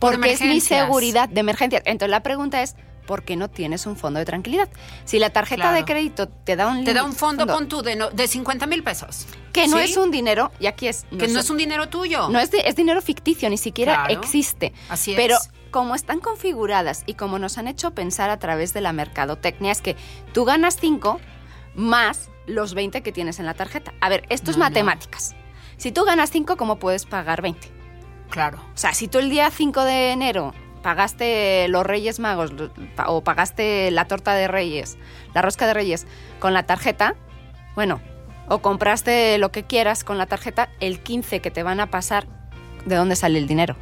Por 0.00 0.14
porque 0.14 0.32
es 0.32 0.40
mi 0.40 0.62
seguridad 0.62 1.28
de 1.28 1.40
emergencia. 1.40 1.82
Entonces 1.84 2.10
la 2.10 2.22
pregunta 2.22 2.62
es, 2.62 2.74
¿por 3.08 3.24
qué 3.24 3.34
no 3.34 3.48
tienes 3.48 3.86
un 3.86 3.96
fondo 3.96 4.18
de 4.20 4.24
tranquilidad? 4.26 4.68
Si 5.06 5.18
la 5.18 5.30
tarjeta 5.30 5.62
Claro. 5.62 5.76
de 5.78 5.84
crédito 5.84 6.28
te 6.28 6.54
da 6.54 6.68
un 6.68 6.84
Te 6.84 6.92
da 6.94 7.02
un 7.02 7.14
fondo, 7.14 7.46
pon 7.46 7.66
tú, 7.66 7.82
de, 7.82 7.96
no- 7.96 8.10
de 8.10 8.28
50 8.28 8.66
mil 8.66 8.84
pesos. 8.84 9.26
que 9.52 9.66
no 9.66 9.78
es 9.78 9.96
un 9.96 10.10
dinero, 10.12 10.52
y 10.60 10.66
aquí 10.66 10.86
es... 10.86 11.04
Que 11.18 11.26
no 11.26 11.40
es 11.40 11.50
un 11.50 11.56
dinero 11.56 11.88
tuyo. 11.88 12.28
No 12.28 12.38
es, 12.38 12.50
es 12.52 12.76
dinero 12.76 13.00
ficticio, 13.02 13.48
ni 13.50 13.56
siquiera 13.58 14.04
Claro. 14.04 14.20
existe. 14.20 14.72
Así 14.90 15.12
es. 15.12 15.16
Pero 15.16 15.36
como 15.72 15.94
están 15.96 16.20
configuradas 16.20 17.02
y 17.06 17.14
como 17.14 17.38
nos 17.38 17.58
han 17.58 17.66
hecho 17.66 17.90
pensar 17.92 18.30
a 18.30 18.38
través 18.38 18.72
de 18.74 18.80
la 18.82 18.92
mercadotecnia, 18.92 19.72
es 19.72 19.80
que 19.80 19.96
tú 20.34 20.44
ganas 20.44 20.76
5 20.78 21.18
más 21.74 22.28
los 22.46 22.74
20 22.74 23.02
que 23.02 23.10
tienes 23.12 23.38
en 23.40 23.46
la 23.46 23.54
tarjeta. 23.54 23.92
A 24.00 24.08
ver, 24.08 24.24
esto 24.28 24.50
es 24.50 24.56
no. 24.58 24.64
matemáticas. 24.64 25.34
Si 25.78 25.92
tú 25.92 26.04
ganas 26.04 26.30
5, 26.30 26.56
¿cómo 26.56 26.78
puedes 26.78 27.04
pagar 27.06 27.40
20? 27.42 27.68
Claro. 28.30 28.58
O 28.74 28.78
sea, 28.78 28.92
si 28.94 29.08
tú 29.08 29.18
el 29.18 29.30
día 29.30 29.50
5 29.50 29.84
de 29.84 30.10
enero 30.12 30.52
pagaste 30.82 31.66
los 31.68 31.84
Reyes 31.84 32.18
Magos 32.18 32.52
o 33.06 33.22
pagaste 33.22 33.90
la 33.90 34.06
torta 34.06 34.34
de 34.34 34.48
Reyes, 34.48 34.98
la 35.34 35.42
rosca 35.42 35.66
de 35.66 35.74
Reyes 35.74 36.06
con 36.38 36.52
la 36.52 36.64
tarjeta, 36.64 37.14
bueno, 37.74 38.00
o 38.48 38.60
compraste 38.60 39.38
lo 39.38 39.52
que 39.52 39.64
quieras 39.64 40.04
con 40.04 40.18
la 40.18 40.26
tarjeta, 40.26 40.70
el 40.80 41.00
15 41.00 41.40
que 41.40 41.50
te 41.50 41.62
van 41.62 41.80
a 41.80 41.90
pasar, 41.90 42.26
¿de 42.86 42.96
dónde 42.96 43.16
sale 43.16 43.38
el 43.38 43.46
dinero? 43.46 43.76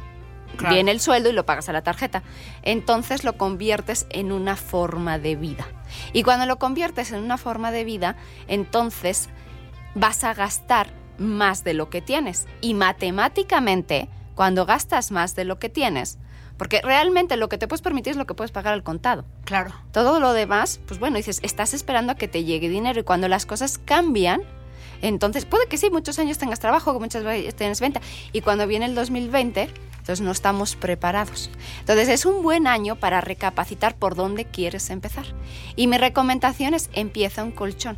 Claro. 0.55 0.73
Viene 0.73 0.91
el 0.91 0.99
sueldo 0.99 1.29
y 1.29 1.33
lo 1.33 1.45
pagas 1.45 1.69
a 1.69 1.73
la 1.73 1.83
tarjeta. 1.83 2.23
Entonces 2.63 3.23
lo 3.23 3.37
conviertes 3.37 4.07
en 4.09 4.31
una 4.31 4.55
forma 4.55 5.19
de 5.19 5.35
vida. 5.35 5.67
Y 6.13 6.23
cuando 6.23 6.45
lo 6.45 6.57
conviertes 6.57 7.11
en 7.11 7.23
una 7.23 7.37
forma 7.37 7.71
de 7.71 7.83
vida, 7.83 8.15
entonces 8.47 9.29
vas 9.93 10.23
a 10.23 10.33
gastar 10.33 10.89
más 11.17 11.63
de 11.63 11.73
lo 11.73 11.89
que 11.89 12.01
tienes. 12.01 12.47
Y 12.61 12.73
matemáticamente, 12.73 14.09
cuando 14.35 14.65
gastas 14.65 15.11
más 15.11 15.35
de 15.35 15.45
lo 15.45 15.59
que 15.59 15.69
tienes, 15.69 16.17
porque 16.57 16.81
realmente 16.81 17.37
lo 17.37 17.49
que 17.49 17.57
te 17.57 17.67
puedes 17.67 17.81
permitir 17.81 18.11
es 18.11 18.17
lo 18.17 18.25
que 18.25 18.33
puedes 18.33 18.51
pagar 18.51 18.73
al 18.73 18.83
contado. 18.83 19.25
Claro. 19.45 19.73
Todo 19.91 20.19
lo 20.19 20.33
demás, 20.33 20.79
pues 20.87 20.99
bueno, 20.99 21.17
dices, 21.17 21.39
estás 21.43 21.73
esperando 21.73 22.13
a 22.13 22.15
que 22.15 22.27
te 22.27 22.43
llegue 22.43 22.69
dinero 22.69 22.99
y 22.99 23.03
cuando 23.03 23.27
las 23.27 23.45
cosas 23.45 23.77
cambian, 23.77 24.41
entonces 25.01 25.45
puede 25.45 25.67
que 25.67 25.77
sí, 25.77 25.89
muchos 25.89 26.19
años 26.19 26.37
tengas 26.37 26.59
trabajo, 26.59 26.99
muchas 26.99 27.23
veces 27.23 27.55
tienes 27.55 27.79
venta 27.79 28.01
y 28.33 28.41
cuando 28.41 28.67
viene 28.67 28.85
el 28.85 28.95
2020, 28.95 29.69
entonces 30.07 30.21
no 30.21 30.31
estamos 30.31 30.75
preparados. 30.75 31.49
Entonces 31.81 32.07
es 32.09 32.25
un 32.25 32.41
buen 32.41 32.65
año 32.65 32.95
para 32.95 33.21
recapacitar 33.21 33.95
por 33.95 34.15
dónde 34.15 34.45
quieres 34.45 34.89
empezar. 34.89 35.25
Y 35.75 35.87
mi 35.87 35.97
recomendación 35.97 36.73
es 36.73 36.89
empieza 36.93 37.43
un 37.43 37.51
colchón. 37.51 37.97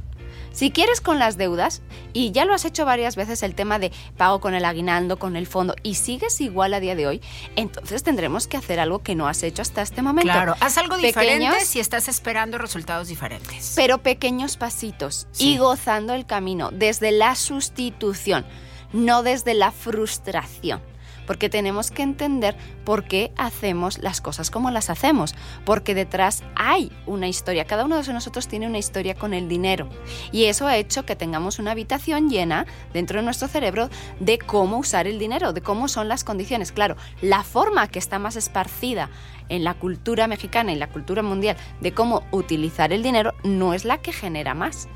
Si 0.60 0.72
quieres 0.72 1.00
con 1.00 1.20
las 1.20 1.38
deudas, 1.38 1.82
y 2.12 2.34
ya 2.34 2.44
lo 2.44 2.54
has 2.54 2.66
hecho 2.66 2.84
varias 2.84 3.16
veces 3.16 3.44
el 3.44 3.56
tema 3.56 3.80
de 3.80 3.94
pago 4.18 4.42
con 4.42 4.54
el 4.54 4.66
aguinaldo, 4.66 5.18
con 5.18 5.38
el 5.38 5.48
fondo, 5.48 5.74
y 5.84 5.96
sigues 5.96 6.42
igual 6.42 6.74
a 6.74 6.82
día 6.82 6.96
de 6.96 7.08
hoy, 7.08 7.22
entonces 7.56 8.04
tendremos 8.04 8.46
que 8.46 8.58
hacer 8.58 8.78
algo 8.82 9.00
que 9.00 9.16
no 9.16 9.30
has 9.30 9.42
hecho 9.44 9.62
hasta 9.62 9.82
este 9.82 10.02
momento. 10.02 10.34
Claro. 10.34 10.58
Haz 10.60 10.78
algo 10.78 10.98
diferente 10.98 11.62
si 11.64 11.80
estás 11.80 12.10
esperando 12.10 12.58
resultados 12.58 13.08
diferentes. 13.08 13.72
pero 13.78 14.00
pequeños 14.00 14.58
pasitos 14.58 15.28
Sí. 15.32 15.54
y 15.54 15.58
gozando 15.60 16.14
el 16.14 16.26
camino 16.26 16.72
desde 16.74 17.14
la 17.14 17.36
sustitución, 17.36 18.46
no 18.92 19.24
desde 19.24 19.54
la 19.54 19.72
frustración. 19.72 20.82
Porque 21.30 21.48
tenemos 21.48 21.92
que 21.92 22.02
entender 22.02 22.56
por 22.84 23.04
qué 23.04 23.32
hacemos 23.38 24.00
las 24.00 24.20
cosas 24.20 24.50
como 24.50 24.72
las 24.72 24.90
hacemos. 24.90 25.36
Porque 25.64 25.94
detrás 25.94 26.42
hay 26.56 26.92
una 27.06 27.28
historia. 27.28 27.66
Cada 27.66 27.86
uno 27.86 28.02
de 28.02 28.14
nosotros 28.14 28.48
tiene 28.48 28.66
una 28.66 28.80
historia 28.80 29.14
con 29.14 29.36
el 29.36 29.48
dinero. 29.48 29.88
Y 30.32 30.46
eso 30.46 30.66
ha 30.66 30.76
hecho 30.76 31.06
que 31.06 31.16
tengamos 31.16 31.60
una 31.60 31.70
habitación 31.70 32.32
llena 32.32 32.66
dentro 32.94 33.20
de 33.20 33.26
nuestro 33.26 33.48
cerebro 33.48 33.92
de 34.20 34.40
cómo 34.40 34.80
usar 34.80 35.06
el 35.06 35.20
dinero, 35.20 35.54
de 35.54 35.62
cómo 35.62 35.88
son 35.88 36.08
las 36.08 36.24
condiciones. 36.24 36.72
Claro, 36.72 36.96
la 37.22 37.44
forma 37.44 37.88
que 37.90 38.00
está 38.00 38.18
más 38.18 38.36
esparcida 38.36 39.12
en 39.50 39.64
la 39.64 39.76
cultura 39.76 40.26
mexicana 40.26 40.72
y 40.72 40.78
la 40.78 40.90
cultura 40.90 41.22
mundial 41.22 41.58
de 41.80 41.94
cómo 41.94 42.24
utilizar 42.32 42.92
el 42.92 43.04
dinero 43.04 43.36
no 43.44 43.76
es 43.76 43.86
la 43.86 44.00
que 44.00 44.14
genera 44.14 44.56
más. 44.56 44.90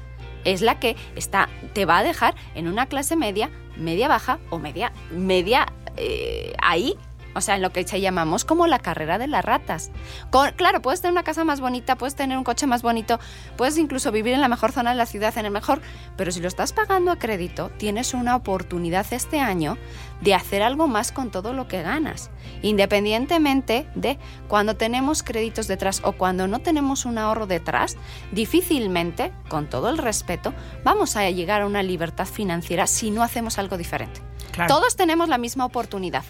Es 0.46 0.62
la 0.62 0.80
que 0.80 0.96
está, 1.16 1.48
te 1.74 1.86
va 1.86 2.00
a 2.00 2.04
dejar 2.04 2.34
en 2.56 2.68
una 2.68 2.88
clase 2.88 3.16
media, 3.16 3.52
media 3.78 4.08
baja 4.08 4.40
o 4.50 4.58
media, 4.58 4.92
media 5.12 5.68
eh, 5.98 6.54
ahí. 6.62 6.96
O 7.36 7.42
sea, 7.42 7.56
en 7.56 7.62
lo 7.62 7.72
que 7.72 7.88
se 7.88 8.00
llamamos 8.02 8.46
como 8.46 8.68
la 8.68 8.80
carrera 8.80 9.18
de 9.18 9.28
las 9.28 9.44
ratas. 9.44 9.92
Con- 10.30 10.52
claro, 10.52 10.82
puedes 10.82 11.02
tener 11.02 11.12
una 11.14 11.24
casa 11.24 11.44
más 11.44 11.60
bonita, 11.62 11.96
puedes 11.98 12.16
tener 12.16 12.38
un 12.38 12.44
coche 12.44 12.68
más 12.68 12.82
bonito, 12.82 13.20
puedes 13.58 13.78
incluso 13.78 14.12
vivir 14.12 14.34
en 14.34 14.42
la 14.42 14.48
mejor 14.48 14.72
zona 14.72 14.92
de 14.92 14.96
la 14.98 15.06
ciudad, 15.06 15.38
en 15.38 15.46
el 15.46 15.52
mejor, 15.52 15.82
pero 16.18 16.32
si 16.32 16.40
lo 16.42 16.48
estás 16.48 16.74
pagando 16.74 17.12
a 17.12 17.18
crédito, 17.20 17.72
tienes 17.78 18.14
una 18.14 18.36
oportunidad 18.36 19.06
este 19.12 19.40
año 19.40 19.78
de 20.22 20.34
hacer 20.34 20.62
algo 20.64 20.88
más 20.88 21.12
con 21.12 21.32
todo 21.32 21.54
lo 21.54 21.68
que 21.68 21.82
ganas, 21.82 22.30
independientemente 22.62 23.88
de 23.96 24.20
cuando 24.48 24.76
tenemos 24.76 25.24
créditos 25.24 25.68
detrás 25.68 26.02
o 26.04 26.14
cuando 26.14 26.48
no 26.48 26.60
tenemos 26.60 27.06
un 27.06 27.18
ahorro 27.18 27.48
detrás, 27.48 27.98
difícilmente, 28.32 29.34
con 29.50 29.68
todo 29.70 29.90
el 29.90 29.98
respeto, 29.98 30.54
vamos 30.84 31.16
a 31.16 31.30
llegar 31.30 31.62
a 31.62 31.66
una 31.66 31.82
libertad 31.84 32.26
financiera 32.26 32.88
si 32.88 33.10
no 33.12 33.24
hacemos 33.24 33.58
algo 33.58 33.78
diferente. 33.78 34.22
Claro. 34.52 34.74
Todos 34.74 34.96
tenemos 34.96 35.30
la 35.30 35.38
misma 35.38 35.66
oportunidad, 35.66 36.24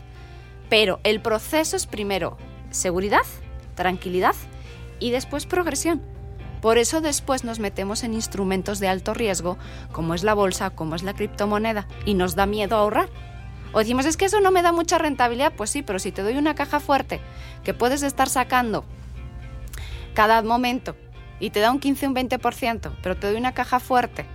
pero 0.74 1.00
el 1.04 1.22
proceso 1.22 1.76
es 1.76 1.86
primero 1.86 2.36
seguridad, 2.72 3.22
tranquilidad 3.76 4.34
y 5.00 5.12
después 5.12 5.46
progresión. 5.46 6.02
Por 6.64 6.80
eso 6.80 7.00
después 7.00 7.44
nos 7.44 7.60
metemos 7.60 8.02
en 8.02 8.16
instrumentos 8.16 8.80
de 8.80 8.88
alto 8.88 9.14
riesgo, 9.14 9.60
como 9.92 10.16
es 10.16 10.24
la 10.24 10.34
bolsa, 10.34 10.72
como 10.72 10.96
es 10.96 11.04
la 11.04 11.14
criptomoneda, 11.14 11.88
y 12.06 12.16
nos 12.16 12.34
da 12.34 12.48
miedo 12.48 12.76
ahorrar. 12.76 13.08
O 13.72 13.78
decimos, 13.78 14.08
es 14.08 14.18
que 14.18 14.26
eso 14.26 14.42
no 14.42 14.50
me 14.50 14.64
da 14.64 14.72
mucha 14.72 14.98
rentabilidad. 14.98 15.54
Pues 15.56 15.70
sí, 15.70 15.84
pero 15.84 16.00
si 16.00 16.12
te 16.12 16.24
doy 16.24 16.40
una 16.40 16.56
caja 16.56 16.80
fuerte 16.80 17.22
que 17.64 17.76
puedes 17.76 18.02
estar 18.02 18.28
sacando 18.28 18.84
cada 20.16 20.42
momento 20.42 20.96
y 21.40 21.52
te 21.52 21.60
da 21.60 21.70
un 21.70 21.80
15, 21.80 22.08
un 22.08 22.16
20%, 22.16 22.96
pero 23.04 23.16
te 23.16 23.28
doy 23.28 23.36
una 23.36 23.54
caja 23.54 23.80
fuerte 23.80 24.26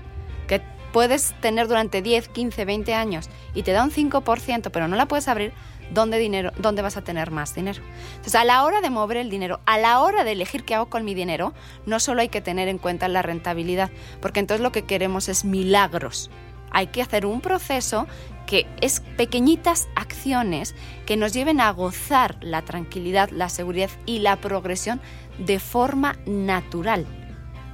que 0.46 0.62
puedes 0.92 1.34
tener 1.40 1.66
durante 1.66 2.00
10, 2.00 2.28
15, 2.28 2.64
20 2.64 2.94
años 2.94 3.28
y 3.54 3.64
te 3.64 3.72
da 3.72 3.82
un 3.82 3.90
5%, 3.90 4.70
pero 4.70 4.86
no 4.86 4.94
la 4.94 5.06
puedes 5.06 5.26
abrir, 5.26 5.52
¿dónde, 5.92 6.18
dinero, 6.18 6.52
¿dónde 6.58 6.82
vas 6.82 6.96
a 6.96 7.02
tener 7.02 7.30
más 7.30 7.54
dinero? 7.54 7.82
Entonces, 8.10 8.34
a 8.34 8.44
la 8.44 8.64
hora 8.64 8.80
de 8.80 8.90
mover 8.90 9.18
el 9.18 9.30
dinero, 9.30 9.60
a 9.66 9.78
la 9.78 10.00
hora 10.00 10.24
de 10.24 10.32
elegir 10.32 10.64
qué 10.64 10.74
hago 10.74 10.86
con 10.86 11.04
mi 11.04 11.14
dinero, 11.14 11.54
no 11.86 12.00
solo 12.00 12.20
hay 12.20 12.28
que 12.28 12.40
tener 12.40 12.68
en 12.68 12.78
cuenta 12.78 13.08
la 13.08 13.22
rentabilidad, 13.22 13.90
porque 14.20 14.40
entonces 14.40 14.62
lo 14.62 14.72
que 14.72 14.84
queremos 14.84 15.28
es 15.28 15.44
milagros. 15.44 16.30
Hay 16.70 16.88
que 16.88 17.02
hacer 17.02 17.24
un 17.24 17.40
proceso 17.40 18.06
que 18.46 18.66
es 18.80 19.00
pequeñitas 19.16 19.88
acciones 19.94 20.74
que 21.06 21.16
nos 21.16 21.32
lleven 21.32 21.60
a 21.60 21.70
gozar 21.70 22.36
la 22.40 22.62
tranquilidad, 22.62 23.30
la 23.30 23.48
seguridad 23.48 23.90
y 24.06 24.20
la 24.20 24.36
progresión 24.36 25.00
de 25.38 25.58
forma 25.58 26.16
natural. 26.26 27.06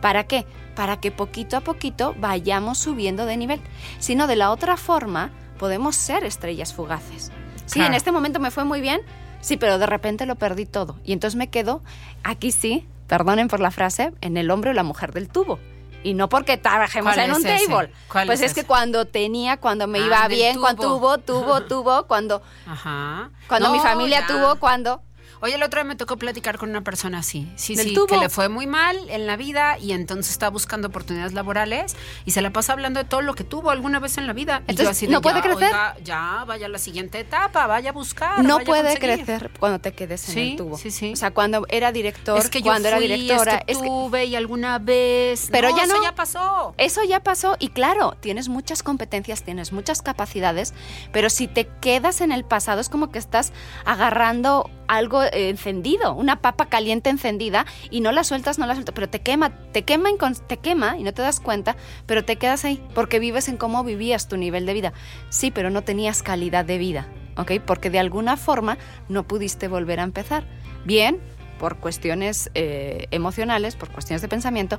¿Para 0.00 0.24
qué? 0.24 0.46
Para 0.74 1.00
que 1.00 1.12
poquito 1.12 1.56
a 1.56 1.60
poquito 1.60 2.14
vayamos 2.18 2.78
subiendo 2.78 3.24
de 3.24 3.36
nivel. 3.36 3.60
Si 3.98 4.14
no, 4.14 4.26
de 4.26 4.36
la 4.36 4.50
otra 4.50 4.76
forma, 4.76 5.30
podemos 5.58 5.96
ser 5.96 6.24
estrellas 6.24 6.74
fugaces. 6.74 7.32
Sí, 7.66 7.74
Claro. 7.74 7.88
en 7.88 7.94
este 7.94 8.12
momento 8.12 8.40
me 8.40 8.50
fue 8.50 8.64
muy 8.64 8.80
bien, 8.80 9.00
sí, 9.40 9.56
pero 9.56 9.78
de 9.78 9.86
repente 9.86 10.26
lo 10.26 10.36
perdí 10.36 10.66
todo. 10.66 10.96
Y 11.04 11.12
entonces 11.12 11.36
me 11.36 11.48
quedo, 11.48 11.82
aquí 12.22 12.52
sí, 12.52 12.86
perdonen 13.06 13.48
por 13.48 13.60
la 13.60 13.70
frase, 13.70 14.12
en 14.20 14.36
el 14.36 14.50
hombre 14.50 14.70
o 14.70 14.72
la 14.74 14.82
mujer 14.82 15.12
del 15.12 15.28
tubo. 15.28 15.58
Y 16.02 16.12
no 16.12 16.28
porque 16.28 16.58
trabajemos 16.58 17.14
¿Cuál 17.14 17.30
en 17.30 17.34
un 17.34 17.46
ese? 17.46 17.66
table. 17.66 17.90
¿Cuál 18.12 18.26
Pues 18.26 18.40
es 18.42 18.50
es, 18.50 18.54
que 18.54 18.64
cuando 18.64 19.06
tenía, 19.06 19.56
cuando 19.56 19.86
me 19.86 20.00
Ah, 20.00 20.06
iba 20.06 20.28
bien, 20.28 20.60
cuando 20.60 20.82
tuvo, 20.82 21.16
tuvo, 21.18 21.62
tuvo, 21.62 22.06
cuando, 22.06 22.42
Ajá. 22.66 23.30
cuando 23.48 23.72
mi 23.72 23.78
familia 23.80 24.20
ya. 24.20 24.26
tuvo, 24.26 24.56
cuando... 24.56 25.00
Oye, 25.44 25.56
el 25.56 25.62
otro 25.62 25.78
día 25.78 25.84
me 25.84 25.94
tocó 25.94 26.16
platicar 26.16 26.56
con 26.56 26.70
una 26.70 26.80
persona 26.80 27.18
así. 27.18 27.46
Sí, 27.56 27.76
¿Del 27.76 27.88
sí, 27.88 27.94
tubo? 27.94 28.06
que 28.06 28.16
le 28.16 28.30
fue 28.30 28.48
muy 28.48 28.66
mal 28.66 28.96
en 29.10 29.26
la 29.26 29.36
vida 29.36 29.76
y 29.78 29.92
entonces 29.92 30.32
está 30.32 30.48
buscando 30.48 30.88
oportunidades 30.88 31.34
laborales 31.34 31.94
y 32.24 32.30
se 32.30 32.40
la 32.40 32.50
pasa 32.50 32.72
hablando 32.72 32.98
de 32.98 33.04
todo 33.04 33.20
lo 33.20 33.34
que 33.34 33.44
tuvo 33.44 33.68
alguna 33.68 34.00
vez 34.00 34.16
en 34.16 34.26
la 34.26 34.32
vida. 34.32 34.62
Y 34.62 34.68
yo 34.68 34.70
Entonces, 34.70 34.88
así 34.96 35.06
de, 35.06 35.12
¿no 35.12 35.20
puede 35.20 35.36
ya, 35.36 35.42
crecer? 35.42 35.64
oiga, 35.68 35.96
ya, 36.02 36.44
vaya 36.46 36.64
a 36.64 36.68
la 36.70 36.78
siguiente 36.78 37.18
etapa, 37.20 37.66
vaya 37.66 37.90
a 37.90 37.92
buscar. 37.92 38.42
no 38.42 38.54
vaya 38.54 38.64
puede 38.66 38.98
crecer 38.98 39.50
cuando 39.60 39.80
te 39.80 39.92
quedes 39.92 40.26
en 40.30 40.34
Sí, 40.34 40.50
el 40.52 40.56
tubo. 40.56 40.78
sí, 40.78 40.90
sí. 40.90 41.12
O 41.12 41.16
sea, 41.16 41.30
cuando 41.32 41.66
era 41.68 41.92
director, 41.92 42.38
Es 42.38 42.48
que 42.48 42.60
yo 42.60 42.64
cuando 42.70 42.88
era 42.88 42.98
directora, 42.98 43.56
es 43.58 43.64
que 43.66 43.72
es 43.72 43.78
que 43.80 43.86
tuve 43.86 44.24
y 44.24 44.36
alguna 44.36 44.78
vez. 44.78 45.48
Pero 45.52 45.68
No, 45.68 45.76
ya 45.76 45.82
eso 45.84 45.96
no. 45.98 46.02
ya 46.04 46.14
pasó. 46.14 46.74
eso 46.78 47.04
ya 47.04 47.20
pasó 47.20 47.56
y 47.58 47.68
claro, 47.68 48.16
tienes 48.18 48.48
muchas 48.48 48.82
competencias, 48.82 49.42
tienes 49.42 49.72
muchas 49.74 50.00
capacidades, 50.00 50.72
pero 51.12 51.28
si 51.28 51.48
te 51.48 51.68
quedas 51.82 52.22
en 52.22 52.32
el 52.32 52.44
pasado 52.46 52.80
es 52.80 52.88
como 52.88 53.10
que 53.12 53.18
estás 53.18 53.52
agarrando 53.84 54.70
algo 54.88 55.22
eh, 55.22 55.48
encendido, 55.48 56.14
una 56.14 56.40
papa 56.40 56.66
caliente 56.66 57.10
encendida 57.10 57.66
y 57.90 58.00
no 58.00 58.12
la 58.12 58.24
sueltas, 58.24 58.58
no 58.58 58.66
la 58.66 58.74
sueltas, 58.74 58.94
pero 58.94 59.08
te 59.08 59.20
quema, 59.20 59.50
te 59.72 59.82
quema, 59.82 60.08
te 60.46 60.56
quema 60.58 60.96
y 60.98 61.02
no 61.02 61.12
te 61.12 61.22
das 61.22 61.40
cuenta, 61.40 61.76
pero 62.06 62.24
te 62.24 62.36
quedas 62.36 62.64
ahí 62.64 62.82
porque 62.94 63.18
vives 63.18 63.48
en 63.48 63.56
cómo 63.56 63.84
vivías 63.84 64.28
tu 64.28 64.36
nivel 64.36 64.66
de 64.66 64.74
vida. 64.74 64.92
Sí, 65.28 65.50
pero 65.50 65.70
no 65.70 65.82
tenías 65.82 66.22
calidad 66.22 66.64
de 66.64 66.78
vida, 66.78 67.08
¿ok? 67.36 67.52
Porque 67.64 67.90
de 67.90 67.98
alguna 67.98 68.36
forma 68.36 68.78
no 69.08 69.26
pudiste 69.26 69.68
volver 69.68 70.00
a 70.00 70.04
empezar. 70.04 70.44
Bien, 70.84 71.20
por 71.58 71.78
cuestiones 71.78 72.50
eh, 72.54 73.06
emocionales, 73.10 73.76
por 73.76 73.90
cuestiones 73.90 74.22
de 74.22 74.28
pensamiento 74.28 74.78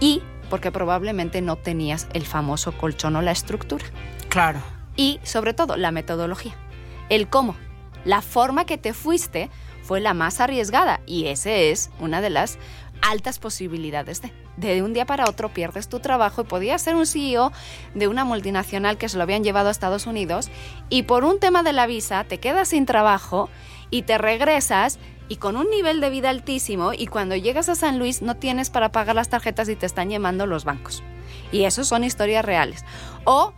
y 0.00 0.22
porque 0.50 0.72
probablemente 0.72 1.42
no 1.42 1.56
tenías 1.56 2.08
el 2.12 2.24
famoso 2.24 2.72
colchón 2.72 3.16
o 3.16 3.22
la 3.22 3.32
estructura. 3.32 3.84
Claro. 4.28 4.60
Y 4.96 5.20
sobre 5.22 5.54
todo 5.54 5.76
la 5.76 5.92
metodología, 5.92 6.54
el 7.08 7.28
cómo. 7.28 7.56
La 8.04 8.22
forma 8.22 8.64
que 8.64 8.78
te 8.78 8.94
fuiste 8.94 9.50
fue 9.82 10.00
la 10.00 10.14
más 10.14 10.40
arriesgada 10.40 11.00
y 11.06 11.26
ese 11.26 11.70
es 11.70 11.90
una 11.98 12.20
de 12.20 12.30
las 12.30 12.58
altas 13.02 13.38
posibilidades 13.38 14.22
de. 14.22 14.32
De 14.56 14.82
un 14.82 14.92
día 14.92 15.06
para 15.06 15.28
otro 15.28 15.50
pierdes 15.50 15.88
tu 15.88 16.00
trabajo 16.00 16.42
y 16.42 16.44
podías 16.44 16.82
ser 16.82 16.96
un 16.96 17.06
CEO 17.06 17.52
de 17.94 18.08
una 18.08 18.24
multinacional 18.24 18.98
que 18.98 19.08
se 19.08 19.16
lo 19.16 19.22
habían 19.22 19.44
llevado 19.44 19.68
a 19.68 19.70
Estados 19.70 20.06
Unidos 20.06 20.50
y 20.88 21.04
por 21.04 21.24
un 21.24 21.38
tema 21.38 21.62
de 21.62 21.72
la 21.72 21.86
visa 21.86 22.24
te 22.24 22.38
quedas 22.38 22.68
sin 22.68 22.86
trabajo 22.86 23.48
y 23.90 24.02
te 24.02 24.18
regresas 24.18 24.98
y 25.28 25.36
con 25.36 25.56
un 25.56 25.70
nivel 25.70 26.00
de 26.00 26.10
vida 26.10 26.30
altísimo 26.30 26.92
y 26.92 27.06
cuando 27.06 27.36
llegas 27.36 27.68
a 27.68 27.76
San 27.76 27.98
Luis 27.98 28.20
no 28.20 28.36
tienes 28.36 28.70
para 28.70 28.90
pagar 28.90 29.14
las 29.14 29.28
tarjetas 29.28 29.68
y 29.68 29.76
te 29.76 29.86
están 29.86 30.10
llamando 30.10 30.46
los 30.46 30.64
bancos. 30.64 31.02
Y 31.52 31.64
eso 31.64 31.84
son 31.84 32.02
historias 32.02 32.44
reales. 32.44 32.84
O 33.24 33.52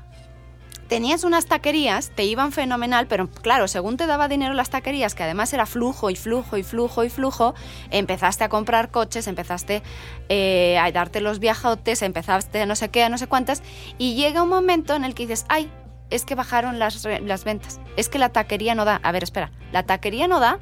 tenías 0.91 1.23
unas 1.23 1.47
taquerías, 1.47 2.11
te 2.11 2.25
iban 2.25 2.51
fenomenal, 2.51 3.07
pero 3.07 3.31
claro, 3.31 3.69
según 3.69 3.97
te 3.97 4.09
daba 4.09 4.27
dinero 4.27 4.55
las 4.55 4.71
taquerías, 4.71 5.15
que 5.15 5.23
además 5.23 5.53
era 5.53 5.65
flujo 5.65 6.11
y 6.11 6.17
flujo 6.17 6.57
y 6.57 6.65
flujo 6.65 7.05
y 7.05 7.09
flujo, 7.09 7.55
empezaste 7.91 8.43
a 8.43 8.49
comprar 8.49 8.91
coches, 8.91 9.29
empezaste 9.29 9.85
eh, 10.29 10.79
a 10.79 10.91
darte 10.91 11.21
los 11.21 11.39
viajotes, 11.39 12.03
empezaste 12.03 12.63
a 12.63 12.67
no 12.67 12.75
sé 12.75 12.89
qué, 12.89 13.05
a 13.05 13.09
no 13.09 13.19
sé 13.19 13.29
cuántas, 13.29 13.63
y 13.99 14.17
llega 14.17 14.43
un 14.43 14.49
momento 14.49 14.97
en 14.97 15.05
el 15.05 15.15
que 15.15 15.29
dices, 15.29 15.47
ay, 15.49 15.71
es 16.11 16.25
que 16.25 16.35
bajaron 16.35 16.81
las, 16.81 17.07
las 17.23 17.45
ventas, 17.45 17.81
es 17.97 18.09
que 18.09 18.19
la 18.19 18.31
taquería 18.31 18.75
no 18.75 18.85
da, 18.85 18.97
a 19.05 19.13
ver, 19.13 19.23
espera, 19.23 19.53
la 19.71 19.85
taquería 19.85 20.27
no 20.27 20.41
da 20.41 20.59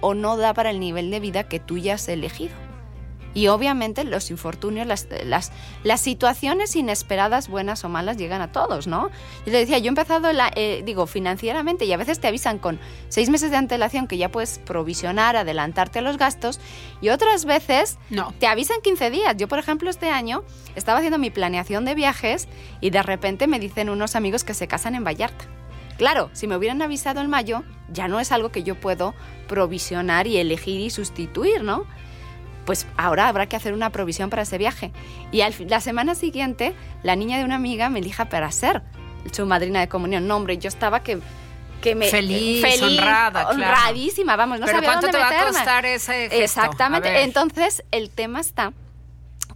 o 0.00 0.14
no 0.14 0.36
da 0.36 0.54
para 0.54 0.70
el 0.70 0.78
nivel 0.78 1.10
de 1.10 1.18
vida 1.18 1.48
que 1.48 1.58
tú 1.58 1.78
ya 1.78 1.94
has 1.94 2.08
elegido. 2.08 2.63
Y 3.34 3.48
obviamente 3.48 4.04
los 4.04 4.30
infortunios, 4.30 4.86
las, 4.86 5.08
las, 5.24 5.50
las 5.82 6.00
situaciones 6.00 6.76
inesperadas, 6.76 7.48
buenas 7.48 7.84
o 7.84 7.88
malas, 7.88 8.16
llegan 8.16 8.40
a 8.40 8.52
todos, 8.52 8.86
¿no? 8.86 9.10
Yo 9.44 9.52
te 9.52 9.58
decía, 9.58 9.78
yo 9.78 9.86
he 9.86 9.88
empezado, 9.88 10.32
la, 10.32 10.52
eh, 10.54 10.82
digo, 10.86 11.06
financieramente 11.06 11.84
y 11.84 11.92
a 11.92 11.96
veces 11.96 12.20
te 12.20 12.28
avisan 12.28 12.58
con 12.58 12.78
seis 13.08 13.30
meses 13.30 13.50
de 13.50 13.56
antelación 13.56 14.06
que 14.06 14.16
ya 14.18 14.30
puedes 14.30 14.60
provisionar, 14.60 15.36
adelantarte 15.36 15.98
a 15.98 16.02
los 16.02 16.16
gastos 16.16 16.60
y 17.00 17.08
otras 17.08 17.44
veces 17.44 17.98
No. 18.10 18.32
te 18.38 18.46
avisan 18.46 18.80
15 18.82 19.10
días. 19.10 19.36
Yo, 19.36 19.48
por 19.48 19.58
ejemplo, 19.58 19.90
este 19.90 20.10
año 20.10 20.44
estaba 20.76 20.98
haciendo 20.98 21.18
mi 21.18 21.30
planeación 21.30 21.84
de 21.84 21.94
viajes 21.96 22.46
y 22.80 22.90
de 22.90 23.02
repente 23.02 23.46
me 23.48 23.58
dicen 23.58 23.90
unos 23.90 24.14
amigos 24.14 24.44
que 24.44 24.54
se 24.54 24.68
casan 24.68 24.94
en 24.94 25.02
Vallarta. 25.04 25.44
Claro, 25.98 26.30
si 26.32 26.46
me 26.46 26.56
hubieran 26.56 26.82
avisado 26.82 27.20
en 27.20 27.30
mayo, 27.30 27.62
ya 27.92 28.08
no 28.08 28.18
es 28.20 28.32
algo 28.32 28.50
que 28.50 28.62
yo 28.64 28.74
puedo 28.74 29.14
provisionar 29.48 30.26
y 30.26 30.36
elegir 30.38 30.80
y 30.80 30.90
sustituir, 30.90 31.62
¿no? 31.62 31.84
Pues 32.64 32.86
ahora 32.96 33.28
habrá 33.28 33.46
que 33.46 33.56
hacer 33.56 33.74
una 33.74 33.90
provisión 33.90 34.30
para 34.30 34.42
ese 34.42 34.58
viaje. 34.58 34.92
Y 35.32 35.42
al 35.42 35.54
la 35.68 35.80
semana 35.80 36.14
siguiente, 36.14 36.74
la 37.02 37.16
niña 37.16 37.38
de 37.38 37.44
una 37.44 37.56
amiga 37.56 37.90
me 37.90 37.98
elija 37.98 38.26
para 38.26 38.50
ser 38.50 38.82
su 39.32 39.46
madrina 39.46 39.80
de 39.80 39.88
comunión. 39.88 40.26
No, 40.26 40.36
hombre, 40.36 40.58
yo 40.58 40.68
estaba 40.68 41.00
que, 41.02 41.18
que 41.82 41.94
me... 41.94 42.08
Feliz, 42.08 42.64
honrada, 42.82 43.44
claro. 43.44 43.50
honradísima, 43.50 44.36
vamos, 44.36 44.60
no 44.60 44.66
Pero 44.66 44.78
sabía 44.78 44.88
¿cuánto 44.90 45.06
dónde 45.06 45.18
te 45.18 45.22
va 45.22 45.28
a 45.28 45.30
meterme. 45.30 45.58
costar 45.58 45.86
ese 45.86 46.12
gesto? 46.28 46.36
Exactamente. 46.36 47.22
Entonces, 47.22 47.84
el 47.90 48.10
tema 48.10 48.40
está 48.40 48.72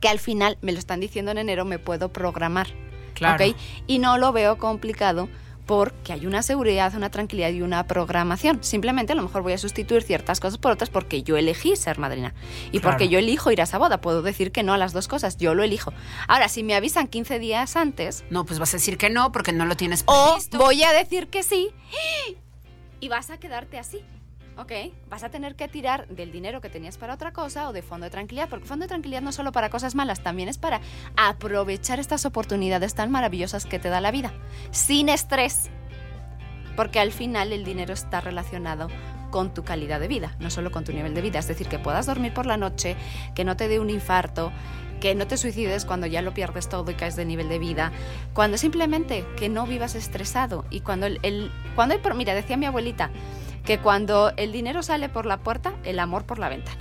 que 0.00 0.08
al 0.08 0.18
final, 0.18 0.58
me 0.60 0.72
lo 0.72 0.78
están 0.78 1.00
diciendo 1.00 1.30
en 1.30 1.38
enero, 1.38 1.64
me 1.64 1.78
puedo 1.78 2.12
programar. 2.12 2.68
Claro. 3.14 3.44
¿ok? 3.44 3.56
Y 3.86 3.98
no 3.98 4.16
lo 4.18 4.32
veo 4.32 4.58
complicado 4.58 5.28
porque 5.68 6.14
hay 6.14 6.26
una 6.26 6.42
seguridad, 6.42 6.92
una 6.96 7.10
tranquilidad 7.10 7.50
y 7.50 7.60
una 7.62 7.86
programación. 7.86 8.64
Simplemente 8.64 9.12
a 9.12 9.14
lo 9.14 9.22
mejor 9.22 9.42
voy 9.42 9.52
a 9.52 9.58
sustituir 9.58 10.02
ciertas 10.02 10.40
cosas 10.40 10.56
por 10.58 10.72
otras 10.72 10.88
porque 10.88 11.22
yo 11.22 11.36
elegí 11.36 11.76
ser 11.76 11.98
madrina. 11.98 12.34
Y 12.72 12.80
Claro. 12.80 12.94
porque 12.96 13.08
yo 13.10 13.18
elijo 13.18 13.52
ir 13.52 13.60
a 13.60 13.64
esa 13.64 13.76
boda. 13.78 14.00
Puedo 14.00 14.22
decir 14.22 14.50
que 14.50 14.62
no 14.62 14.72
a 14.72 14.78
las 14.78 14.94
dos 14.94 15.06
cosas. 15.08 15.36
Yo 15.36 15.54
lo 15.54 15.62
elijo. 15.62 15.92
Ahora, 16.26 16.48
si 16.48 16.62
me 16.64 16.74
avisan 16.74 17.06
15 17.06 17.38
días 17.38 17.76
antes, 17.76 18.24
No, 18.30 18.44
pues 18.46 18.58
vas 18.58 18.72
a 18.72 18.78
decir 18.78 18.96
que 18.96 19.10
no 19.10 19.30
porque 19.30 19.52
no 19.52 19.66
lo 19.66 19.76
tienes 19.76 20.04
o 20.06 20.28
previsto. 20.30 20.56
voy 20.58 20.82
a 20.82 20.92
decir 20.92 21.28
que 21.28 21.42
sí 21.42 21.68
y 22.98 23.08
vas 23.08 23.28
a 23.30 23.36
quedarte 23.38 23.78
así. 23.78 24.00
¿Ok? 24.58 24.72
Vas 25.08 25.22
a 25.22 25.28
tener 25.28 25.54
que 25.54 25.68
tirar 25.68 26.08
del 26.08 26.32
dinero 26.32 26.60
que 26.60 26.68
tenías 26.68 26.98
para 26.98 27.14
otra 27.14 27.32
cosa 27.32 27.68
o 27.68 27.72
de 27.72 27.80
fondo 27.82 28.04
de 28.04 28.10
tranquilidad, 28.10 28.48
porque 28.48 28.66
fondo 28.66 28.84
de 28.84 28.88
tranquilidad 28.88 29.22
no 29.22 29.30
solo 29.30 29.52
para 29.52 29.70
cosas 29.70 29.94
malas, 29.94 30.20
también 30.20 30.48
es 30.48 30.58
para 30.58 30.80
aprovechar 31.16 32.00
estas 32.00 32.26
oportunidades 32.26 32.94
tan 32.94 33.10
maravillosas 33.10 33.66
que 33.66 33.78
te 33.78 33.88
da 33.88 34.00
la 34.00 34.10
vida, 34.10 34.32
sin 34.72 35.08
estrés, 35.10 35.70
porque 36.74 36.98
al 36.98 37.12
final 37.12 37.52
el 37.52 37.64
dinero 37.64 37.94
está 37.94 38.20
relacionado 38.20 38.88
con 39.30 39.54
tu 39.54 39.62
calidad 39.62 40.00
de 40.00 40.08
vida, 40.08 40.34
no 40.40 40.50
solo 40.50 40.72
con 40.72 40.82
tu 40.84 40.92
nivel 40.92 41.14
de 41.14 41.20
vida, 41.22 41.38
es 41.38 41.46
decir, 41.46 41.68
que 41.68 41.78
puedas 41.78 42.06
dormir 42.06 42.34
por 42.34 42.46
la 42.46 42.56
noche, 42.56 42.96
que 43.36 43.44
no 43.44 43.56
te 43.56 43.68
dé 43.68 43.78
un 43.78 43.90
infarto, 43.90 44.50
que 45.00 45.14
no 45.14 45.28
te 45.28 45.36
suicides 45.36 45.84
cuando 45.84 46.08
ya 46.08 46.22
lo 46.22 46.34
pierdes 46.34 46.68
todo 46.68 46.90
y 46.90 46.94
caes 46.94 47.14
de 47.14 47.24
nivel 47.24 47.48
de 47.48 47.60
vida, 47.60 47.92
cuando 48.32 48.58
simplemente 48.58 49.24
que 49.36 49.48
no 49.48 49.66
vivas 49.66 49.94
estresado 49.94 50.64
y 50.70 50.80
cuando 50.80 51.06
el, 51.06 51.20
el- 51.22 51.52
cuando 51.76 51.94
hay, 51.94 52.00
mira, 52.16 52.34
decía 52.34 52.56
mi 52.56 52.66
abuelita 52.66 53.10
que 53.68 53.78
cuando 53.78 54.32
el 54.38 54.50
dinero 54.50 54.82
sale 54.82 55.10
por 55.10 55.26
la 55.26 55.36
puerta, 55.40 55.74
el 55.84 55.98
amor 55.98 56.24
por 56.24 56.38
la 56.38 56.48
ventana. 56.48 56.80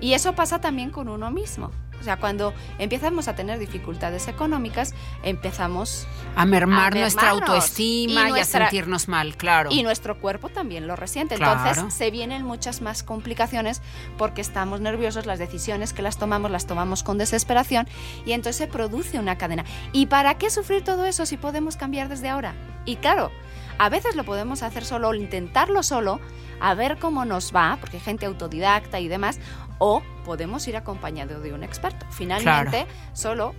Y 0.00 0.14
eso 0.14 0.34
pasa 0.36 0.60
también 0.60 0.90
con 0.90 1.08
uno 1.08 1.32
mismo. 1.32 1.72
O 2.00 2.04
sea, 2.04 2.16
cuando 2.16 2.54
empezamos 2.78 3.26
a 3.26 3.34
tener 3.34 3.58
dificultades 3.58 4.28
económicas, 4.28 4.94
empezamos 5.24 6.06
A 6.36 6.44
mermar 6.46 6.96
a 6.96 7.00
nuestra 7.00 7.30
autoestima 7.30 8.26
y, 8.26 8.28
Y 8.28 8.30
nuestra- 8.30 8.66
a 8.66 8.70
sentirnos 8.70 9.08
mal, 9.08 9.36
claro. 9.36 9.70
y 9.72 9.82
nuestro 9.82 10.20
cuerpo 10.20 10.48
también 10.48 10.86
lo 10.86 10.94
resiente. 10.94 11.34
Claro. 11.34 11.60
Entonces 11.68 11.92
se 11.92 12.12
vienen 12.12 12.44
muchas 12.44 12.82
más 12.82 13.02
complicaciones 13.02 13.82
porque 14.16 14.42
estamos 14.42 14.80
nerviosos, 14.80 15.26
las 15.26 15.40
decisiones 15.40 15.92
que 15.92 16.02
las 16.02 16.18
tomamos 16.18 16.52
las 16.52 16.66
tomamos 16.68 17.02
con 17.02 17.18
desesperación 17.18 17.88
y 18.24 18.30
entonces 18.32 18.56
se 18.56 18.66
produce 18.68 19.18
una 19.18 19.38
cadena. 19.38 19.64
¿Y 19.92 20.06
para 20.06 20.38
qué 20.38 20.50
sufrir 20.50 20.84
todo 20.84 21.04
eso 21.04 21.26
si 21.26 21.36
podemos 21.36 21.76
cambiar 21.76 22.08
desde 22.08 22.28
ahora? 22.28 22.54
Y 22.84 22.96
claro, 22.96 23.32
a 23.78 23.88
veces 23.88 24.16
lo 24.16 24.24
podemos 24.24 24.62
hacer 24.62 24.84
solo 24.84 25.08
o 25.08 25.14
intentarlo 25.14 25.82
solo, 25.82 26.20
a 26.60 26.74
ver 26.74 26.98
cómo 26.98 27.24
nos 27.24 27.54
va, 27.54 27.78
porque 27.80 27.96
hay 27.96 28.02
gente 28.02 28.26
autodidacta 28.26 29.00
y 29.00 29.08
demás, 29.08 29.38
o 29.78 30.02
podemos 30.24 30.66
ir 30.68 30.76
acompañado 30.76 31.40
de 31.40 31.52
un 31.52 31.64
experto. 31.64 32.06
Finalmente, 32.10 32.86
solo 33.12 33.54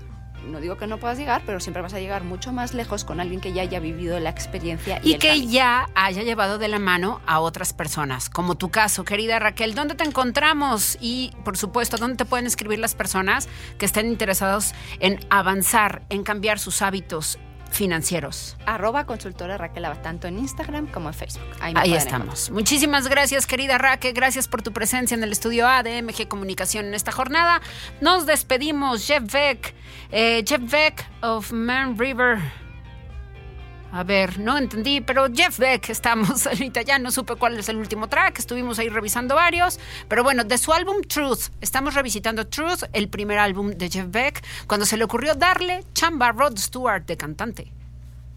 no 0.48 0.60
digo 0.60 0.78
que 0.78 0.88
no 0.88 0.98
puedas 0.98 1.18
llegar, 1.18 1.42
pero 1.46 1.60
siempre 1.60 1.82
vas 1.82 1.94
a 1.94 2.00
llegar 2.00 2.24
mucho 2.24 2.52
más 2.52 2.74
lejos 2.74 3.04
con 3.04 3.20
alguien 3.20 3.40
que 3.40 3.54
ya 3.54 3.62
haya 3.62 3.80
vivido 3.80 4.20
la 4.20 4.30
experiencia 4.30 5.00
y, 5.04 5.12
y 5.12 5.14
el 5.14 5.20
que 5.20 5.30
camino. 5.30 5.52
ya 5.52 5.90
haya 5.96 6.24
llevado 6.24 6.58
de 6.58 6.68
la 6.68 6.80
mano 6.80 7.22
a 7.26 7.40
otras 7.40 7.74
personas, 7.74 8.30
como 8.30 8.56
tu 8.56 8.70
caso, 8.70 9.04
querida 9.04 9.40
Raquel. 9.40 9.76
¿Dónde 9.76 9.96
te 9.96 10.04
encontramos? 10.04 10.98
Y, 11.00 11.32
por 11.44 11.58
supuesto, 11.58 11.98
¿dónde 11.98 12.18
te 12.18 12.26
pueden 12.26 12.46
escribir 12.46 12.80
las 12.80 12.96
personas 12.96 13.48
que 13.78 13.86
estén 13.86 14.08
interesados 14.08 14.74
en 15.00 15.20
avanzar, 15.30 16.04
en 16.10 16.24
cambiar 16.24 16.60
sus 16.60 16.82
hábitos 16.82 17.40
financieros? 17.74 18.56
arroba 18.66 19.06
consultora 19.06 19.58
Raquel 19.58 19.86
Abad, 19.86 20.02
tanto 20.02 20.28
en 20.28 20.40
Instagram 20.40 20.88
como 20.88 21.10
en 21.10 21.14
Facebook. 21.14 21.44
Ahí, 21.60 21.94
estamos. 21.94 22.50
Muchísimas 22.50 23.08
gracias, 23.08 23.46
querida 23.46 23.78
Raquel. 23.78 24.14
Gracias 24.14 24.48
por 24.48 24.62
tu 24.62 24.72
presencia 24.72 25.16
en 25.16 25.24
el 25.24 25.32
estudio 25.32 25.68
A 25.68 25.84
de 25.84 26.02
MG 26.02 26.28
Comunicación 26.28 26.86
en 26.86 26.94
esta 26.94 27.12
jornada. 27.12 27.62
Nos 28.02 28.26
despedimos. 28.26 29.06
Jeff 29.06 29.24
Beck, 29.32 29.74
eh, 30.12 30.44
Jeff 30.48 30.62
Beck 30.72 31.06
of 31.22 31.52
Man 31.52 31.98
River. 31.98 32.63
A 33.96 34.04
ver, 34.04 34.40
no 34.40 34.58
entendí, 34.58 35.02
pero 35.02 35.28
Jeff 35.32 35.60
Beck 35.60 35.90
estamos 35.90 36.48
ahorita 36.48 36.82
ya, 36.82 36.98
no 36.98 37.12
supe 37.12 37.36
cuál 37.36 37.60
es 37.60 37.70
el 37.70 37.78
último 37.78 38.10
track, 38.10 38.40
estuvimos 38.40 38.80
ahí 38.80 38.90
revisando 38.90 39.36
varios, 39.36 39.80
pero 40.08 40.24
bueno, 40.24 40.44
de 40.44 40.58
su 40.58 40.74
álbum 40.74 41.04
Truth, 41.08 41.52
estamos 41.62 41.94
revisitando 41.94 42.48
Truth, 42.48 42.86
el 42.92 43.08
primer 43.08 43.38
álbum 43.38 43.70
de 43.70 43.92
Jeff 43.92 44.08
Beck, 44.10 44.44
cuando 44.66 44.88
se 44.88 44.98
le 44.98 45.04
ocurrió 45.04 45.36
darle 45.36 45.84
Chamba 45.94 46.32
Rod 46.32 46.58
Stewart 46.58 47.06
de 47.06 47.18
cantante. 47.18 47.72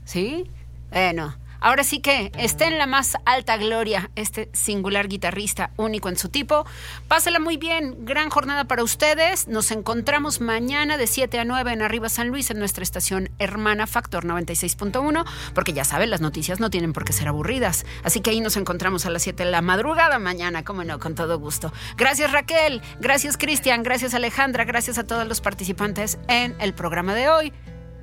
¿Sí? 0.05 0.45
Bueno, 0.91 1.35
ahora 1.67 1.83
sí 1.83 1.99
que 1.99 2.31
esté 2.39 2.67
en 2.67 2.79
la 2.79 2.87
más 2.87 3.17
alta 3.25 3.57
gloria 3.57 4.09
este 4.15 4.49
singular 4.53 5.09
guitarrista 5.09 5.73
único 5.77 6.09
en 6.09 6.17
su 6.17 6.29
tipo. 6.29 6.65
Pásela 7.09 7.41
muy 7.41 7.57
bien, 7.57 8.05
gran 8.05 8.31
jornada 8.31 8.67
para 8.67 8.85
ustedes. 8.85 9.49
Nos 9.49 9.73
encontramos 9.73 10.41
mañana 10.41 10.97
de 10.97 11.09
7 11.09 11.41
a 11.41 11.45
9 11.45 11.73
en 11.73 11.83
Arriba 11.83 12.09
San 12.09 12.29
Luis 12.29 12.53
en 12.53 12.61
nuestra 12.61 12.85
estación 12.85 13.31
hermana 13.41 13.89
Factor 13.89 14.25
96.1, 14.25 15.25
porque 15.55 15.73
ya 15.73 15.85
saben, 15.85 16.11
las 16.11 16.21
noticias 16.21 16.61
no 16.61 16.71
tienen 16.71 16.93
por 16.93 17.05
qué 17.05 17.13
ser 17.13 17.27
aburridas. 17.27 17.85
Así 18.05 18.21
que 18.21 18.31
ahí 18.31 18.39
nos 18.39 18.57
encontramos 18.57 19.05
a 19.05 19.11
las 19.11 19.25
7 19.25 19.45
de 19.45 19.51
la 19.51 19.61
madrugada 19.61 20.21
mañana, 20.21 20.63
como 20.63 20.85
no, 20.85 21.01
con 21.01 21.17
todo 21.17 21.41
gusto. 21.41 21.73
Gracias 21.97 22.31
Raquel, 22.31 22.81
gracias 23.01 23.37
Cristian, 23.37 23.83
gracias 23.83 24.15
Alejandra, 24.15 24.65
gracias 24.65 24.99
a 24.99 25.05
todos 25.05 25.27
los 25.27 25.41
participantes 25.41 26.19
en 26.29 26.55
el 26.61 26.75
programa 26.75 27.13
de 27.17 27.29
hoy. 27.29 27.53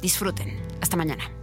Disfruten. 0.02 0.62
Hasta 0.82 0.98
mañana. 0.98 1.43